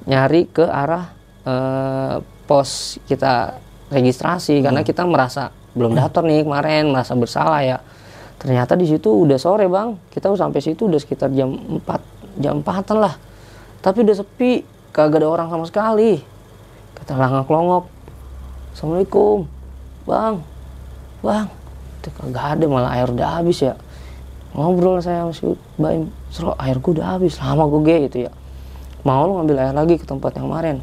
Nyari 0.09 0.51
ke 0.51 0.67
arah 0.67 1.15
eh, 1.47 2.15
pos 2.47 2.99
kita 3.07 3.62
registrasi 3.93 4.65
karena 4.65 4.81
kita 4.81 5.05
merasa 5.05 5.53
belum 5.77 5.93
daftar 5.93 6.25
nih 6.25 6.49
kemarin 6.49 6.89
merasa 6.89 7.13
bersalah 7.13 7.61
ya. 7.61 7.79
Ternyata 8.41 8.75
di 8.75 8.89
situ 8.89 9.07
udah 9.07 9.39
sore 9.39 9.69
bang. 9.69 9.95
Kita 10.11 10.33
sampai 10.33 10.59
situ 10.59 10.89
udah 10.89 10.99
sekitar 10.99 11.31
jam 11.31 11.55
4 11.85 12.41
jam 12.43 12.65
4 12.65 12.97
lah. 12.99 13.15
Tapi 13.85 14.03
udah 14.03 14.17
sepi 14.17 14.65
kagak 14.91 15.23
ada 15.23 15.29
orang 15.29 15.49
sama 15.53 15.65
sekali. 15.69 16.19
Kata 16.99 17.15
langak 17.21 17.47
longok 17.47 17.85
assalamualaikum 18.73 19.47
bang 20.09 20.35
bang. 21.23 21.47
Itu 22.03 22.09
kagak 22.19 22.45
ada 22.59 22.65
malah 22.67 22.91
air 22.99 23.09
udah 23.13 23.29
habis 23.39 23.63
ya. 23.63 23.79
Ngobrol 24.53 25.01
saya 25.01 25.25
sama 25.25 25.33
si 25.33 25.49
Baim 25.81 26.13
Sro 26.29 26.53
air 26.61 26.77
gue 26.77 26.93
udah 26.93 27.17
habis 27.17 27.41
lama 27.41 27.65
gue 27.69 27.81
ge 27.89 27.97
gitu 28.11 28.19
ya. 28.29 28.33
Mau 29.07 29.25
lu 29.25 29.41
ngambil 29.41 29.57
air 29.71 29.75
lagi 29.75 29.97
ke 29.97 30.05
tempat 30.05 30.37
yang 30.37 30.51
kemarin? 30.51 30.77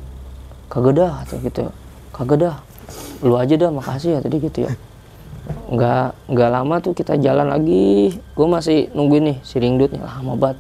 Kagak 0.72 0.93
dah 0.97 1.14
atau 1.22 1.38
gitu. 1.43 1.70
Kagak 2.16 2.38
dah 2.39 2.55
lu 3.22 3.36
aja 3.36 3.56
dah 3.56 3.72
makasih 3.72 4.18
ya 4.18 4.20
tadi 4.20 4.38
gitu 4.40 4.68
ya. 4.68 4.74
Nggak 5.70 6.06
nggak 6.30 6.50
lama 6.50 6.76
tuh 6.82 6.94
kita 6.94 7.18
jalan 7.18 7.50
lagi. 7.50 8.16
Gue 8.34 8.48
masih 8.48 8.90
nungguin 8.94 9.34
nih 9.34 9.38
si 9.42 9.58
ringdut 9.58 9.90
nih. 9.94 10.02
Lama 10.02 10.36
banget. 10.38 10.58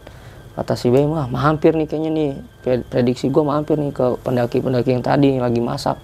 Kata 0.57 0.75
si 0.75 0.91
Baim 0.91 1.13
mah 1.13 1.29
hampir 1.29 1.77
nih 1.77 1.87
kayaknya 1.87 2.11
nih. 2.11 2.31
Pre- 2.65 2.85
prediksi 2.87 3.31
gue 3.31 3.43
mampir 3.45 3.79
nih 3.79 3.95
ke 3.95 4.19
pendaki-pendaki 4.21 4.91
yang 4.91 5.03
tadi 5.05 5.37
yang 5.37 5.45
lagi 5.45 5.61
masak. 5.63 5.97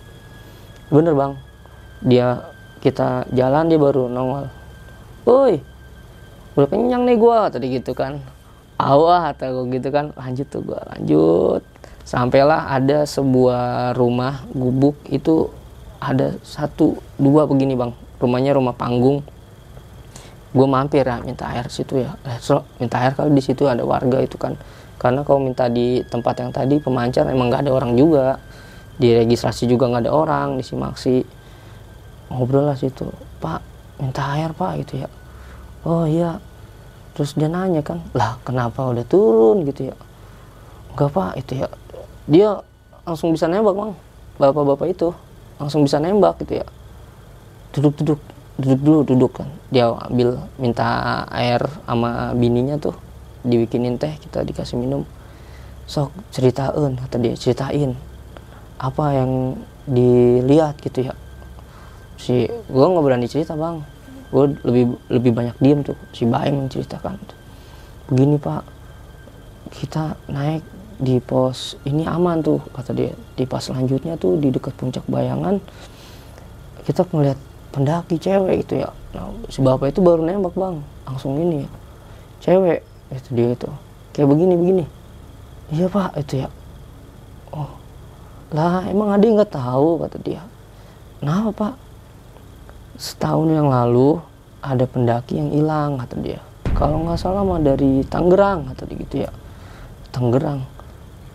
Bener 0.93 1.17
bang. 1.17 1.33
Dia 2.05 2.45
kita 2.85 3.25
jalan 3.33 3.65
dia 3.65 3.81
baru 3.81 4.05
nongol. 4.05 4.45
Woi 5.25 5.57
udah 6.55 6.69
kenyang 6.71 7.03
nih 7.03 7.17
gua 7.17 7.49
tadi 7.49 7.73
gitu 7.73 7.97
kan. 7.97 8.21
Awah 8.77 9.33
atau 9.33 9.65
gitu 9.67 9.89
kan. 9.89 10.13
Lanjut 10.13 10.45
tuh 10.47 10.61
gua 10.61 10.85
lanjut. 10.93 11.65
Sampailah 12.05 12.69
ada 12.69 13.09
sebuah 13.09 13.97
rumah 13.97 14.45
gubuk 14.53 14.93
itu 15.09 15.49
ada 16.05 16.37
satu 16.45 17.01
dua 17.17 17.49
begini 17.49 17.73
bang. 17.73 17.91
Rumahnya 18.21 18.53
rumah 18.53 18.77
panggung. 18.77 19.25
Gue 20.55 20.67
mampir 20.69 21.03
ya 21.03 21.19
minta 21.19 21.51
air 21.51 21.67
situ 21.67 21.99
ya. 21.99 22.15
Eh, 22.23 22.39
Sro, 22.39 22.63
minta 22.79 23.01
air 23.01 23.11
kalau 23.11 23.33
di 23.33 23.43
situ 23.43 23.67
ada 23.67 23.83
warga 23.83 24.21
itu 24.23 24.39
kan. 24.39 24.55
Karena 24.95 25.27
kalau 25.27 25.43
minta 25.43 25.67
di 25.67 25.99
tempat 26.07 26.39
yang 26.39 26.55
tadi 26.55 26.79
pemancar 26.79 27.27
emang 27.27 27.51
nggak 27.51 27.67
ada 27.67 27.71
orang 27.75 27.97
juga. 27.97 28.39
Di 28.95 29.11
registrasi 29.11 29.67
juga 29.67 29.91
nggak 29.91 30.07
ada 30.07 30.13
orang 30.15 30.55
di 30.55 30.63
simaksi. 30.63 31.25
Ngobrol 32.31 32.71
lah 32.71 32.77
situ. 32.79 33.09
Pak 33.43 33.59
minta 33.99 34.23
air 34.37 34.55
pak 34.55 34.79
gitu 34.85 35.03
ya. 35.03 35.09
Oh 35.83 36.07
iya. 36.07 36.39
Terus 37.15 37.35
dia 37.35 37.51
nanya 37.51 37.83
kan 37.83 38.03
lah 38.15 38.39
kenapa 38.47 38.87
udah 38.87 39.03
turun? 39.03 39.67
gitu 39.67 39.91
ya. 39.91 39.95
Enggak 40.95 41.09
pak 41.11 41.31
itu 41.35 41.51
ya. 41.59 41.67
Dia 42.31 42.49
langsung 43.03 43.35
bisa 43.35 43.51
nembak 43.51 43.75
bang. 43.75 43.91
Bapak-bapak 44.39 44.87
itu 44.91 45.11
langsung 45.59 45.83
bisa 45.85 45.99
nembak 46.01 46.41
gitu 46.43 46.61
ya. 46.61 46.67
Duduk-duduk 47.75 48.19
duduk 48.55 48.79
dulu 48.81 48.99
duduk 49.03 49.31
kan. 49.43 49.49
Dia 49.71 49.91
ambil 49.91 50.39
minta 50.59 51.23
air 51.31 51.61
sama 51.85 52.31
bininya 52.35 52.79
tuh 52.79 52.95
dibikinin 53.43 53.99
teh 53.99 54.15
kita 54.19 54.43
dikasih 54.43 54.79
minum. 54.79 55.03
Sok 55.85 56.11
ceritain 56.33 56.97
kata 56.97 57.15
dia 57.21 57.33
ceritain 57.37 57.93
apa 58.81 59.05
yang 59.15 59.31
dilihat 59.85 60.79
gitu 60.81 61.11
ya. 61.11 61.15
Si 62.17 62.47
gue 62.47 62.85
nggak 62.85 63.03
berani 63.03 63.27
cerita 63.27 63.53
bang. 63.53 63.83
Gue 64.33 64.51
lebih 64.65 64.97
lebih 65.07 65.31
banyak 65.31 65.55
diem 65.61 65.79
tuh 65.85 65.95
si 66.11 66.25
Baim 66.25 66.65
menceritakan 66.65 67.45
begini 68.05 68.37
pak 68.37 68.61
kita 69.73 70.13
naik 70.29 70.61
di 70.95 71.19
pos 71.19 71.75
ini 71.83 72.07
aman 72.07 72.39
tuh 72.39 72.59
kata 72.71 72.91
dia. 72.95 73.13
Di 73.35 73.43
pos 73.43 73.67
selanjutnya 73.67 74.15
tuh 74.15 74.39
di 74.39 74.51
dekat 74.51 74.75
puncak 74.75 75.03
bayangan 75.07 75.59
kita 76.85 77.01
ngeliat 77.09 77.39
pendaki 77.73 78.21
cewek 78.21 78.63
itu 78.67 78.85
ya. 78.85 78.89
Nah, 79.17 79.33
si 79.49 79.59
bapak 79.59 79.91
itu 79.91 79.99
baru 79.99 80.23
nembak 80.23 80.55
bang. 80.55 80.79
Langsung 81.07 81.35
ini 81.39 81.65
ya 81.65 81.69
cewek 82.45 82.79
itu 83.11 83.29
dia 83.33 83.49
itu. 83.53 83.69
Kayak 84.15 84.27
begini 84.31 84.53
begini. 84.55 84.85
Iya 85.73 85.87
pak 85.89 86.15
itu 86.21 86.45
ya. 86.45 86.49
Oh 87.51 87.85
lah 88.53 88.85
emang 88.87 89.09
adi 89.11 89.33
nggak 89.33 89.51
tahu 89.51 89.99
kata 90.05 90.17
dia. 90.21 90.43
Kenapa 91.19 91.49
pak? 91.51 91.73
Setahun 92.95 93.49
yang 93.51 93.67
lalu 93.67 94.21
ada 94.61 94.85
pendaki 94.85 95.41
yang 95.41 95.49
hilang 95.51 95.97
kata 95.99 96.15
dia. 96.21 96.39
Kalau 96.77 97.03
nggak 97.03 97.19
salah 97.19 97.41
mah 97.41 97.59
dari 97.59 98.05
Tangerang 98.05 98.71
dia 98.71 98.85
gitu 98.95 99.15
ya. 99.25 99.31
Tangerang 100.13 100.74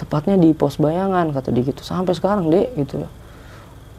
tepatnya 0.00 0.40
di 0.40 0.56
pos 0.56 0.80
bayangan 0.80 1.28
kata 1.36 1.52
dia 1.52 1.68
gitu. 1.68 1.84
Sampai 1.84 2.16
sekarang 2.16 2.48
dek 2.48 2.72
gitu. 2.80 3.04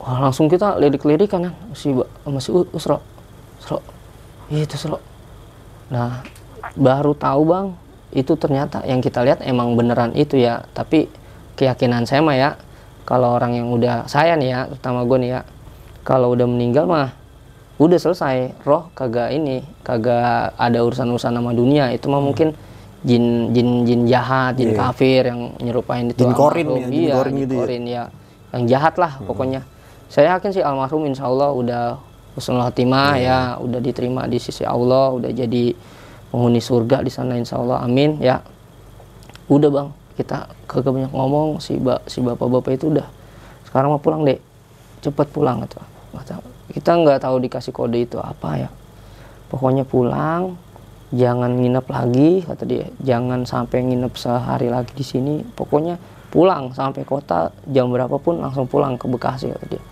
Wah, 0.02 0.18
langsung 0.18 0.50
kita 0.50 0.82
lirik-lirik 0.82 1.30
kan 1.30 1.54
si 1.78 1.94
U- 1.94 2.10
Usro. 2.74 2.98
Usro. 3.62 3.78
Itu 4.50 4.74
Usro. 4.74 4.98
Nah 5.94 6.26
baru 6.74 7.14
tahu 7.14 7.42
bang 7.46 7.68
itu 8.10 8.34
ternyata 8.34 8.82
yang 8.90 8.98
kita 8.98 9.22
lihat 9.22 9.46
emang 9.46 9.78
beneran 9.78 10.18
itu 10.18 10.42
ya. 10.42 10.66
Tapi 10.74 11.06
keyakinan 11.54 12.10
saya 12.10 12.26
mah 12.26 12.34
ya 12.34 12.50
kalau 13.06 13.38
orang 13.38 13.62
yang 13.62 13.70
udah 13.70 14.10
saya 14.10 14.34
nih 14.34 14.50
ya 14.50 14.60
terutama 14.74 15.06
gue 15.06 15.18
nih 15.22 15.30
ya 15.38 15.42
kalau 16.02 16.34
udah 16.34 16.50
meninggal 16.50 16.90
mah 16.90 17.14
udah 17.78 18.00
selesai. 18.02 18.58
Roh 18.66 18.90
kagak 18.98 19.38
ini 19.38 19.62
kagak 19.86 20.58
ada 20.58 20.80
urusan-urusan 20.82 21.38
sama 21.38 21.54
dunia. 21.54 21.94
Itu 21.94 22.10
mah 22.10 22.26
mungkin 22.26 22.58
jin 23.02 23.50
jin 23.52 23.84
jin 23.84 24.02
jahat 24.06 24.54
jin 24.56 24.72
Iya. 24.74 24.78
kafir 24.78 25.22
yang 25.26 25.58
nyerupain 25.58 26.06
itu 26.08 26.22
Jin 26.22 26.34
korin 26.34 26.68
ya, 26.68 26.76
jin 26.78 26.92
iya 26.94 27.14
korin 27.18 27.34
jin 27.34 27.42
gitu 27.42 27.54
ya. 27.54 27.60
korin 27.60 27.84
ya 27.86 28.04
yang 28.52 28.64
jahat 28.68 28.94
lah 29.00 29.14
pokoknya. 29.24 29.62
Saya 30.12 30.36
yakin 30.36 30.52
sih 30.52 30.60
almarhum 30.62 31.08
insya 31.08 31.26
Allah 31.26 31.50
udah 31.50 31.84
husnul 32.36 32.62
khotimah 32.62 33.16
Iya. 33.16 33.58
ya 33.58 33.64
udah 33.64 33.80
diterima 33.80 34.28
di 34.28 34.38
sisi 34.38 34.62
Allah 34.62 35.12
udah 35.12 35.32
jadi 35.32 35.72
penghuni 36.30 36.60
surga 36.60 37.00
di 37.02 37.12
sana 37.12 37.36
insya 37.36 37.58
Allah 37.58 37.82
amin 37.82 38.20
ya. 38.20 38.44
Udah 39.48 39.70
bang. 39.72 39.90
Kita 40.16 40.46
kagak 40.68 40.92
banyak 40.92 41.12
ngomong 41.16 41.58
si 41.58 41.80
ba, 41.80 41.98
si 42.06 42.20
bapak-bapak 42.20 42.76
itu 42.76 42.92
udah. 42.92 43.08
Sekarang 43.66 43.96
mau 43.96 44.02
pulang 44.04 44.28
deh 44.28 44.38
cepet 45.02 45.28
pulang 45.32 45.64
gitu 45.66 45.82
kita 46.72 46.96
nggak 46.96 47.20
tahu 47.28 47.36
dikasih 47.44 47.74
kode 47.76 48.00
itu 48.00 48.16
apa 48.16 48.56
ya. 48.56 48.70
Pokoknya 49.52 49.84
pulang 49.84 50.56
jangan 51.12 51.60
nginep 51.60 51.86
lagi 51.92 52.30
kata 52.48 52.64
dia. 52.64 52.88
Jangan 53.04 53.44
sampai 53.44 53.84
nginep 53.84 54.14
sehari 54.16 54.72
lagi 54.72 54.92
di 54.96 55.06
sini. 55.06 55.36
Pokoknya 55.44 56.00
pulang 56.32 56.72
sampai 56.72 57.04
kota 57.04 57.52
jam 57.68 57.92
berapapun 57.92 58.40
langsung 58.40 58.66
pulang 58.66 58.96
ke 58.96 59.06
Bekasi 59.06 59.52
kata 59.52 59.66
dia. 59.68 59.84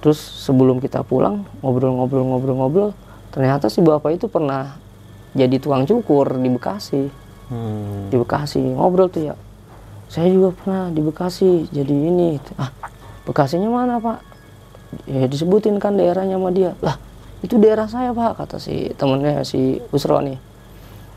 Terus 0.00 0.18
sebelum 0.18 0.80
kita 0.80 1.04
pulang 1.04 1.44
ngobrol-ngobrol-ngobrol-ngobrol 1.60 2.96
ternyata 3.32 3.68
si 3.68 3.84
bapak 3.84 4.16
itu 4.16 4.26
pernah 4.32 4.80
jadi 5.36 5.60
tukang 5.60 5.84
cukur 5.84 6.40
di 6.40 6.48
Bekasi. 6.48 7.04
Hmm. 7.46 8.10
di 8.10 8.16
Bekasi. 8.18 8.58
Ngobrol 8.58 9.06
tuh 9.06 9.30
ya. 9.30 9.34
Saya 10.10 10.32
juga 10.32 10.50
pernah 10.56 10.90
di 10.90 10.98
Bekasi 10.98 11.70
jadi 11.70 11.94
ini. 11.94 12.42
Ah 12.58 12.72
Bekasinya 13.26 13.68
mana 13.68 13.98
pak? 13.98 14.22
Ya 15.04 15.26
disebutin 15.26 15.82
kan 15.82 15.98
daerahnya 15.98 16.38
sama 16.38 16.50
dia. 16.54 16.78
Lah 16.78 16.96
itu 17.46 17.56
daerah 17.56 17.86
saya 17.86 18.10
pak 18.10 18.36
kata 18.36 18.58
si 18.58 18.90
temennya 18.92 19.40
si 19.40 19.78
Usro 19.88 20.18
nih. 20.18 20.34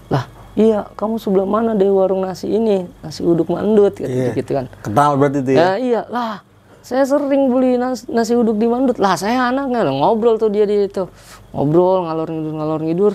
Lah 0.07 0.25
iya 0.53 0.85
kamu 0.91 1.17
sebelah 1.17 1.43
mana 1.43 1.73
dari 1.73 1.89
warung 1.89 2.21
nasi 2.21 2.45
ini? 2.47 2.85
Nasi 3.01 3.21
uduk 3.21 3.49
mandut 3.49 3.93
gitu, 3.93 4.05
Iya. 4.05 4.31
gitu 4.31 4.51
kan. 4.53 4.65
Kenal 4.79 5.17
berarti 5.17 5.41
itu 5.41 5.51
ya? 5.51 5.57
ya 5.57 5.71
iya 5.75 6.01
lah 6.07 6.45
saya 6.79 7.03
sering 7.03 7.49
beli 7.49 7.75
nas- 7.75 8.05
nasi 8.07 8.33
uduk 8.33 8.55
di 8.55 8.65
mandut. 8.65 8.95
Lah 8.95 9.13
saya 9.13 9.49
anaknya 9.49 9.83
ngobrol 9.85 10.37
tuh 10.37 10.47
dia 10.47 10.63
di 10.63 10.85
itu. 10.85 11.09
Ngobrol 11.49 12.05
ngalor 12.05 12.29
ngidur 12.29 12.53
ngalor 12.55 12.81
ngidur. 12.81 13.13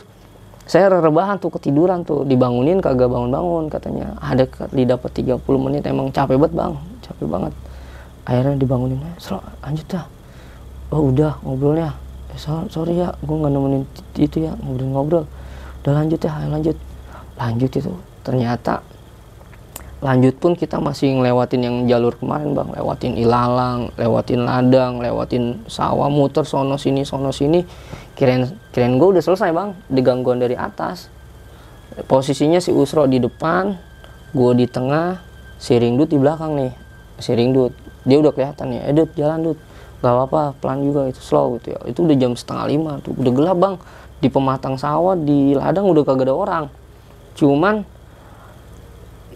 Saya 0.65 0.89
rebahan 0.89 1.37
tuh 1.37 1.53
ketiduran 1.53 2.03
tuh. 2.03 2.25
Dibangunin 2.25 2.81
kagak 2.81 3.07
bangun-bangun 3.07 3.69
katanya. 3.69 4.17
Ada 4.19 4.49
kali 4.49 4.83
dapat 4.83 5.13
30 5.13 5.39
menit 5.61 5.85
emang 5.85 6.09
capek 6.09 6.35
banget 6.35 6.55
bang. 6.55 6.73
Capek 7.01 7.27
banget. 7.27 7.53
Akhirnya 8.25 8.57
dibangunin 8.57 8.97
"Eh, 8.99 9.17
Sro, 9.21 9.45
lanjut 9.61 9.85
dah. 9.87 10.05
Oh 10.89 11.13
udah 11.13 11.37
ngobrolnya. 11.41 11.93
eh, 11.93 11.95
sorry 12.41 12.99
ya 12.99 13.15
gue 13.23 13.37
nggak 13.37 13.53
nemenin 13.53 13.83
itu 14.19 14.45
ya 14.45 14.53
ngobrol-ngobrol. 14.59 15.25
Udah 15.85 15.93
lanjut 15.95 16.21
ya 16.21 16.33
ayo 16.41 16.49
lanjut. 16.51 16.77
Lanjut 17.35 17.71
itu 17.75 17.93
ternyata 18.25 18.81
lanjut 20.05 20.37
pun 20.37 20.53
kita 20.53 20.77
masih 20.85 21.17
ngelewatin 21.17 21.61
yang 21.65 21.77
jalur 21.89 22.15
kemarin 22.17 22.53
bang. 22.53 22.69
Lewatin 22.77 23.13
ilalang 23.17 23.89
lewatin 23.97 24.45
ladang 24.45 25.01
lewatin 25.01 25.65
sawah 25.65 26.13
muter 26.13 26.45
sono 26.45 26.77
sini 26.77 27.03
sono 27.07 27.31
sini. 27.31 27.65
Kirain 28.15 28.47
kirain 28.71 28.95
gue 29.01 29.09
udah 29.19 29.23
selesai 29.25 29.51
bang 29.51 29.75
di 29.89 30.01
gangguan 30.05 30.39
dari 30.39 30.55
atas. 30.55 31.09
Posisinya 32.11 32.59
si 32.59 32.75
Usro 32.75 33.07
di 33.07 33.23
depan 33.23 33.75
gue 34.35 34.53
di 34.59 34.67
tengah 34.67 35.23
si 35.63 35.79
Ringdut 35.79 36.11
di 36.11 36.19
belakang 36.19 36.59
nih 36.59 36.73
si 37.23 37.31
Ringdut. 37.33 37.73
Dia 38.05 38.21
udah 38.21 38.33
kelihatan 38.35 38.77
ya 38.77 38.83
edut 38.91 39.09
jalan 39.17 39.41
dut 39.53 39.59
gak 40.05 40.13
apa-apa 40.13 40.53
pelan 40.61 40.85
juga 40.85 41.09
itu 41.09 41.21
slow 41.25 41.57
gitu 41.57 41.73
ya. 41.73 41.81
Itu 41.89 42.05
udah 42.05 42.17
jam 42.21 42.37
setengah 42.37 42.69
lima 42.69 42.93
tuh 43.01 43.17
udah 43.17 43.33
gelap 43.33 43.57
bang. 43.57 43.75
Di 44.21 44.29
pematang 44.29 44.77
sawah 44.77 45.17
di 45.17 45.57
ladang 45.57 45.89
udah 45.89 46.05
kagak 46.05 46.29
ada 46.29 46.35
orang. 46.37 46.65
Cuman 47.33 47.81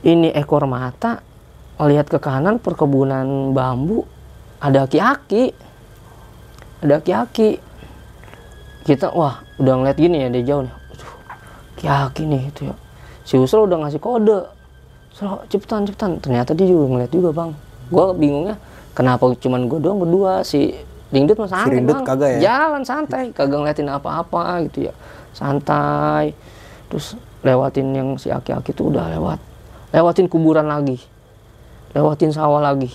ini 0.05 0.29
ekor 0.37 0.69
mata 0.69 1.25
lihat 1.81 2.12
ke 2.12 2.21
kanan 2.21 2.61
perkebunan 2.61 3.57
bambu 3.57 4.05
ada 4.61 4.85
aki-aki. 4.85 5.57
Ada 6.85 7.01
aki-aki. 7.01 7.59
Kita 8.85 9.12
wah 9.16 9.41
udah 9.57 9.73
ngeliat 9.83 9.99
gini 9.99 10.16
ya 10.25 10.29
dari 10.29 10.45
jauh 10.45 10.62
nih. 10.69 10.75
Aki-aki 11.77 12.23
nih 12.29 12.43
itu 12.53 12.61
ya. 12.69 12.75
Si 13.25 13.35
Usro 13.37 13.64
udah 13.64 13.85
ngasih 13.85 14.01
kode. 14.01 14.49
Usro 15.12 15.43
cepetan 15.51 15.85
cepetan. 15.85 16.16
Ternyata 16.23 16.55
dia 16.55 16.66
juga 16.69 16.85
ngeliat 16.97 17.11
juga 17.12 17.31
bang. 17.35 17.51
Gua 17.89 18.12
bingungnya 18.12 18.57
kenapa 18.99 19.31
cuman 19.39 19.71
gue 19.71 19.79
doang 19.79 20.03
berdua? 20.03 20.43
Si 20.43 20.75
Ringdut 21.15 21.39
mah 21.39 21.49
santai 21.49 21.79
Ringdut 21.79 22.03
bang. 22.03 22.05
kagak 22.05 22.31
ya? 22.37 22.39
jalan 22.51 22.83
santai. 22.83 23.31
Kagak 23.31 23.63
ngeliatin 23.63 23.87
apa-apa 23.87 24.67
gitu 24.67 24.91
ya. 24.91 24.95
Santai. 25.31 26.35
Terus 26.91 27.15
lewatin 27.47 27.95
yang 27.95 28.09
si 28.19 28.35
aki-aki 28.35 28.75
itu 28.75 28.91
udah 28.91 29.07
lewat. 29.15 29.39
Lewatin 29.95 30.27
kuburan 30.27 30.67
lagi. 30.67 30.99
Lewatin 31.95 32.35
sawah 32.35 32.59
lagi. 32.59 32.91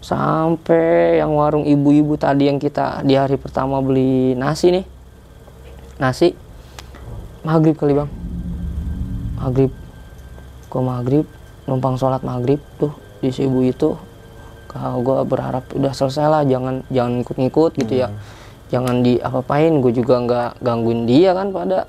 Sampai 0.00 1.18
yang 1.18 1.34
warung 1.34 1.66
ibu-ibu 1.66 2.14
tadi 2.14 2.46
yang 2.46 2.62
kita 2.62 3.02
di 3.02 3.18
hari 3.18 3.34
pertama 3.34 3.82
beli 3.82 4.38
nasi 4.38 4.70
nih. 4.70 4.86
Nasi. 5.98 6.32
Maghrib 7.42 7.74
kali 7.74 7.98
bang. 7.98 8.08
Maghrib. 9.42 9.72
Gua 10.70 10.82
maghrib? 10.82 11.26
Numpang 11.66 11.98
sholat 11.98 12.22
maghrib 12.22 12.62
tuh 12.78 12.94
di 13.18 13.34
si 13.34 13.42
ibu 13.44 13.60
itu 13.66 13.98
kalau 14.68 15.00
gue 15.00 15.18
berharap 15.26 15.64
udah 15.72 15.92
selesai 15.94 16.26
lah 16.26 16.42
jangan 16.44 16.82
jangan 16.92 17.22
ngikut-ngikut 17.22 17.72
gitu 17.80 17.94
ya. 18.06 18.08
Jangan 18.66 19.06
di 19.06 19.16
apa-apain 19.22 19.78
gue 19.78 19.94
juga 19.94 20.18
nggak 20.18 20.50
gangguin 20.58 21.06
dia 21.06 21.30
kan 21.32 21.54
pada. 21.54 21.86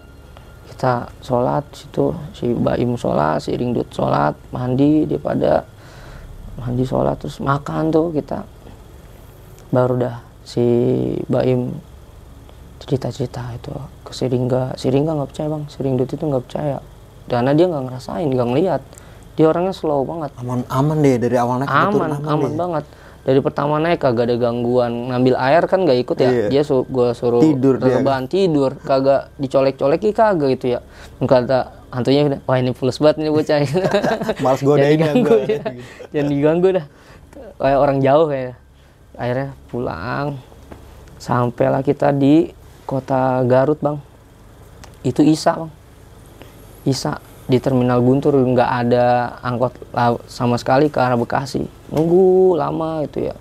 Kita 0.69 1.09
sholat 1.25 1.65
situ 1.73 2.13
si 2.37 2.53
Baim 2.53 2.93
sholat 2.93 3.41
si 3.41 3.57
Ringdut 3.57 3.89
sholat 3.89 4.37
mandi 4.53 5.09
dia 5.09 5.17
pada 5.17 5.65
mandi 6.61 6.85
sholat 6.85 7.17
terus 7.17 7.41
makan 7.41 7.89
tuh 7.89 8.13
kita. 8.13 8.45
Baru 9.73 9.97
dah 9.97 10.21
si 10.45 10.63
Baim 11.25 11.73
cerita-cerita 12.77 13.41
itu 13.57 13.73
ke 14.05 14.11
si 14.13 14.29
Ringga. 14.29 14.77
Si 14.77 14.93
Ringga 14.93 15.17
nggak 15.17 15.29
percaya 15.33 15.47
bang. 15.49 15.63
Si 15.65 15.77
Ringdut 15.81 16.09
itu 16.13 16.23
nggak 16.23 16.43
percaya. 16.45 16.77
Karena 17.27 17.51
dia 17.57 17.65
nggak 17.67 17.83
ngerasain 17.89 18.29
nggak 18.29 18.49
ngeliat 18.53 18.81
dia 19.37 19.45
orangnya 19.45 19.71
slow 19.71 20.01
banget. 20.01 20.33
Aman 20.41 20.65
aman 20.67 20.97
deh 20.99 21.15
dari 21.21 21.37
awal 21.37 21.61
naik 21.61 21.69
turun 21.69 21.85
aman 21.93 22.09
aman 22.25 22.49
deh. 22.49 22.57
banget. 22.57 22.85
Dari 23.21 23.39
pertama 23.43 23.75
naik 23.77 23.99
kagak 23.99 24.31
ada 24.31 24.35
gangguan 24.39 25.11
ngambil 25.11 25.35
air 25.37 25.63
kan 25.67 25.83
nggak 25.85 25.99
ikut 26.01 26.17
ya? 26.17 26.29
Iya. 26.31 26.47
dia 26.49 26.61
su 26.63 26.87
gua 26.87 27.11
suruh 27.13 27.43
Tidur 27.43 27.77
dia. 27.77 27.99
rebahan 27.99 28.25
tidur 28.25 28.79
kagak 28.81 29.29
dicolek-colek 29.37 29.99
kagak 30.09 30.57
gitu 30.57 30.75
ya. 30.75 30.79
Kata 31.21 31.75
hantunya 31.93 32.41
wah 32.43 32.57
ini 32.57 32.73
fulus 32.73 32.97
banget 32.97 33.21
nih 33.21 33.29
bocah 33.29 33.57
Males 34.43 34.59
Jangan 34.59 34.63
godain 34.63 34.83
ya, 34.83 34.91
diganggu 34.95 35.35
ya. 35.45 35.59
jangan 36.09 36.27
diganggu 36.31 36.67
dah. 36.81 36.85
Kayak 37.57 37.79
orang 37.79 37.97
jauh 38.01 38.27
ya. 38.31 38.53
Akhirnya 39.13 39.47
pulang. 39.67 40.27
Sampailah 41.17 41.81
kita 41.81 42.09
di 42.09 42.49
kota 42.87 43.43
Garut 43.43 43.77
bang. 43.77 43.97
Itu 45.03 45.19
Isa 45.21 45.67
bang. 45.67 45.71
Isa 46.87 47.19
di 47.47 47.57
terminal 47.63 48.03
Guntur 48.03 48.35
nggak 48.35 48.71
ada 48.83 49.39
angkot 49.39 49.71
sama 50.27 50.59
sekali 50.59 50.91
ke 50.91 50.99
arah 50.99 51.15
Bekasi. 51.15 51.63
Nunggu 51.95 52.59
lama 52.59 53.07
itu 53.07 53.31
ya. 53.31 53.35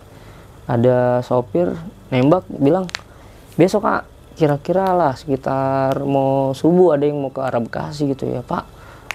Ada 0.71 1.27
sopir 1.27 1.75
nembak 2.11 2.47
bilang 2.47 2.87
besok 3.59 3.83
kak 3.83 4.07
kira-kira 4.39 4.95
lah 4.95 5.15
sekitar 5.19 6.07
mau 6.07 6.55
subuh 6.55 6.95
ada 6.95 7.03
yang 7.03 7.19
mau 7.19 7.35
ke 7.35 7.43
arah 7.43 7.59
Bekasi 7.59 8.15
gitu 8.15 8.31
ya. 8.31 8.47
Pak 8.47 8.65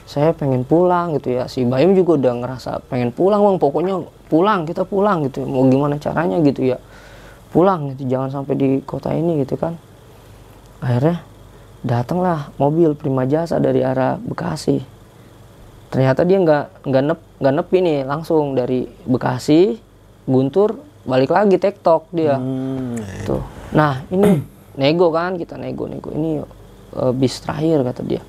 saya 0.03 0.35
pengen 0.35 0.67
pulang 0.67 1.15
gitu 1.15 1.39
ya. 1.39 1.47
Si 1.47 1.63
Bayim 1.63 1.95
juga 1.95 2.19
udah 2.19 2.33
ngerasa 2.43 2.83
pengen 2.91 3.15
pulang 3.15 3.39
bang 3.47 3.57
pokoknya 3.63 3.95
pulang 4.27 4.67
kita 4.67 4.83
pulang 4.83 5.23
gitu 5.23 5.47
mau 5.47 5.63
gimana 5.71 5.95
caranya 6.03 6.35
gitu 6.43 6.75
ya. 6.75 6.77
Pulang 7.55 7.95
gitu. 7.95 8.11
Jangan 8.11 8.43
sampai 8.43 8.53
di 8.59 8.67
kota 8.83 9.15
ini 9.15 9.39
gitu 9.39 9.55
kan. 9.55 9.79
Akhirnya 10.83 11.23
datanglah 11.81 12.53
mobil 12.61 12.93
prima 12.93 13.25
jasa 13.25 13.57
dari 13.57 13.81
arah 13.81 14.17
Bekasi. 14.21 14.81
Ternyata 15.91 16.23
dia 16.23 16.39
nggak 16.39 16.87
nggak 16.87 17.03
nep 17.03 17.19
nggak 17.41 17.53
nepi 17.57 17.77
nih 17.83 17.99
langsung 18.07 18.55
dari 18.55 18.87
Bekasi 18.87 19.75
Guntur 20.23 20.79
balik 21.03 21.33
lagi 21.33 21.57
tektok 21.57 22.07
dia. 22.13 22.37
Hmm, 22.37 22.95
ya. 23.01 23.25
tuh. 23.25 23.43
Nah 23.73 24.05
ini 24.13 24.39
nego 24.81 25.09
kan 25.09 25.35
kita 25.35 25.57
nego 25.57 25.89
nego. 25.89 26.13
Ini 26.13 26.45
eh, 26.95 27.13
bis 27.17 27.41
terakhir 27.41 27.81
kata 27.81 28.01
dia. 28.05 28.21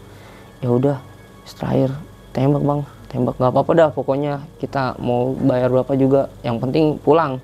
Ya 0.64 0.68
udah 0.72 0.96
bis 1.44 1.54
terakhir. 1.54 1.92
Tembak 2.32 2.64
bang. 2.64 2.80
Tembak 3.12 3.36
nggak 3.36 3.52
apa-apa 3.52 3.72
dah 3.76 3.90
pokoknya 3.92 4.40
kita 4.56 4.96
mau 4.98 5.36
bayar 5.36 5.68
berapa 5.68 5.92
juga. 5.94 6.32
Yang 6.40 6.56
penting 6.64 6.84
pulang. 6.98 7.38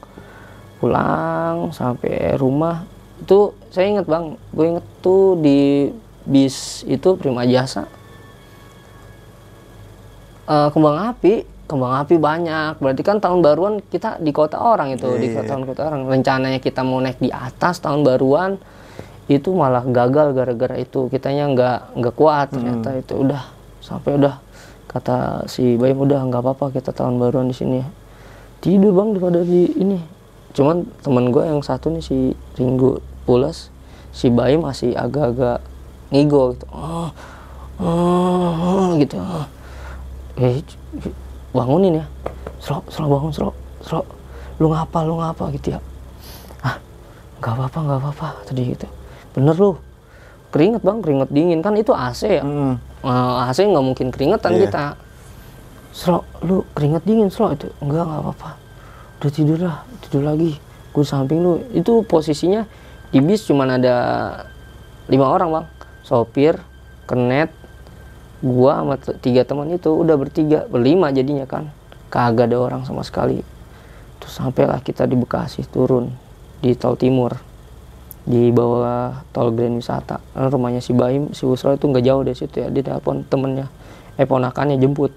Pulang 0.81 1.71
sampai 1.71 2.35
rumah 2.41 2.89
itu 3.23 3.39
saya 3.71 3.87
inget 3.91 4.07
bang. 4.07 4.39
Gue 4.55 4.66
inget 4.77 4.87
tuh 5.03 5.37
di 5.39 5.91
bis 6.29 6.83
itu 6.85 7.16
Prima 7.16 7.43
Jasa. 7.49 7.89
Eh, 10.49 10.69
kembang 10.73 10.97
api 11.12 11.45
kembang 11.69 12.01
api 12.01 12.16
banyak. 12.16 12.81
Berarti 12.81 13.03
kan 13.05 13.21
tahun 13.21 13.45
baruan 13.45 13.85
kita 13.85 14.16
di 14.19 14.33
kota 14.33 14.57
orang 14.57 14.97
itu 14.97 15.05
di 15.21 15.29
Iya. 15.29 15.45
kota 15.45 15.53
kota 15.61 15.83
orang. 15.93 16.09
Rencananya 16.09 16.59
kita 16.59 16.81
mau 16.81 16.97
naik 16.99 17.21
di 17.21 17.29
atas 17.29 17.85
tahun 17.85 18.01
baruan 18.03 18.57
itu 19.29 19.53
malah 19.53 19.85
gagal 19.85 20.33
gara-gara 20.33 20.81
itu. 20.81 21.12
Kitanya 21.12 21.45
nggak 21.53 21.79
nggak 22.01 22.14
kuat 22.16 22.57
ternyata 22.57 22.97
itu. 22.97 23.12
Udah 23.21 23.45
sampai 23.85 24.16
udah 24.16 24.41
kata 24.89 25.45
si 25.53 25.77
Bayam 25.77 26.01
udah 26.09 26.25
nggak 26.25 26.41
apa-apa 26.41 26.73
kita 26.73 26.97
tahun 26.97 27.21
baruan 27.21 27.53
di 27.53 27.57
sini. 27.57 27.85
Tidur 28.64 28.97
bang 28.97 29.12
daripada 29.12 29.45
di 29.45 29.69
ini 29.77 30.01
cuman 30.53 30.76
temen 31.01 31.28
gue 31.28 31.42
yang 31.42 31.61
satu 31.61 31.88
nih 31.88 32.01
si 32.01 32.16
Ringgo 32.55 32.99
Pules 33.22 33.68
si 34.11 34.28
Bayam 34.28 34.64
masih 34.64 34.92
agak-agak 34.92 35.61
ngigo 36.09 36.57
gitu. 36.57 36.66
Oh, 36.72 37.12
oh, 37.78 38.51
oh, 38.57 38.86
gitu. 38.96 39.20
Eh 40.36 40.59
c- 40.59 40.78
c- 40.99 41.16
bangunin 41.53 42.01
ya. 42.01 42.07
Sro, 42.59 42.80
Sro 42.88 43.07
bangun 43.07 43.30
Sro 43.30 43.53
Sro 43.80 44.01
lu 44.59 44.72
ngapa 44.72 45.05
lu 45.05 45.20
ngapa 45.20 45.53
gitu 45.53 45.76
ya. 45.76 45.80
Ah 46.61 46.80
nggak 47.38 47.53
apa-apa 47.55 47.78
nggak 47.78 47.99
apa-apa 48.01 48.28
tadi 48.44 48.62
gitu. 48.72 48.88
Bener 49.36 49.55
lu. 49.55 49.76
Keringet 50.49 50.80
bang 50.80 50.99
keringet 50.99 51.28
dingin. 51.28 51.61
Kan 51.61 51.76
itu 51.76 51.92
AC 51.92 52.20
ya? 52.26 52.42
Hmm. 52.42 52.74
Eh, 53.05 53.34
AC 53.44 53.59
nggak 53.62 53.84
mungkin 53.84 54.09
keringetan 54.09 54.57
Iya. 54.57 54.61
kita. 54.66 54.84
Sro, 55.92 56.24
lu 56.42 56.64
keringet 56.72 57.05
dingin 57.05 57.28
Sro 57.28 57.53
itu. 57.53 57.68
Enggak 57.78 58.09
nggak 58.09 58.22
apa-apa 58.24 58.51
udah 59.19 59.33
tidur 59.35 59.59
lah 59.59 59.83
tidur 60.07 60.23
lagi. 60.23 60.57
Gue 60.95 61.05
samping 61.05 61.43
lu. 61.43 61.61
Itu 61.75 62.07
posisinya 62.07 62.64
di 63.11 63.19
bis 63.19 63.45
cuman 63.45 63.79
ada 63.79 63.97
lima 65.09 65.27
orang 65.27 65.49
bang. 65.51 65.66
Sopir 66.07 66.57
kenet 67.09 67.53
gua 68.39 68.81
sama 68.81 68.95
tiga 69.19 69.43
teman 69.43 69.66
itu 69.75 69.91
udah 69.91 70.14
bertiga 70.14 70.64
berlima 70.71 71.11
jadinya 71.11 71.45
kan. 71.45 71.73
Kagak 72.09 72.49
ada 72.49 72.57
orang 72.57 72.83
sama 72.87 73.03
sekali. 73.05 73.43
Terus 74.23 74.35
sampailah 74.39 74.81
kita 74.81 75.05
di 75.05 75.19
Bekasi 75.19 75.66
turun 75.69 76.09
di 76.59 76.73
tol 76.75 76.97
timur 76.97 77.37
di 78.29 78.53
bawah 78.53 79.25
tol 79.33 79.53
Grand 79.53 79.77
Wisata. 79.77 80.21
Karena 80.33 80.49
rumahnya 80.49 80.81
si 80.85 80.93
Baim 80.97 81.33
si 81.33 81.45
Usra 81.45 81.77
itu 81.77 81.89
nggak 81.89 82.05
jauh 82.05 82.23
dari 82.25 82.37
situ 82.37 82.57
ya. 82.61 82.69
Dia 82.71 82.95
telepon 82.95 83.25
temennya. 83.27 83.69
Eh 84.16 84.25
ponakannya 84.25 84.81
jemput. 84.81 85.12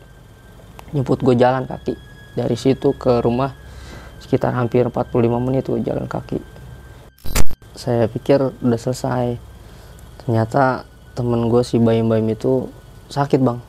Jemput 0.92 1.24
gue 1.24 1.36
jalan 1.40 1.64
kaki 1.68 1.96
dari 2.36 2.56
situ 2.60 2.96
ke 2.96 3.24
rumah 3.24 3.61
sekitar 4.22 4.54
hampir 4.54 4.86
45 4.86 5.18
menit 5.42 5.66
gue 5.66 5.82
jalan 5.82 6.06
kaki. 6.06 6.38
Saya 7.74 8.06
pikir 8.06 8.54
udah 8.62 8.80
selesai. 8.80 9.42
Ternyata 10.22 10.86
temen 11.18 11.50
gue 11.50 11.66
si 11.66 11.82
Baim 11.82 12.06
Baim 12.06 12.30
itu 12.30 12.70
sakit 13.10 13.42
bang. 13.42 13.60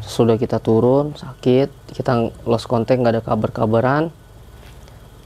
Sudah 0.00 0.40
kita 0.40 0.56
turun 0.56 1.12
sakit 1.12 1.92
kita 1.92 2.32
lost 2.48 2.64
contact 2.64 3.02
nggak 3.02 3.20
ada 3.20 3.22
kabar-kabaran. 3.26 4.08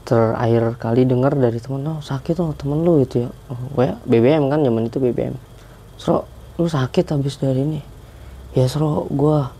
Terakhir 0.01 0.75
kali 0.81 1.07
dengar 1.07 1.37
dari 1.37 1.61
temen 1.61 1.85
lo 1.85 2.01
sakit 2.03 2.35
lo 2.41 2.57
temen 2.57 2.83
lu 2.83 3.05
gitu 3.05 3.23
ya. 3.23 3.29
Oh, 3.47 3.79
ya 3.79 3.95
BBM 4.03 4.49
kan 4.49 4.59
zaman 4.65 4.89
itu 4.89 4.97
BBM 4.97 5.37
Sro 5.95 6.25
lu 6.59 6.67
sakit 6.67 7.05
habis 7.13 7.37
dari 7.37 7.63
ini. 7.63 7.81
Ya 8.57 8.67
Sro 8.67 9.07
gua 9.07 9.55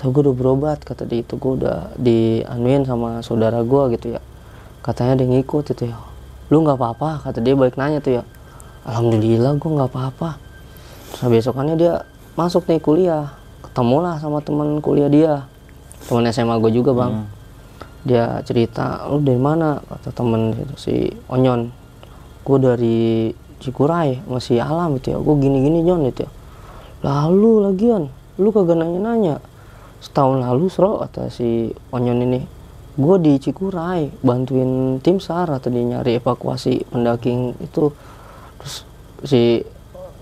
tau 0.00 0.16
gue 0.16 0.24
udah 0.24 0.32
berobat 0.32 0.80
kata 0.80 1.04
dia 1.04 1.20
itu. 1.20 1.36
Gue 1.36 1.60
udah 1.60 1.92
dianuin 2.00 2.88
sama 2.88 3.20
saudara 3.20 3.60
gua 3.60 3.92
gitu 3.92 4.16
ya. 4.16 4.20
Katanya 4.80 5.20
dia 5.20 5.28
ngikut 5.28 5.76
itu 5.76 5.92
ya. 5.92 6.00
Lu 6.48 6.64
nggak 6.64 6.80
apa-apa 6.80 7.28
kata 7.28 7.44
dia 7.44 7.52
balik 7.52 7.76
nanya 7.76 8.00
tuh 8.00 8.16
ya. 8.16 8.22
Alhamdulillah 8.88 9.60
gua 9.60 9.70
nggak 9.76 9.90
apa-apa. 9.92 10.40
Terus 11.12 11.28
besokannya 11.28 11.76
dia 11.76 12.08
masuk 12.32 12.64
nih 12.64 12.80
kuliah. 12.80 13.28
Ketemulah 13.60 14.16
sama 14.16 14.40
teman 14.40 14.80
kuliah 14.80 15.12
dia. 15.12 15.44
Teman 16.08 16.24
SMA 16.32 16.56
gue 16.64 16.72
juga 16.72 16.96
bang. 16.96 17.28
Dia 18.08 18.40
cerita 18.48 19.04
lu 19.04 19.20
dari 19.20 19.36
mana? 19.36 19.84
Kata 19.84 20.16
temen 20.16 20.56
gitu, 20.56 20.74
si 20.80 20.94
Onyon. 21.28 21.68
Gue 22.40 22.56
dari 22.56 22.98
Cikuray 23.60 24.24
masih 24.24 24.64
alam 24.64 24.96
gitu 24.96 25.12
ya. 25.12 25.18
Gue 25.20 25.36
gini 25.36 25.60
gini 25.60 25.84
Jon 25.84 26.08
gitu 26.08 26.24
ya. 26.24 26.30
Lalu 27.04 27.68
lagian. 27.68 28.08
Lu 28.40 28.48
kagak 28.48 28.80
nanya 28.80 29.00
nanya 29.04 29.34
setahun 30.00 30.40
lalu 30.40 30.66
sro 30.66 30.98
kata 30.98 31.28
si 31.28 31.68
Onyon 31.92 32.24
ini 32.24 32.40
gue 32.96 33.16
di 33.20 33.32
Cikuray 33.36 34.10
bantuin 34.20 34.98
tim 34.98 35.20
SAR 35.20 35.48
atau 35.48 35.68
dia 35.68 35.84
nyari 35.86 36.18
evakuasi 36.18 36.88
pendaking 36.88 37.54
itu 37.60 37.92
terus 38.58 38.74
si 39.22 39.42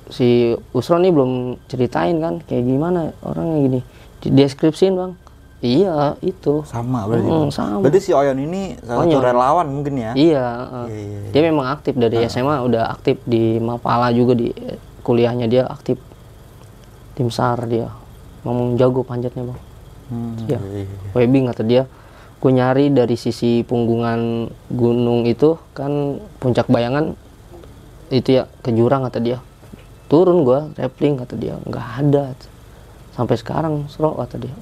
si 0.08 0.50
Usron 0.70 1.02
nih 1.02 1.12
belum 1.14 1.32
ceritain 1.66 2.18
kan 2.18 2.34
kayak 2.44 2.64
gimana 2.64 3.14
orangnya 3.22 3.58
gini 3.60 3.80
di 4.18 4.28
deskripsiin 4.32 4.94
bang 4.94 5.12
iya 5.58 6.14
itu 6.22 6.62
Sama 6.62 7.02
berarti. 7.04 7.26
Mm, 7.26 7.50
sama. 7.50 7.82
Berarti 7.82 8.00
si 8.00 8.10
Oyon 8.14 8.38
ini 8.38 8.78
salah 8.78 9.02
satu 9.04 9.10
Onyon. 9.10 9.22
relawan 9.22 9.66
mungkin 9.66 9.94
ya? 9.98 10.12
Iya, 10.14 10.46
uh, 10.70 10.86
Iya, 10.86 10.94
iya, 10.94 11.18
iya. 11.18 11.30
dia 11.34 11.42
memang 11.44 11.66
aktif 11.66 11.98
dari 11.98 12.22
SMA 12.24 12.62
udah 12.62 12.94
aktif 12.94 13.18
di 13.26 13.58
Mapala 13.58 14.14
juga 14.14 14.38
di 14.38 14.54
kuliahnya 15.02 15.50
dia 15.50 15.66
aktif 15.66 15.98
tim 17.14 17.26
SAR 17.26 17.66
dia 17.66 17.90
ngomong 18.46 18.78
jago 18.78 19.02
panjatnya 19.02 19.50
bang 19.50 19.60
Hmm, 20.08 20.34
iya. 20.48 20.58
webbing 21.12 21.48
kata 21.52 21.62
dia. 21.64 21.84
Gue 22.38 22.54
nyari 22.54 22.88
dari 22.94 23.18
sisi 23.18 23.66
punggungan 23.66 24.48
gunung 24.70 25.26
itu 25.26 25.58
kan 25.74 26.22
puncak 26.38 26.70
bayangan 26.70 27.18
itu 28.08 28.40
ya 28.40 28.48
ke 28.64 28.72
jurang 28.72 29.04
kata 29.04 29.20
dia. 29.20 29.38
Turun 30.08 30.40
gua 30.46 30.72
rappling 30.80 31.20
kata 31.20 31.34
dia. 31.36 31.60
Nggak 31.68 31.86
ada. 32.00 32.24
Sampai 33.12 33.36
sekarang 33.36 33.84
serok 33.92 34.24
kata 34.24 34.40
dia. 34.40 34.56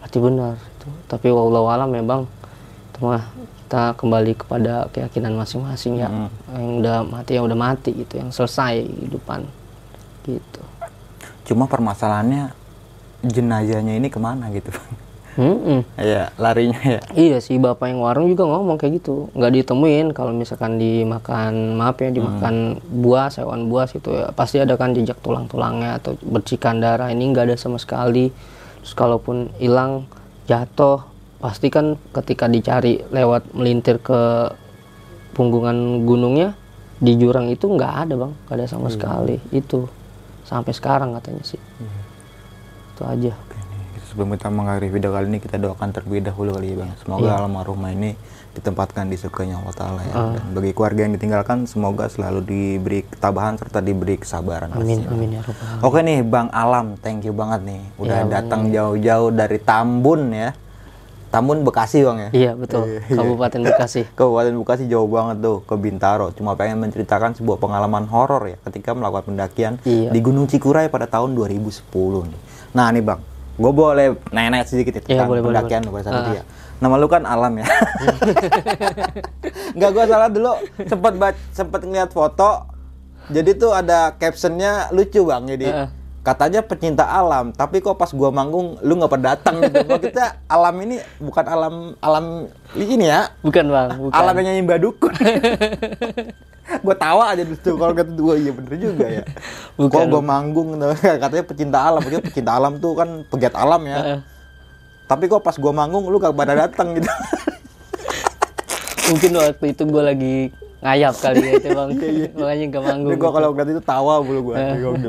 Berarti 0.00 0.18
benar 0.22 0.54
itu 0.56 0.88
tapi 1.10 1.28
wallahu 1.34 1.66
alam 1.66 1.90
ya 1.90 2.02
bang 2.06 2.22
itu 2.94 2.98
mah 3.02 3.26
kita 3.66 3.82
kembali 3.98 4.32
kepada 4.38 4.86
keyakinan 4.94 5.34
masing-masing 5.36 6.00
ya. 6.00 6.08
Yang 6.54 6.66
udah 6.80 6.96
mati 7.04 7.30
yang 7.36 7.44
udah 7.44 7.58
mati 7.58 7.90
gitu. 7.92 8.14
Yang 8.22 8.30
selesai 8.40 8.86
kehidupan 8.86 9.44
gitu. 10.24 10.62
Cuma 11.46 11.68
permasalahannya 11.68 12.65
jenazahnya 13.24 13.96
ini 13.96 14.08
ke 14.12 14.18
mana 14.20 14.52
gitu. 14.52 14.68
Bang? 14.72 15.06
Mm-mm. 15.36 15.84
Iya, 16.00 16.32
larinya 16.40 16.80
ya. 16.80 17.00
Iya 17.12 17.38
sih 17.44 17.60
bapak 17.60 17.92
yang 17.92 18.00
warung 18.00 18.32
juga 18.32 18.48
ngomong 18.48 18.80
kayak 18.80 19.04
gitu. 19.04 19.28
Nggak 19.36 19.52
ditemuin 19.62 20.06
kalau 20.16 20.32
misalkan 20.32 20.80
dimakan 20.80 21.76
maaf 21.76 22.00
ya 22.00 22.08
dimakan 22.08 22.80
buah 22.80 23.28
hewan 23.36 23.68
buas 23.68 23.92
gitu 23.92 24.16
ya. 24.16 24.32
Pasti 24.32 24.60
ada 24.60 24.74
kan 24.80 24.96
jejak 24.96 25.20
tulang-tulangnya 25.20 26.00
atau 26.00 26.16
bercikan 26.24 26.80
darah 26.80 27.12
ini 27.12 27.28
nggak 27.32 27.52
ada 27.52 27.56
sama 27.60 27.76
sekali. 27.76 28.32
Terus 28.80 28.94
kalaupun 28.96 29.52
hilang 29.60 30.08
jatuh 30.48 31.04
pasti 31.36 31.68
kan 31.68 32.00
ketika 32.16 32.48
dicari 32.48 33.04
lewat 33.12 33.52
melintir 33.52 34.00
ke 34.00 34.50
punggungan 35.36 36.08
gunungnya 36.08 36.56
di 36.96 37.12
jurang 37.20 37.52
itu 37.52 37.68
nggak 37.68 38.08
ada 38.08 38.14
bang. 38.16 38.32
Nggak 38.48 38.56
ada 38.56 38.66
sama 38.72 38.88
sekali. 38.88 39.36
Itu 39.52 39.84
sampai 40.48 40.72
sekarang 40.72 41.12
katanya 41.12 41.44
sih 41.44 41.60
itu 42.96 43.04
aja 43.04 43.32
Oke, 43.36 43.56
nih, 43.60 43.86
kita 43.92 44.04
sebelum 44.08 44.28
kita 44.32 44.48
mengakhiri 44.48 44.88
video 44.90 45.10
kali 45.12 45.26
ini 45.26 45.38
kita 45.38 45.56
doakan 45.58 45.88
terlebih 45.90 46.24
dahulu 46.24 46.50
kali 46.50 46.72
ya 46.72 46.76
bang. 46.78 46.90
Semoga 46.98 47.28
Iya. 47.28 47.38
almarhumah 47.38 47.92
ini 47.92 48.16
ditempatkan 48.50 49.04
di 49.04 49.16
surganya 49.16 49.60
Allah 49.60 49.74
Taala 49.74 50.00
ya. 50.00 50.14
Ah. 50.14 50.32
Dan 50.32 50.56
bagi 50.56 50.72
keluarga 50.72 51.04
yang 51.04 51.12
ditinggalkan 51.12 51.58
semoga 51.66 52.08
selalu 52.08 52.40
diberi 52.42 53.04
ketabahan 53.04 53.54
serta 53.54 53.78
diberi 53.78 54.16
kesabaran. 54.16 54.72
amin 54.72 54.80
pastinya. 55.04 55.08
amin 55.12 55.30
ya. 55.30 55.40
Oke 55.78 56.00
nih 56.00 56.24
Bang 56.24 56.48
Alam, 56.50 56.96
thank 56.96 57.20
you 57.22 57.32
banget 57.32 57.68
nih 57.68 57.80
udah 57.96 58.08
Iya, 58.08 58.22
Bang. 58.22 58.32
datang 58.32 58.60
jauh-jauh 58.70 59.30
dari 59.30 59.58
Tambun 59.60 60.32
ya. 60.32 60.50
Tambun 61.26 61.60
Bekasi 61.60 62.00
Bang 62.00 62.16
ya. 62.18 62.30
iya 62.32 62.52
betul 62.54 63.02
Kabupaten 63.04 63.60
Bekasi 63.60 64.08
Kabupaten 64.16 64.56
Bekasi 64.56 64.88
jauh 64.88 65.04
banget 65.06 65.36
tuh 65.38 65.60
ke 65.60 65.76
Bintaro. 65.76 66.32
Cuma 66.32 66.56
pengen 66.56 66.80
menceritakan 66.80 67.36
sebuah 67.36 67.58
pengalaman 67.58 68.08
horor 68.08 68.40
ya 68.46 68.56
ketika 68.64 68.96
melakukan 68.96 69.28
pendakian 69.28 69.76
Iya. 69.84 70.08
di 70.08 70.18
Gunung 70.18 70.48
Cikuray 70.48 70.88
pada 70.88 71.04
tahun 71.04 71.36
2010 71.36 71.76
nih. 72.24 72.40
Nah 72.76 72.92
nih 72.92 73.00
Bang, 73.00 73.24
gue 73.56 73.72
boleh 73.72 74.06
nanya-nanya 74.28 74.68
sedikit 74.68 74.92
ya 74.92 75.00
Iya, 75.00 75.08
tentang 75.16 75.28
boleh, 75.32 75.40
boleh, 75.40 75.56
pendakian 75.56 75.80
lu 75.80 75.90
pada 75.90 76.04
saat 76.04 76.14
itu 76.20 76.30
Ah. 76.30 76.36
ya. 76.36 76.44
Nama 76.76 76.94
lu 77.00 77.08
kan 77.08 77.22
Alam 77.24 77.52
ya. 77.56 77.66
Enggak 79.72 79.90
gue 79.92 80.04
salah 80.04 80.28
dulu 80.28 80.52
sempat 80.84 81.12
sempat 81.50 81.80
ngeliat 81.80 82.12
foto. 82.12 82.68
Jadi 83.26 83.56
tuh 83.56 83.72
ada 83.72 84.12
captionnya 84.14 84.92
lucu 84.92 85.24
bang. 85.24 85.42
Jadi 85.48 85.66
Heeh. 85.66 85.88
Katanya 86.26 86.58
pecinta 86.58 87.06
alam, 87.06 87.54
tapi 87.54 87.78
kok 87.78 87.94
pas 87.94 88.10
gua 88.10 88.34
manggung 88.34 88.74
lu 88.82 88.98
nggak 88.98 89.12
pada 89.14 89.38
datang 89.38 89.62
gitu. 89.62 89.78
Gua 89.86 90.02
kita 90.02 90.42
alam 90.50 90.74
ini 90.82 90.98
bukan 91.22 91.44
alam 91.46 91.74
alam 92.02 92.24
ini 92.74 93.06
ya, 93.06 93.30
bukan 93.46 93.70
bang 93.70 93.90
bukan 93.94 94.18
alam 94.18 94.34
yang 94.42 94.46
nyanyi 94.50 94.62
Mbak 94.66 94.78
Dukun. 94.82 95.14
gue 96.66 96.96
tawa 96.98 97.30
aja 97.30 97.46
dulu 97.46 97.78
kalau 97.78 97.94
kata 97.94 98.10
dua 98.10 98.34
iya 98.42 98.50
bener 98.50 98.74
juga 98.74 99.06
ya. 99.06 99.22
Bukan. 99.78 100.02
Kok 100.02 100.06
gue 100.10 100.22
manggung 100.26 100.68
katanya 101.22 101.44
pecinta 101.46 101.78
alam, 101.78 102.02
maksudnya 102.02 102.24
pecinta 102.26 102.50
alam 102.58 102.72
tuh 102.82 102.98
kan 102.98 103.08
pegiat 103.30 103.54
alam 103.54 103.86
ya. 103.86 104.18
Tapi 105.06 105.30
kok 105.30 105.46
pas 105.46 105.54
gua 105.54 105.70
manggung 105.70 106.10
lu 106.10 106.18
gak 106.18 106.34
pada 106.34 106.58
datang 106.58 106.98
gitu. 106.98 107.06
mungkin 109.06 109.38
waktu 109.38 109.70
itu 109.70 109.82
gue 109.86 110.02
lagi 110.02 110.36
ngayap 110.76 111.14
kali 111.16 111.40
ya 111.40 111.52
itu 111.56 111.68
bang 111.72 111.90
makanya 112.36 112.64
gak 112.68 112.82
manggung 112.84 113.12
Tapi 113.16 113.22
gua 113.22 113.30
kalau 113.32 113.48
ngeliat 113.56 113.70
itu 113.72 113.82
tawa 113.82 114.14
bulu 114.20 114.52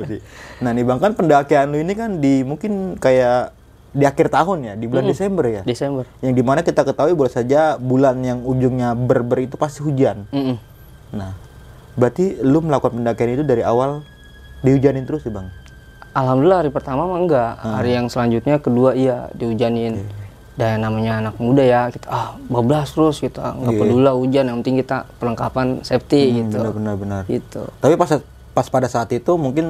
sih. 0.08 0.20
Nah 0.64 0.72
nih 0.72 0.84
bang 0.88 1.00
kan 1.04 1.12
pendakian 1.12 1.68
lu 1.70 1.78
ini 1.84 1.94
kan 1.94 2.24
di 2.24 2.42
mungkin 2.48 2.96
kayak 2.96 3.52
di 3.98 4.06
akhir 4.06 4.30
tahun 4.30 4.58
ya, 4.62 4.74
di 4.78 4.86
bulan 4.86 5.10
Desember 5.10 5.46
ya. 5.48 5.62
Desember 5.66 6.06
Yang 6.22 6.34
di 6.38 6.44
mana 6.46 6.60
kita 6.62 6.86
ketahui 6.86 7.18
boleh 7.18 7.34
saja 7.34 7.82
bulan 7.82 8.22
yang 8.22 8.46
ujungnya 8.46 8.94
berber 8.94 9.42
itu 9.50 9.58
pasti 9.58 9.82
hujan. 9.82 10.30
Mm-mm. 10.30 10.58
Nah, 11.18 11.34
berarti 11.98 12.38
lu 12.46 12.62
melakukan 12.62 12.94
pendakian 12.94 13.42
itu 13.42 13.44
dari 13.48 13.66
awal 13.66 14.06
dihujanin 14.62 15.08
terus 15.08 15.26
sih 15.26 15.34
bang? 15.34 15.50
Alhamdulillah 16.14 16.66
hari 16.66 16.72
pertama 16.74 17.10
mah 17.10 17.20
enggak 17.22 17.52
hari 17.62 17.94
yang 17.94 18.10
selanjutnya 18.10 18.58
kedua 18.58 18.98
iya 18.98 19.30
dihujanin 19.38 20.02
dan 20.58 20.82
namanya 20.82 21.22
anak 21.22 21.36
muda 21.38 21.62
ya 21.62 21.82
kita 21.88 22.08
ah 22.08 22.34
bablas 22.50 22.90
terus 22.90 23.18
gitu 23.18 23.38
ah, 23.38 23.54
nggak 23.54 23.72
Iya. 23.72 23.80
peduli 23.80 24.02
lah 24.02 24.14
hujan 24.14 24.44
yang 24.44 24.58
penting 24.60 24.82
kita 24.82 24.98
perlengkapan 25.16 25.68
safety 25.82 26.22
gitu 26.36 26.58
Benar-benar 26.58 26.96
benar. 26.98 27.22
gitu 27.26 27.70
Tapi 27.78 27.94
pas 27.94 28.10
pas 28.58 28.66
pada 28.68 28.90
saat 28.90 29.14
itu 29.14 29.38
mungkin 29.38 29.70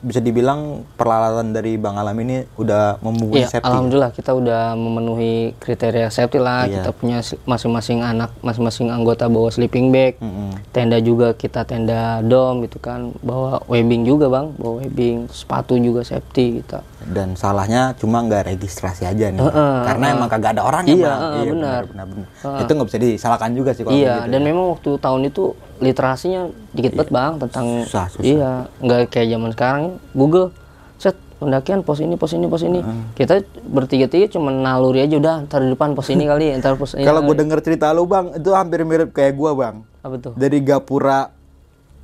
bisa 0.00 0.18
dibilang 0.18 0.82
peralatan 0.96 1.52
dari 1.52 1.76
Bang 1.76 1.94
Alam 1.94 2.16
ini 2.18 2.48
udah 2.56 2.96
memenuhi 2.98 3.38
Iya, 3.38 3.52
safety. 3.52 3.68
alhamdulillah 3.68 4.10
kita 4.10 4.32
udah 4.32 4.62
memenuhi 4.74 5.34
kriteria 5.54 6.08
safety 6.08 6.40
lah. 6.40 6.64
Iya. 6.64 6.80
Kita 6.80 6.90
punya 6.90 7.18
si- 7.20 7.38
masing-masing 7.44 8.00
anak, 8.00 8.32
masing-masing 8.40 8.88
anggota 8.88 9.28
bawa 9.28 9.46
sleeping 9.46 9.92
bag. 9.92 10.16
Mm-mm. 10.18 10.58
Tenda 10.72 10.98
juga 10.98 11.30
kita 11.32 11.62
tenda 11.62 12.18
dom 12.20 12.64
gitu 12.64 12.80
kan. 12.80 13.12
Bawa 13.20 13.62
webbing 13.68 14.02
juga 14.02 14.26
bang, 14.26 14.50
bawa 14.56 14.82
webbing. 14.82 15.28
Sepatu 15.28 15.76
juga 15.76 16.02
safety 16.02 16.58
kita. 16.58 16.82
Dan 17.04 17.36
salahnya 17.36 17.94
cuma 17.94 18.24
nggak 18.24 18.48
registrasi 18.48 19.06
aja 19.06 19.28
nih. 19.28 19.38
Bang. 19.38 19.54
Heeh, 19.54 19.76
Karena 19.86 20.06
emang 20.10 20.26
kagak 20.26 20.56
ada 20.56 20.62
orang 20.64 20.82
Iya, 20.88 20.98
Bang. 21.04 21.20
heeh, 21.22 21.44
benar. 21.46 21.82
benar, 21.86 22.06
benar. 22.08 22.26
Itu 22.58 22.70
nggak 22.72 22.88
bisa 22.88 22.98
disalahkan 22.98 23.50
juga 23.52 23.70
sih 23.70 23.84
kalau 23.84 23.94
iya, 23.94 24.18
begitu 24.18 24.32
dan 24.34 24.40
ya. 24.40 24.46
memang 24.50 24.64
waktu 24.72 24.90
tahun 24.98 25.20
itu 25.28 25.44
literasinya 25.82 26.46
dikit 26.70 26.94
banget 26.94 27.10
bang 27.10 27.32
tentang 27.38 27.66
Susah, 27.82 28.06
susah. 28.08 28.22
iya, 28.22 28.50
nggak 28.78 29.00
kayak 29.08 29.28
zaman 29.28 29.50
sekarang 29.50 29.84
Google 30.12 30.54
set 30.96 31.18
pendakian 31.36 31.82
pos 31.82 31.98
ini 31.98 32.14
pos 32.14 32.30
ini 32.30 32.46
pos 32.46 32.62
ini 32.62 32.80
kita 33.12 33.42
bertiga-tiga 33.60 34.30
cuma 34.30 34.48
naluri 34.48 35.02
aja 35.02 35.18
udah 35.18 35.34
ntar 35.44 35.60
di 35.60 35.68
depan 35.68 35.92
pos 35.92 36.06
ini 36.06 36.24
kali 36.24 36.54
ntar 36.58 36.74
pos 36.74 36.94
ini 36.94 37.02
Kalau 37.02 37.20
gue 37.20 37.34
denger 37.34 37.58
cerita 37.60 37.90
lu 37.90 38.06
bang, 38.06 38.30
itu 38.32 38.50
hampir 38.52 38.80
mirip 38.82 39.10
kayak 39.10 39.34
gua 39.34 39.50
bang. 39.52 39.76
apa 39.98 40.14
tuh 40.16 40.32
Dari 40.34 40.58
Gapura 40.60 41.30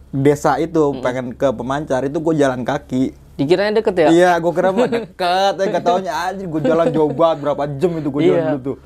desa 0.08 0.56
itu 0.56 0.80
pengen 0.98 1.30
ke 1.32 1.48
pemancar 1.48 2.02
itu 2.02 2.16
gue 2.16 2.34
jalan 2.34 2.62
kaki. 2.62 3.12
dikiranya 3.36 3.78
deket 3.78 3.94
ya 3.96 4.08
Iya, 4.08 4.30
gue 4.36 4.50
kira 4.50 4.68
mah 4.68 4.90
deket, 4.96 5.52
ya 5.54 5.64
gak 5.68 5.84
taunya 5.84 6.12
aja 6.12 6.42
gue 6.42 6.60
jalan 6.60 6.86
jauh 6.88 7.12
banget 7.12 7.38
berapa 7.40 7.62
jam 7.72 7.90
itu 7.94 8.08
gue 8.08 8.22
jalan 8.24 8.34
Iya. 8.36 8.50
dulu 8.50 8.60
tuh. 8.64 8.76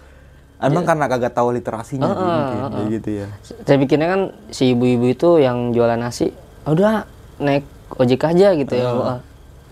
Emang 0.63 0.85
karena 0.85 1.05
kagak 1.07 1.33
tahu 1.33 1.51
literasinya 1.51 2.07
sih, 2.07 2.15
mungkin, 2.15 2.59
kayak 2.71 2.87
gitu 2.93 3.09
ya. 3.13 3.27
saya 3.43 3.77
pikirnya 3.77 4.07
kan 4.07 4.21
si 4.49 4.71
ibu-ibu 4.71 5.07
itu 5.07 5.29
yang 5.37 5.71
jualan 5.71 5.97
nasi 5.97 6.31
"Ah, 6.63 6.71
udah 6.71 6.93
naik 7.37 7.67
ojek 7.93 8.23
aja 8.23 8.55
gitu 8.55 8.73
ya 8.73 8.87
Wah, 8.89 9.19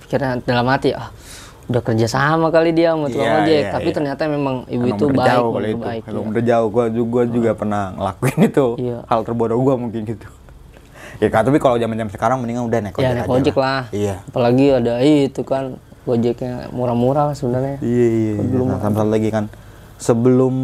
pikirnya 0.00 0.42
dalam 0.42 0.66
hati 0.66 0.90
ah 0.90 1.14
udah 1.66 1.78
kerja 1.80 2.02
sama 2.04 2.50
kali 2.50 2.74
dia 2.74 2.90
sama 2.90 3.06
tukang 3.06 3.22
Iya, 3.22 3.38
ojek 3.40 3.54
iya, 3.56 3.70
tapi 3.70 3.86
iya. 3.86 3.94
ternyata 3.94 4.22
memang 4.26 4.56
ibu 4.66 4.82
Emang 4.82 4.90
itu 4.92 5.04
baik 5.08 5.28
jauh 5.30 5.50
kalau 5.52 5.68
itu. 5.68 5.78
baik 5.78 6.02
iya. 6.02 6.20
bener 6.26 6.42
jauh, 6.44 6.68
gue 6.68 6.84
juga, 6.90 7.20
juga 7.24 7.50
pernah 7.54 7.82
ngelakuin 7.94 8.38
itu. 8.42 8.66
Iya. 8.76 8.98
Hal 9.06 9.20
terbodoh 9.22 9.54
gue 9.56 9.74
mungkin 9.78 10.00
gitu. 10.04 10.26
Ya 11.20 11.28
kan, 11.28 11.44
tapi 11.44 11.56
kalau 11.56 11.76
zaman 11.76 11.94
zaman 11.94 12.10
sekarang 12.10 12.36
mendingan 12.40 12.66
udah 12.66 12.78
naik 12.80 12.96
ojek 12.96 13.04
ya 13.04 13.12
naik 13.14 13.22
aja 13.22 13.34
ojek 13.36 13.54
lah 13.54 13.82
Iya. 13.92 14.14
apalagi 14.24 14.66
ada 14.72 14.94
itu 14.98 15.42
kan 15.44 15.64
gojeknya 16.02 16.52
murah-murah 16.72 17.30
sebenarnya 17.32 17.76
Iya 17.78 18.06
iya. 18.08 18.32
iya. 18.40 18.58
Nah, 18.58 18.80
sama 18.80 18.94
satu 18.98 19.10
lagi 19.12 19.28
kan 19.30 19.44
sebelum 20.00 20.54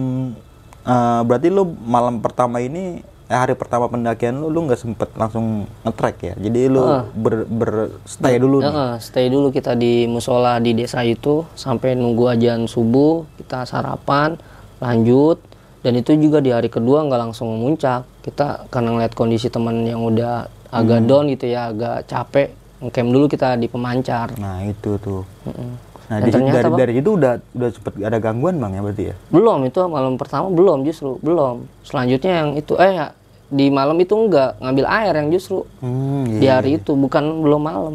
eh, 0.82 1.20
berarti 1.22 1.48
lu 1.48 1.62
malam 1.84 2.18
pertama 2.18 2.58
ini 2.58 2.98
eh, 3.26 3.34
hari 3.34 3.52
pertama 3.52 3.86
pendakian 3.86 4.34
lu 4.34 4.48
lu 4.48 4.64
nggak 4.64 4.80
sempet 4.80 5.08
langsung 5.14 5.46
ngetrek 5.82 6.16
ya. 6.22 6.34
Jadi 6.40 6.60
lu 6.66 6.82
ber, 7.12 7.44
ber- 7.44 7.92
stay 8.04 8.36
dulu 8.36 8.58
nih. 8.58 8.66
Heeh, 8.66 8.92
stay 8.98 9.26
dulu 9.26 9.50
kita 9.50 9.74
di 9.74 10.06
musola 10.06 10.56
di 10.56 10.72
desa 10.72 11.02
itu 11.02 11.44
sampai 11.54 11.92
nunggu 11.92 12.32
ajan 12.32 12.64
subuh 12.64 13.28
kita 13.36 13.62
sarapan 13.62 14.34
lanjut 14.76 15.40
dan 15.80 15.94
itu 15.94 16.12
juga 16.16 16.38
di 16.38 16.50
hari 16.50 16.66
kedua 16.66 17.00
nggak 17.02 17.20
langsung 17.22 17.48
memuncak 17.48 18.04
kita 18.20 18.66
karena 18.68 18.90
ngeliat 18.90 19.12
kondisi 19.12 19.46
teman 19.46 19.82
yang 19.82 20.02
udah 20.02 20.46
agak 20.68 20.98
Hmm. 20.98 21.08
down 21.08 21.24
gitu 21.28 21.46
ya 21.46 21.70
agak 21.70 22.04
capek 22.04 22.48
ngecamp 22.76 23.08
dulu 23.08 23.26
kita 23.26 23.54
di 23.54 23.66
pemancar 23.66 24.36
Nah 24.36 24.60
itu 24.62 24.98
tuh. 24.98 25.22
Mm-mm. 25.44 25.70
Nah 26.06 26.18
Dan 26.18 26.24
di, 26.24 26.30
ternyata, 26.30 26.54
dari 26.54 26.66
Bang- 26.68 26.78
dari 26.78 26.92
itu 26.96 27.10
udah 27.12 27.32
udah 27.52 27.68
sempet 27.68 27.92
ada 27.98 28.18
gangguan 28.18 28.56
bang 28.56 28.72
ya 28.72 28.80
berarti 28.80 29.04
ya. 29.06 29.14
belum 29.28 29.58
itu 29.64 29.80
malam 29.86 30.14
pertama 30.14 30.46
belum 30.48 30.78
justru 30.82 31.18
belum. 31.18 31.66
Selanjutnya 31.82 32.32
yang 32.40 32.50
itu 32.54 32.72
eh 32.76 32.92
ya, 32.94 33.06
di 33.46 33.66
malam 33.68 33.96
itu 33.96 34.14
enggak 34.14 34.54
ngambil 34.58 34.86
air 34.86 35.12
yang 35.14 35.28
justru. 35.30 35.66
Hmm, 35.78 36.30
di 36.30 36.46
hari 36.46 36.78
itu 36.78 36.94
bukan 36.94 37.42
belum 37.42 37.58
malam. 37.60 37.94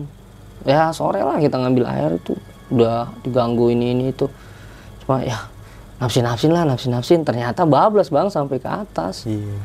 Ya 0.62 0.92
sore 0.92 1.20
lah 1.20 1.40
kita 1.40 1.56
ngambil 1.56 1.88
air 1.88 2.12
itu. 2.14 2.36
Udah 2.68 3.08
diganggu 3.22 3.72
ini 3.72 3.92
ini 3.92 4.06
itu. 4.12 4.28
Cuma 5.02 5.24
ya 5.24 5.48
nafsin 5.98 6.22
nafsin 6.22 6.52
lah 6.52 6.64
nafsin 6.64 6.92
nafsin 6.92 7.20
ternyata 7.22 7.64
bablas 7.64 8.08
bang 8.08 8.28
sampai 8.28 8.60
ke 8.60 8.68
atas. 8.68 9.24
Iya. 9.24 9.56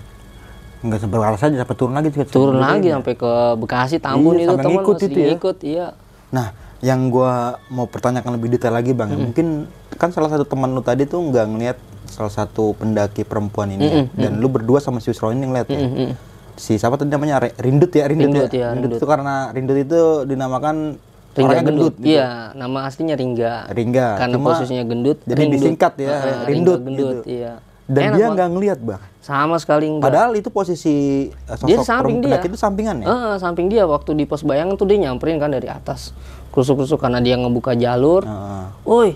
Nggak 0.76 0.98
sempet 1.02 1.18
alas 1.18 1.40
aja 1.40 1.56
sampai 1.56 1.74
turun 1.74 1.92
lagi. 1.92 2.08
turun 2.26 2.56
lagi 2.56 2.88
sampai 2.88 3.14
ke 3.16 3.32
Bekasi 3.58 3.96
Tambun 3.98 4.36
Iya, 4.36 4.44
itu 4.44 4.54
teman 4.54 4.82
masih 4.84 5.08
itu 5.08 5.18
ya. 5.18 5.26
ngikut 5.32 5.56
iya. 5.62 5.86
Nah, 6.28 6.46
yang 6.86 7.10
gua 7.10 7.58
mau 7.66 7.90
pertanyakan 7.90 8.38
lebih 8.38 8.54
detail 8.54 8.70
lagi 8.70 8.94
bang, 8.94 9.10
mungkin 9.10 9.66
kan 9.98 10.14
salah 10.14 10.30
satu 10.30 10.46
teman 10.46 10.70
lu 10.70 10.86
tadi 10.86 11.02
tuh 11.02 11.18
nggak 11.18 11.46
ngelihat 11.50 11.78
salah 12.06 12.30
satu 12.30 12.78
pendaki 12.78 13.26
perempuan 13.26 13.74
ini 13.74 13.82
ya, 13.82 14.02
dan 14.14 14.38
lu 14.38 14.46
berdua 14.46 14.78
sama 14.78 15.02
si 15.02 15.10
Wisro 15.10 15.34
ini 15.34 15.42
ngeliat 15.42 15.66
ya. 15.66 16.14
Si 16.54 16.78
siapa 16.78 16.94
tadi 16.96 17.10
namanya 17.10 17.42
Rindut 17.58 17.90
ya, 17.90 18.06
Rindut, 18.06 18.32
Rindut, 18.32 18.52
ya. 18.54 18.60
ya, 18.62 18.68
Rindut 18.72 18.96
itu 18.96 19.04
karena 19.04 19.50
Rindut 19.50 19.76
itu 19.76 20.00
dinamakan 20.24 20.96
Ringga 21.36 21.52
orangnya 21.52 21.64
gendut, 21.68 21.84
gendut. 21.92 21.94
gitu. 22.00 22.08
iya 22.16 22.28
nama 22.56 22.78
aslinya 22.88 23.12
Ringga 23.18 23.52
Ringga. 23.68 24.08
karena 24.16 24.36
Cuma 24.40 24.48
posisinya 24.56 24.84
gendut 24.88 25.18
jadi 25.28 25.36
Ringdut. 25.44 25.56
disingkat 25.60 25.92
ya, 26.00 26.08
Ringga 26.08 26.48
Rindut 26.48 26.80
gendut 26.80 27.16
gitu. 27.20 27.28
iya 27.28 27.52
Dan 27.86 28.02
Enak, 28.10 28.16
dia 28.18 28.26
nggak 28.34 28.48
ngelihat 28.56 28.78
bang. 28.82 29.02
sama 29.22 29.56
sekali 29.62 29.86
enggak 29.86 30.10
Padahal 30.10 30.32
itu 30.34 30.48
posisi 30.50 31.28
uh, 31.46 31.54
dia 31.68 31.76
sosok 31.76 31.86
samping 31.86 32.16
perempuan 32.24 32.40
dia 32.40 32.48
itu 32.50 32.58
sampingan 32.58 32.96
ya. 32.98 33.06
Eh, 33.06 33.34
samping 33.36 33.66
dia 33.68 33.84
waktu 33.84 34.10
di 34.16 34.24
pos 34.24 34.42
bayangan 34.42 34.74
tuh 34.74 34.86
dia 34.88 34.98
nyamperin 35.06 35.36
kan 35.38 35.52
dari 35.52 35.68
atas 35.68 36.10
krusuk-krusuk 36.56 36.96
karena 36.96 37.20
dia 37.20 37.36
ngebuka 37.36 37.76
jalur. 37.76 38.24
Heeh. 38.24 38.64
woi 38.82 39.10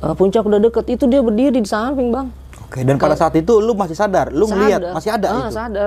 eh, 0.00 0.14
puncak 0.14 0.42
udah 0.42 0.58
deket. 0.58 0.84
Itu 0.90 1.06
dia 1.06 1.22
berdiri 1.22 1.54
di 1.54 1.62
samping 1.62 2.10
bang. 2.10 2.26
Oke, 2.60 2.82
dan 2.82 2.96
pada 2.96 3.14
saat 3.14 3.34
itu 3.34 3.58
lu 3.58 3.74
masih 3.74 3.94
sadar, 3.94 4.30
lu 4.30 4.46
ngelihat 4.46 4.78
Sadar. 4.80 4.94
masih 4.94 5.10
ada 5.10 5.26
Ah, 5.26 5.34
itu. 5.36 5.50
sadar. 5.52 5.86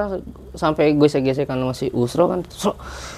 Sampai 0.54 0.86
gesek-gesek 0.94 1.46
kan 1.46 1.56
masih 1.58 1.88
usro 1.92 2.28
kan. 2.28 2.40
"Sro, 2.50 2.76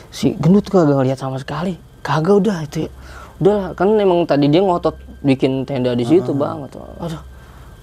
si 0.10 0.34
gendut 0.36 0.66
kagak 0.66 0.94
ngeliat 0.96 1.18
sama 1.18 1.38
sekali. 1.38 1.74
Kagak 2.02 2.42
udah 2.42 2.62
itu 2.62 2.86
ya. 2.86 2.92
Udah 3.36 3.58
kan 3.74 3.90
emang 3.92 4.24
tadi 4.24 4.48
dia 4.48 4.62
ngotot 4.62 4.94
bikin 5.22 5.66
tenda 5.66 5.94
di 5.94 6.06
situ 6.06 6.30
bang. 6.32 6.62
Atau 6.64 6.86
aduh 7.00 7.22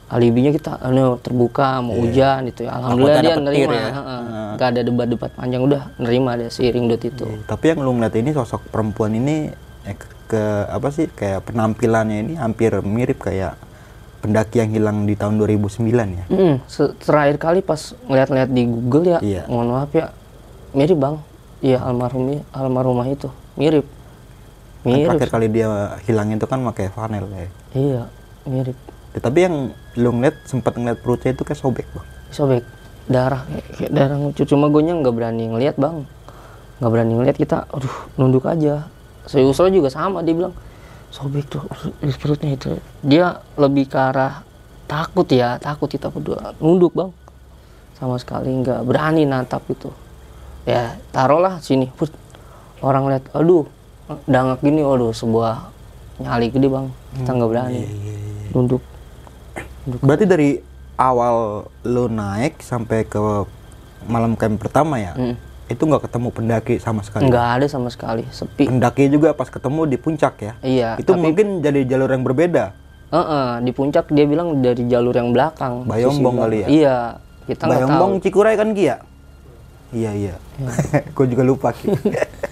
alibinya 0.09 0.51
kita 0.51 0.77
anu, 0.79 1.17
terbuka 1.19 1.81
mau 1.81 1.97
hujan 1.97 2.47
gitu 2.47 2.63
ya. 2.63 2.79
Alhamdulillah 2.79 3.21
dia 3.21 3.35
nerima. 3.37 3.73
ya. 3.73 3.91
heeh. 3.91 4.21
nggak 4.55 4.69
ada 4.69 4.81
debat-debat 4.83 5.31
panjang 5.33 5.63
udah 5.63 5.83
nerima 5.97 6.31
deh 6.37 6.47
si 6.47 6.63
ringdut 6.65 7.03
itu. 7.03 7.27
Tapi 7.43 7.65
yang 7.67 7.83
lu 7.83 7.91
ngeliat 7.93 8.15
ini 8.15 8.31
sosok 8.31 8.71
perempuan 8.71 9.13
ini 9.13 9.51
eh, 9.85 9.95
ke, 9.95 10.07
ke- 10.29 10.67
apa 10.69 10.89
sih 10.89 11.07
kayak 11.09 11.45
penampilannya 11.45 12.19
ini 12.23 12.35
hampir 12.37 12.73
mirip 12.81 13.23
kayak 13.23 13.59
pendaki 14.23 14.63
yang 14.63 14.71
hilang 14.71 15.03
di 15.03 15.19
tahun 15.19 15.35
2009 15.35 15.91
ya. 16.15 16.25
Mm, 16.31 16.63
terakhir 17.03 17.37
kali 17.37 17.59
pas 17.59 17.91
ngeliat-ngeliat 18.07 18.51
di 18.51 18.63
Google 18.65 19.05
ya, 19.05 19.19
Iya. 19.19 19.43
mohon 19.51 19.75
maaf 19.75 19.91
ya, 19.91 20.15
mirip 20.73 20.95
bang. 20.95 21.17
Iya 21.63 21.79
almarhum 21.79 22.43
almarhumah 22.51 23.07
itu 23.07 23.31
mirip, 23.55 23.87
Kan 23.87 24.87
mirip. 24.89 25.07
terakhir 25.15 25.31
kali 25.31 25.47
dia 25.47 25.67
hilang 26.07 26.35
itu 26.35 26.47
kan 26.47 26.59
pakai 26.67 26.91
flanel 26.91 27.27
ya. 27.31 27.49
Iya 27.75 28.03
mirip. 28.47 28.79
Ya, 29.15 29.21
tapi 29.23 29.39
yang 29.45 29.55
lu 29.99 30.11
ngeliat 30.11 30.39
sempat 30.47 30.75
ngeliat 30.75 30.99
perutnya 31.03 31.35
itu 31.35 31.43
kayak 31.43 31.59
sobek 31.59 31.87
bang. 31.91 32.07
Sobek 32.31 32.63
darah 33.11 33.43
kayak, 33.47 33.67
kayak 33.75 33.93
darah 33.95 34.17
ngucur 34.19 34.47
cuma 34.47 34.71
gue 34.71 34.83
nggak 34.83 35.15
berani 35.15 35.45
ngeliat 35.51 35.75
bang, 35.75 36.07
nggak 36.79 36.91
berani 36.91 37.13
ngeliat 37.19 37.37
kita, 37.37 37.67
aduh 37.69 37.97
nunduk 38.15 38.47
aja. 38.47 38.87
Saya 39.27 39.47
Usro 39.47 39.71
juga 39.71 39.89
sama 39.89 40.21
dia 40.23 40.35
bilang 40.35 40.55
sobek 41.13 41.47
tuh 41.47 41.63
di 42.01 42.13
perutnya 42.17 42.57
itu. 42.57 42.79
Dia 43.05 43.39
lebih 43.61 43.87
ke 43.87 43.99
arah 43.99 44.43
takut 44.89 45.29
ya, 45.29 45.61
takut 45.61 45.87
kita 45.87 46.09
berdua 46.09 46.57
nunduk 46.59 46.93
bang. 46.97 47.11
Sama 47.97 48.19
sekali 48.19 48.51
nggak 48.51 48.83
berani 48.83 49.23
nantap 49.29 49.63
itu. 49.71 49.93
Ya 50.67 50.99
taruhlah 51.11 51.59
sini, 51.63 51.91
Put. 51.91 52.11
orang 52.83 53.07
lihat, 53.15 53.31
aduh 53.31 53.63
dangak 54.27 54.59
gini, 54.59 54.83
aduh 54.83 55.15
sebuah 55.15 55.71
nyali 56.19 56.51
gede 56.51 56.67
bang, 56.67 56.87
kita 57.15 57.31
nggak 57.31 57.51
berani 57.51 57.83
nunduk. 58.51 58.83
Berarti 60.03 60.25
dari 60.27 60.51
awal 60.99 61.67
lu 61.87 62.11
naik 62.11 62.59
sampai 62.59 63.07
ke 63.07 63.19
malam 64.11 64.35
camp 64.35 64.59
pertama 64.59 64.99
ya, 64.99 65.15
Mm. 65.15 65.37
Itu 65.71 65.83
nggak 65.87 66.11
ketemu 66.11 66.29
pendaki 66.35 66.75
sama 66.83 67.01
sekali. 67.07 67.31
Nggak 67.31 67.47
ada 67.59 67.67
sama 67.71 67.89
sekali, 67.89 68.25
sepi. 68.35 68.67
Pendaki 68.67 69.07
juga 69.13 69.35
pas 69.37 69.47
ketemu 69.47 69.87
di 69.87 69.97
puncak 69.97 70.35
ya. 70.43 70.53
Iya, 70.63 70.91
Itu 70.99 71.15
mungkin 71.15 71.63
jadi 71.63 71.87
jalur 71.87 72.11
yang 72.11 72.25
berbeda. 72.27 72.75
Heeh, 73.13 73.49
di 73.61 73.71
puncak 73.77 74.09
dia 74.09 74.25
bilang 74.25 74.65
dari 74.65 74.89
jalur 74.89 75.13
yang 75.13 75.37
belakang. 75.37 75.85
Bayombong 75.85 76.37
kali 76.41 76.57
ya? 76.65 76.69
Iya, 76.69 76.97
kita 77.45 77.63
nggak 77.69 77.79
tahu. 77.79 77.89
Bayombong 77.89 78.13
Cikuray 78.25 78.55
kan 78.57 78.69
Kia? 78.73 78.97
Iya 79.93 80.11
iya. 80.17 80.35
Gue 81.17 81.27
juga 81.29 81.45
lupa 81.45 81.69
Ki. 81.77 81.93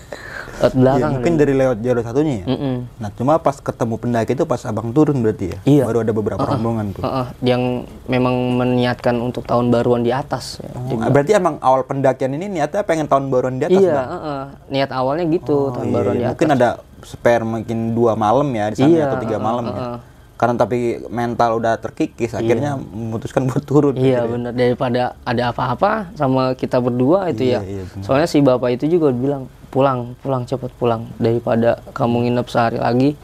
Lewat 0.60 0.70
Iya, 0.70 0.78
belakang. 0.78 1.12
mungkin 1.14 1.32
dari 1.34 1.52
lewat 1.54 1.76
jalur 1.80 2.02
satunya 2.02 2.34
ya. 2.36 2.46
Mm-mm. 2.46 2.76
Nah 2.96 3.08
cuma 3.10 3.32
pas 3.36 3.56
ketemu 3.56 3.94
pendaki 3.96 4.32
itu 4.32 4.44
pas 4.44 4.60
abang 4.62 4.88
turun 4.90 5.16
berarti 5.18 5.46
ya. 5.48 5.58
Iya. 5.64 5.84
Baru 5.84 5.98
ada 6.00 6.12
beberapa 6.12 6.38
rombongan 6.38 6.86
tuh. 6.92 7.02
Heeh, 7.02 7.26
yang 7.42 7.62
memang 8.06 8.34
meniatkan 8.54 9.16
untuk 9.16 9.42
tahun 9.42 9.68
baruan 9.68 10.00
di 10.00 10.12
atas. 10.12 10.60
ya. 10.60 10.68
Oh, 10.70 11.00
berarti 11.02 11.32
emang 11.32 11.56
awal 11.58 11.82
pendakian 11.82 12.30
ini 12.30 12.46
niatnya 12.50 12.82
pengen 12.82 13.06
tahun 13.06 13.26
baruan 13.26 13.56
di 13.56 13.64
atas 13.64 13.80
iya, 13.80 13.96
Bang? 13.96 14.08
heeh. 14.10 14.42
niat 14.70 14.90
awalnya 14.90 15.24
gitu 15.26 15.56
tahun 15.70 15.86
Iya, 15.86 15.94
baruan 15.94 16.14
di 16.14 16.20
atas. 16.20 16.30
Mungkin 16.30 16.50
ada 16.52 16.68
spare 17.02 17.42
mungkin 17.42 17.78
dua 17.90 18.12
malam 18.14 18.48
ya 18.50 18.68
di 18.68 18.76
sana 18.76 18.90
Iya, 18.90 19.02
atau 19.06 19.18
tiga 19.18 19.38
malam 19.38 19.64
ya. 19.64 19.72
heeh. 19.74 19.98
Karena 20.36 20.56
tapi 20.56 20.78
mental 21.06 21.50
udah 21.54 21.76
terkikis 21.76 22.32
akhirnya 22.32 22.72
memutuskan 22.74 23.44
buat 23.50 23.60
turun. 23.60 23.92
Iya 23.92 24.24
benar 24.24 24.52
daripada 24.52 25.16
ada 25.20 25.42
apa-apa 25.48 26.12
sama 26.14 26.52
kita 26.52 26.76
berdua 26.76 27.28
itu 27.28 27.44
Iya, 27.46 27.60
ya. 27.60 27.80
iya. 27.80 27.84
Soalnya 28.00 28.24
si 28.24 28.40
bapak 28.40 28.72
itu 28.72 28.88
juga 28.90 29.08
bilang 29.10 29.48
pulang 29.70 30.18
pulang 30.18 30.42
cepet 30.42 30.70
pulang 30.74 31.06
daripada 31.16 31.78
kamu 31.90 32.26
nginep 32.26 32.46
sehari 32.46 32.78
lagi 32.78 33.14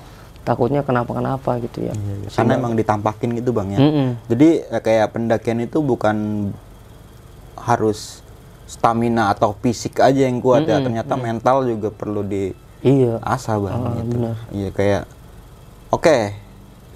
takutnya 0.47 0.87
kenapa-kenapa 0.87 1.59
gitu 1.59 1.91
ya 1.91 1.95
Karena 2.31 2.55
emang 2.55 2.79
ditampakin 2.79 3.35
gitu 3.35 3.51
bang 3.51 3.75
ya. 3.75 3.79
Mm-mm. 3.83 4.09
Jadi 4.31 4.49
eh, 4.63 4.79
kayak 4.81 5.11
pendakian 5.11 5.59
itu 5.59 5.83
bukan 5.83 6.49
harus 7.59 8.23
stamina 8.65 9.31
atau 9.31 9.59
fisik 9.59 9.99
aja 9.99 10.23
yang 10.23 10.39
kuat 10.39 10.63
ya. 10.65 10.79
Ternyata 10.79 11.19
mental 11.19 11.67
juga 11.67 11.91
perlu 11.91 12.23
iya 12.23 13.19
diasah 13.19 13.57
bang. 13.59 13.75
Ah, 13.75 13.91
gitu. 13.99 14.07
benar. 14.15 14.35
Iya 14.55 14.69
kayak 14.71 15.03
oke 15.91 16.17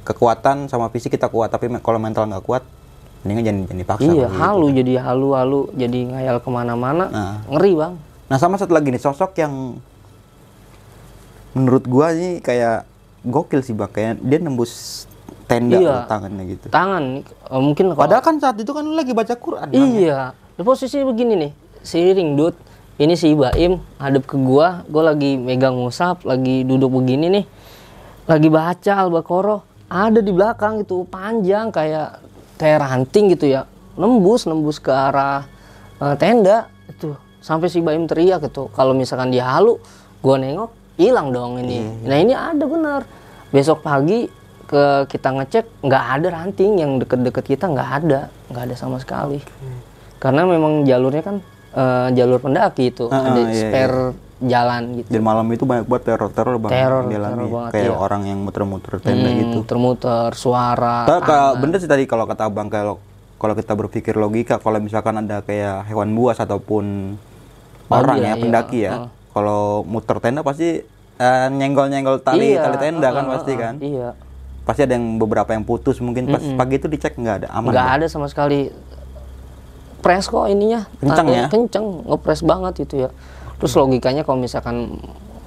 kekuatan 0.07 0.70
sama 0.70 0.86
fisik 0.88 1.11
kita 1.11 1.26
kuat 1.26 1.51
tapi 1.51 1.66
me- 1.66 1.82
kalau 1.82 1.98
mental 1.98 2.30
nggak 2.30 2.46
kuat 2.46 2.62
mendingan 3.20 3.44
jangan 3.44 3.61
jangan 3.66 3.78
dipaksa. 3.78 4.03
iya 4.07 4.26
gitu. 4.26 4.38
halu 4.38 4.66
jadi 4.72 4.92
halu-halu 5.03 5.61
jadi 5.76 5.98
ngayal 6.09 6.36
ke 6.40 6.48
mana-mana 6.48 7.05
Nah. 7.11 7.36
ngeri 7.53 7.72
bang 7.76 7.94
Nah 8.31 8.39
sama 8.39 8.55
satu 8.55 8.70
lagi 8.70 8.89
nih 8.89 9.03
sosok 9.03 9.35
yang 9.37 9.83
menurut 11.51 11.85
gua 11.85 12.14
nih 12.14 12.39
kayak 12.39 12.87
gokil 13.20 13.61
sih 13.61 13.74
bang 13.74 13.91
kayak 13.91 14.12
dia 14.22 14.39
nembus 14.39 15.05
tenda 15.45 15.76
Iya. 15.76 16.07
tangannya 16.07 16.45
gitu. 16.49 16.66
tangan 16.70 17.26
eh, 17.26 17.61
mungkin 17.61 17.91
kalau- 17.91 17.99
Padahal 17.99 18.22
kan 18.22 18.39
saat 18.39 18.55
itu 18.57 18.70
kan 18.70 18.87
lu 18.87 18.95
lagi 18.95 19.11
baca 19.11 19.35
Quran. 19.35 19.66
Bang. 19.66 19.74
Iya, 19.74 20.20
di 20.55 20.62
posisinya 20.62 21.05
begini 21.05 21.35
nih, 21.37 21.53
seiring 21.83 22.39
dud. 22.39 22.55
Ini 22.97 23.16
si 23.16 23.33
Baim 23.33 23.81
hadap 23.97 24.28
ke 24.28 24.37
gua, 24.37 24.85
gua 24.87 25.11
lagi 25.11 25.35
megang 25.35 25.72
musab, 25.74 26.20
lagi 26.22 26.62
duduk 26.62 26.93
begini 26.95 27.33
nih, 27.33 27.45
lagi 28.28 28.47
baca 28.47 28.93
al-baqarah, 28.95 29.61
ada 29.89 30.20
di 30.20 30.31
belakang 30.31 30.85
itu 30.85 31.03
panjang 31.09 31.72
kayak 31.72 32.20
kayak 32.55 32.78
ranting 32.78 33.33
gitu 33.33 33.49
ya, 33.49 33.64
nembus 33.97 34.45
nembus 34.45 34.76
ke 34.76 34.93
arah 34.93 35.49
eh, 35.99 36.14
tenda 36.14 36.68
itu, 36.87 37.16
sampai 37.41 37.66
si 37.66 37.80
Baim 37.80 38.05
teriak 38.05 38.41
gitu. 38.43 38.68
Kalau 38.70 38.93
misalkan 38.93 39.28
dia 39.28 39.49
halu, 39.49 39.80
gua 40.18 40.36
nengok, 40.36 40.70
hilang 40.95 41.28
dong 41.30 41.59
ini. 41.59 41.80
Nah 42.03 42.16
ini 42.16 42.32
ada 42.32 42.62
benar. 42.62 43.03
Besok 43.49 43.80
pagi 43.80 44.28
ke 44.64 44.84
kita 45.05 45.32
ngecek 45.32 45.82
nggak 45.82 46.05
ada 46.14 46.28
ranting 46.32 46.78
yang 46.78 46.97
deket-deket 46.97 47.45
kita 47.49 47.66
nggak 47.66 47.91
ada, 47.99 48.20
nggak 48.47 48.62
ada 48.64 48.74
sama 48.74 48.97
sekali 48.97 49.43
karena 50.16 50.45
memang 50.45 50.84
jalurnya 50.84 51.24
kan 51.24 51.36
eh, 51.72 52.09
jalur 52.12 52.38
pendaki 52.38 52.93
itu 52.93 53.09
Ah, 53.09 53.24
ada 53.24 53.41
iya, 53.41 53.57
spare 53.57 53.99
jalan 54.38 54.82
gitu 54.95 55.09
Dan 55.09 55.22
malam 55.22 55.49
itu 55.49 55.64
banyak 55.64 55.84
banget 55.84 56.05
teror-teror 56.07 56.57
bang. 56.59 56.70
Teror, 56.70 57.03
yang 57.03 57.11
dialami. 57.11 57.32
teror 57.32 57.49
banget, 57.51 57.70
Kayak 57.72 57.84
iya. 57.84 57.97
orang 57.97 58.22
yang 58.24 58.38
muter-muter 58.38 58.93
tenda 59.01 59.26
Hmm, 59.26 59.38
gitu. 59.38 59.55
muter-muter 59.59 60.30
suara 60.34 60.97
kalau 61.18 61.57
bener 61.57 61.76
sih 61.76 61.88
tadi 61.88 62.05
kalau 62.05 62.24
kata 62.24 62.47
abang 62.47 62.68
kalau 62.68 63.01
kalau 63.36 63.55
kita 63.57 63.72
berpikir 63.72 64.14
logika 64.14 64.61
kalau 64.61 64.78
misalkan 64.78 65.18
ada 65.18 65.41
kayak 65.41 65.88
hewan 65.88 66.12
buas 66.12 66.36
ataupun 66.36 67.16
orang 67.93 68.16
iya, 68.16 68.24
ya 68.24 68.30
iya. 68.30 68.36
pendaki 68.38 68.78
ya, 68.80 68.93
Heeh. 68.93 69.09
kalau 69.30 69.62
muter 69.82 70.16
tenda 70.18 70.41
pasti 70.41 70.80
eh, 71.16 71.47
nyenggol-nyenggol 71.51 72.18
tali 72.18 72.55
Iya, 72.55 72.64
tali 72.64 72.76
tenda 72.78 73.09
kan 73.11 73.24
ah, 73.24 73.30
pasti 73.34 73.53
ah, 73.53 73.59
kan. 73.59 73.74
iya 73.78 74.11
Pasti 74.61 74.80
ada 74.82 74.95
yang 74.95 75.16
beberapa 75.16 75.51
yang 75.51 75.62
putus 75.62 75.99
mungkin 75.99 76.26
pas 76.26 76.38
pagi 76.55 76.76
itu 76.76 76.86
dicek 76.86 77.14
nggak 77.14 77.36
ada 77.43 77.49
aman. 77.51 77.72
nggak 77.72 77.88
ada 77.93 78.07
sama 78.07 78.26
sekali 78.26 78.70
press 80.01 80.26
kok 80.26 80.47
ininya 80.47 80.86
Kencang 80.97 81.26
ya? 81.28 81.47
kenceng 81.47 81.86
ngepres 82.07 82.41
banget 82.41 82.84
itu 82.84 82.95
ya 82.99 83.11
terus 83.57 83.74
logikanya 83.74 84.22
kalau 84.22 84.38
misalkan 84.38 84.97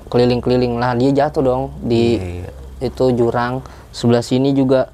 keliling-keliling 0.08 0.78
lah 0.78 0.94
dia 0.94 1.10
jatuh 1.16 1.42
dong 1.42 1.64
di 1.80 2.20
Iya. 2.20 2.52
itu 2.84 3.06
jurang 3.16 3.64
sebelah 3.90 4.22
sini 4.22 4.52
juga 4.52 4.94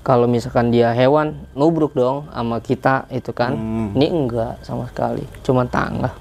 kalau 0.00 0.24
misalkan 0.24 0.70
dia 0.70 0.92
hewan 0.92 1.34
nubruk 1.52 1.92
dong 1.92 2.28
sama 2.28 2.56
kita 2.58 3.08
itu 3.08 3.32
kan 3.32 3.52
Hmm. 3.52 3.90
ini 3.92 4.06
enggak 4.08 4.60
sama 4.60 4.86
sekali 4.86 5.24
cuma 5.40 5.64
tangga 5.64 6.14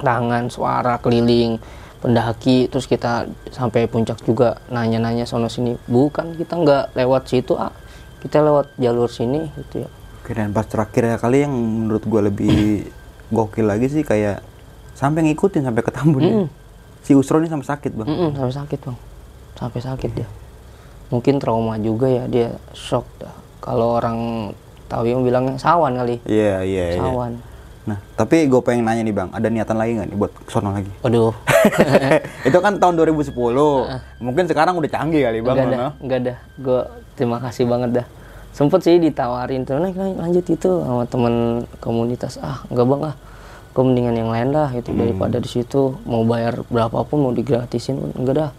tangan 0.00 0.48
suara 0.48 0.98
keliling 0.98 1.60
pendaki 1.98 2.66
terus 2.66 2.84
kita 2.84 3.24
sampai 3.48 3.84
puncak 3.84 4.20
juga 4.22 4.56
nanya-nanya 4.68 5.24
sono 5.24 5.46
sini 5.46 5.76
bukan 5.84 6.32
kita 6.34 6.56
nggak 6.56 6.84
lewat 6.96 7.22
situ 7.28 7.54
ah 7.54 7.72
kita 8.20 8.40
lewat 8.40 8.72
jalur 8.76 9.08
sini 9.08 9.48
gitu 9.54 9.84
ya 9.84 9.90
Oke, 10.20 10.36
dan 10.36 10.52
pas 10.52 10.64
terakhir 10.64 11.04
ya 11.06 11.16
kali 11.16 11.44
yang 11.44 11.52
menurut 11.52 12.04
gua 12.04 12.20
lebih 12.22 12.84
gokil 13.34 13.64
lagi 13.64 13.88
sih 13.88 14.00
kayak 14.00 14.40
sampai 14.92 15.24
ngikutin 15.24 15.64
sampai 15.64 15.80
ke 15.80 15.88
Tambun. 15.88 16.20
ya. 16.20 16.34
Si 17.00 17.16
Usro 17.16 17.40
ini 17.40 17.48
sampai 17.48 17.64
sakit 17.64 17.92
bang. 17.96 18.04
Mm-mm, 18.04 18.30
sampai 18.36 18.52
sakit 18.54 18.78
bang 18.84 18.96
sampai 19.56 19.80
sakit 19.80 20.10
dia 20.14 20.28
mungkin 21.08 21.36
trauma 21.36 21.76
juga 21.76 22.06
ya 22.06 22.24
dia 22.24 22.48
shock 22.70 23.04
dah 23.18 23.32
kalau 23.60 23.98
orang 23.98 24.50
tahu 24.86 25.04
yang 25.04 25.20
bilangnya 25.20 25.58
sawan 25.58 25.96
kali 25.96 26.16
Iya 26.24 26.62
iya 26.62 26.84
iya. 26.94 27.00
sawan 27.02 27.36
Nah 27.90 27.98
tapi 28.14 28.46
gue 28.46 28.60
pengen 28.60 28.86
nanya 28.86 29.02
nih 29.02 29.12
bang, 29.12 29.28
ada 29.30 29.46
niatan 29.46 29.74
lagi 29.74 29.98
nggak 29.98 30.08
nih 30.08 30.16
buat 30.16 30.32
sono 30.46 30.70
lagi? 30.70 30.90
waduh. 31.00 31.34
Itu 32.48 32.58
kan 32.58 32.78
tahun 32.78 32.94
2010. 32.96 33.34
Mungkin 34.18 34.44
sekarang 34.46 34.78
udah 34.78 34.90
canggih 34.90 35.26
kali 35.26 35.38
bang. 35.40 35.54
enggak 35.56 35.68
dah 35.68 35.90
enggak 35.98 36.20
dah 36.22 36.36
gue 36.56 36.80
terima 37.14 37.36
kasih 37.38 37.66
banget 37.66 37.90
dah. 37.92 38.06
Sempet 38.50 38.80
sih 38.80 38.98
ditawarin 38.98 39.62
tuh 39.62 39.76
"Naik, 39.76 39.94
naik, 39.94 40.16
lanjut 40.16 40.44
itu 40.44 40.70
sama 40.80 41.02
temen 41.04 41.34
komunitas. 41.78 42.38
Ah 42.38 42.62
enggak 42.66 42.86
bang 42.86 43.02
ah. 43.04 43.14
Gue 43.70 43.82
mendingan 43.82 44.14
yang 44.16 44.28
lain 44.28 44.50
lah 44.50 44.70
itu 44.70 44.90
daripada 44.90 45.36
di 45.36 45.46
situ. 45.46 45.94
Mau 46.02 46.22
bayar 46.22 46.62
berapapun 46.66 47.20
mau 47.20 47.30
digratisin 47.30 47.96
pun 47.96 48.10
enggak 48.14 48.34
dah. 48.36 48.50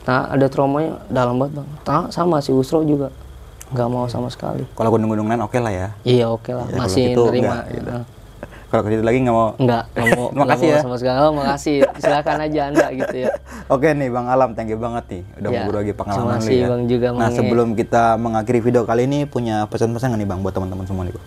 Nah 0.00 0.26
ada 0.28 0.46
traumanya 0.46 0.98
dalam 1.06 1.38
banget 1.38 1.58
bang. 1.58 1.68
Ta- 1.82 2.10
sama 2.10 2.38
si 2.38 2.50
Usro 2.50 2.82
juga. 2.82 3.14
Nggak 3.70 3.86
mau 3.86 4.10
sama 4.10 4.26
sekali. 4.26 4.66
Kalau 4.68 4.90
gunung-gunung 4.90 5.30
lain 5.30 5.38
oke 5.40 5.54
lah 5.54 5.70
ya. 5.70 5.88
Iya 6.02 6.26
oke 6.26 6.50
lah, 6.50 6.66
Ya, 6.66 6.76
masih 6.76 7.02
gitu 7.06 7.22
nerima. 7.30 7.62
enggak, 7.62 7.64
gitu. 7.70 7.90
Kalau 8.70 8.82
ke 8.82 8.88
situ 8.88 9.02
lagi 9.02 9.18
nggak 9.20 9.34
mau. 9.34 9.50
Enggak, 9.56 9.82
nggak 9.90 10.06
mau, 10.12 10.26
nggak 10.30 10.46
Makasih 10.46 10.68
ya. 10.68 10.78
sama 10.78 10.94
sekali. 10.94 11.16
Oh, 11.18 11.32
makasih. 11.32 11.76
Silakan 11.98 12.36
aja 12.40 12.60
anda 12.64 12.86
gitu 12.92 13.16
ya. 13.18 13.28
Oke 13.74 13.88
nih 13.90 14.08
bang 14.08 14.26
Alam, 14.26 14.50
thank 14.52 14.68
you 14.68 14.78
banget 14.78 15.04
nih 15.08 15.22
udah 15.36 15.50
Ya, 15.50 15.60
berbagi 15.64 15.92
pengalaman 15.92 16.22
terima 16.32 16.38
kasih, 16.40 16.54
ya. 16.56 16.66
Bang, 16.68 16.82
juga, 16.86 17.06
nah 17.08 17.18
Mange. 17.24 17.36
sebelum 17.36 17.68
kita 17.74 18.04
mengakhiri 18.16 18.60
video 18.60 18.82
kali 18.84 19.02
ini 19.04 19.18
punya 19.24 19.66
pesan-pesan 19.66 20.06
nggak 20.08 20.20
nih 20.20 20.28
bang 20.28 20.40
buat 20.40 20.54
teman-teman 20.54 20.84
semua 20.84 21.02
nih 21.02 21.12
bang? 21.12 21.26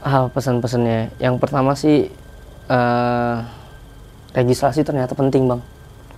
Ah, 0.00 0.24
pesan-pesannya. 0.28 1.00
Yang 1.18 1.34
pertama 1.36 1.74
sih 1.74 2.14
eh 2.66 3.36
registrasi 4.32 4.82
ternyata 4.82 5.12
penting, 5.12 5.46
Bang. 5.46 5.62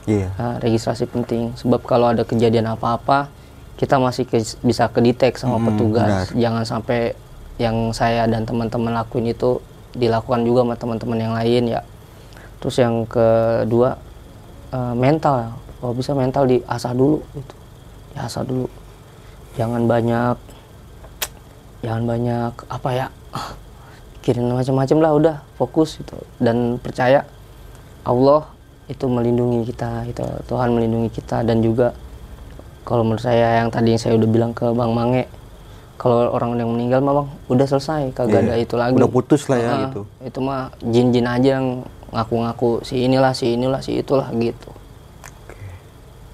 Iya. 0.05 0.29
Nah, 0.35 0.57
registrasi 0.59 1.05
penting 1.07 1.53
sebab 1.55 1.81
kalau 1.83 2.09
ada 2.09 2.21
kejadian 2.23 2.67
apa-apa 2.67 3.29
kita 3.77 3.97
masih 3.97 4.25
ke- 4.25 4.41
bisa 4.59 4.89
kedetek 4.89 5.37
sama 5.37 5.57
Hmm, 5.57 5.67
petugas. 5.69 6.33
Jangan 6.35 6.65
sampai 6.65 7.17
yang 7.57 7.93
saya 7.93 8.25
dan 8.25 8.43
teman-teman 8.43 8.93
lakuin 8.93 9.29
itu 9.29 9.61
dilakukan 9.97 10.45
juga 10.45 10.67
sama 10.67 10.75
teman-teman 10.77 11.19
yang 11.19 11.35
lain 11.37 11.63
ya. 11.79 11.81
Terus 12.59 12.77
yang 12.83 13.07
kedua 13.07 13.97
eh, 14.75 14.95
mental, 14.97 15.55
kalau 15.81 15.95
bisa 15.95 16.13
mental 16.13 16.45
diasah 16.45 16.93
dulu 16.93 17.23
gitu. 17.37 17.55
Diasah 18.17 18.43
dulu. 18.45 18.69
Jangan 19.55 19.87
banyak 19.87 20.37
jangan 21.83 22.05
banyak 22.11 22.53
apa 22.67 22.89
ya 22.91 23.07
pikirin 24.19 24.51
macam-macam 24.51 24.99
lah 24.99 25.13
udah 25.15 25.37
fokus 25.55 26.03
gitu 26.03 26.19
dan 26.43 26.77
percaya 26.83 27.23
Allah 28.03 28.51
itu 28.91 29.05
melindungi 29.07 29.69
kita 29.69 30.09
itu 30.11 30.25
Tuhan 30.49 30.75
melindungi 30.75 31.11
kita 31.13 31.47
dan 31.47 31.63
juga 31.63 31.95
kalau 32.83 33.05
menurut 33.05 33.21
saya 33.21 33.61
yang 33.63 33.69
tadi 33.69 33.95
yang 33.95 34.01
saya 34.01 34.17
udah 34.17 34.29
bilang 34.29 34.53
ke 34.57 34.65
Bang 34.73 34.97
Mange 34.97 35.29
kalau 35.99 36.31
orang 36.31 36.55
yang 36.55 36.71
meninggal 36.71 37.03
mah 37.03 37.15
bang 37.19 37.29
udah 37.51 37.67
selesai 37.67 38.03
kagak 38.15 38.41
Iya. 38.41 38.47
ada 38.47 38.55
itu 38.57 38.75
lagi 38.79 38.95
Udah 38.95 39.11
putus 39.11 39.43
lah 39.51 39.59
ya 39.59 39.69
Ah, 39.69 39.79
gitu. 39.85 40.01
itu 40.23 40.39
mah 40.39 40.61
jin-jin 40.81 41.27
aja 41.27 41.49
yang 41.59 41.83
ngaku-ngaku 42.09 42.81
si 42.81 43.03
inilah 43.03 43.35
si 43.35 43.53
inilah 43.53 43.83
si 43.83 43.99
itulah 43.99 44.31
gitu 44.33 44.71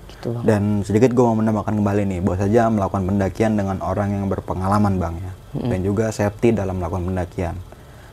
gitu 0.06 0.26
bang 0.30 0.44
Dan 0.44 0.62
sedikit 0.82 1.10
gue 1.10 1.24
mau 1.24 1.34
menambahkan 1.34 1.74
kembali 1.74 2.02
nih, 2.06 2.20
bahwa 2.20 2.36
saja 2.38 2.68
melakukan 2.68 3.04
pendakian 3.04 3.52
dengan 3.54 3.80
orang 3.80 4.12
yang 4.12 4.24
berpengalaman 4.26 4.96
bang 4.96 5.14
ya, 5.18 5.32
dan 5.66 5.80
juga 5.80 6.10
safety 6.10 6.52
dalam 6.52 6.78
melakukan 6.78 7.04
pendakian. 7.04 7.56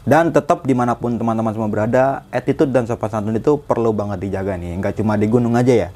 Dan 0.01 0.33
tetap 0.33 0.65
di 0.65 0.73
mana 0.73 0.97
pun 0.97 1.13
teman-teman 1.13 1.53
semua 1.53 1.69
berada, 1.69 2.25
attitude 2.33 2.73
dan 2.73 2.89
sopan 2.89 3.05
santun 3.07 3.37
itu 3.37 3.53
perlu 3.55 3.93
banget 3.93 4.17
dijaga 4.19 4.57
nih. 4.57 4.81
Nggak 4.81 4.97
cuma 4.97 5.13
di 5.13 5.29
gunung 5.29 5.53
aja 5.53 5.69
ya, 5.69 5.89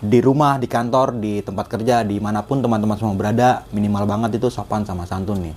di 0.00 0.18
rumah, 0.24 0.56
di 0.56 0.64
kantor, 0.64 1.20
di 1.20 1.44
tempat 1.44 1.68
kerja, 1.68 2.00
di 2.00 2.16
mana 2.16 2.40
pun 2.40 2.64
teman-teman 2.64 2.96
semua 2.96 3.12
berada, 3.12 3.68
minimal 3.68 4.08
banget 4.08 4.40
itu 4.40 4.48
sopan 4.48 4.82
sama 4.88 5.04
santun 5.04 5.44
nih. 5.44 5.56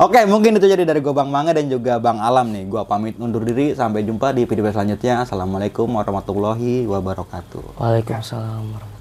Oke, 0.00 0.24
mungkin 0.24 0.56
itu 0.56 0.64
jadi 0.64 0.88
dari 0.88 1.04
gue 1.04 1.12
Bang 1.12 1.28
Manga 1.28 1.52
dan 1.52 1.68
juga 1.68 2.00
Bang 2.00 2.24
Alam 2.24 2.56
nih. 2.56 2.64
Gua 2.64 2.88
pamit 2.88 3.20
undur 3.20 3.44
diri, 3.44 3.76
sampai 3.76 4.00
jumpa 4.00 4.32
di 4.32 4.48
video 4.48 4.64
selanjutnya. 4.72 5.28
Assalamualaikum 5.28 5.92
warahmatullahi 5.92 6.88
wabarakatuh. 6.88 7.76
Waalaikumsalam 7.76 8.64
warahmatullahi 8.64 8.99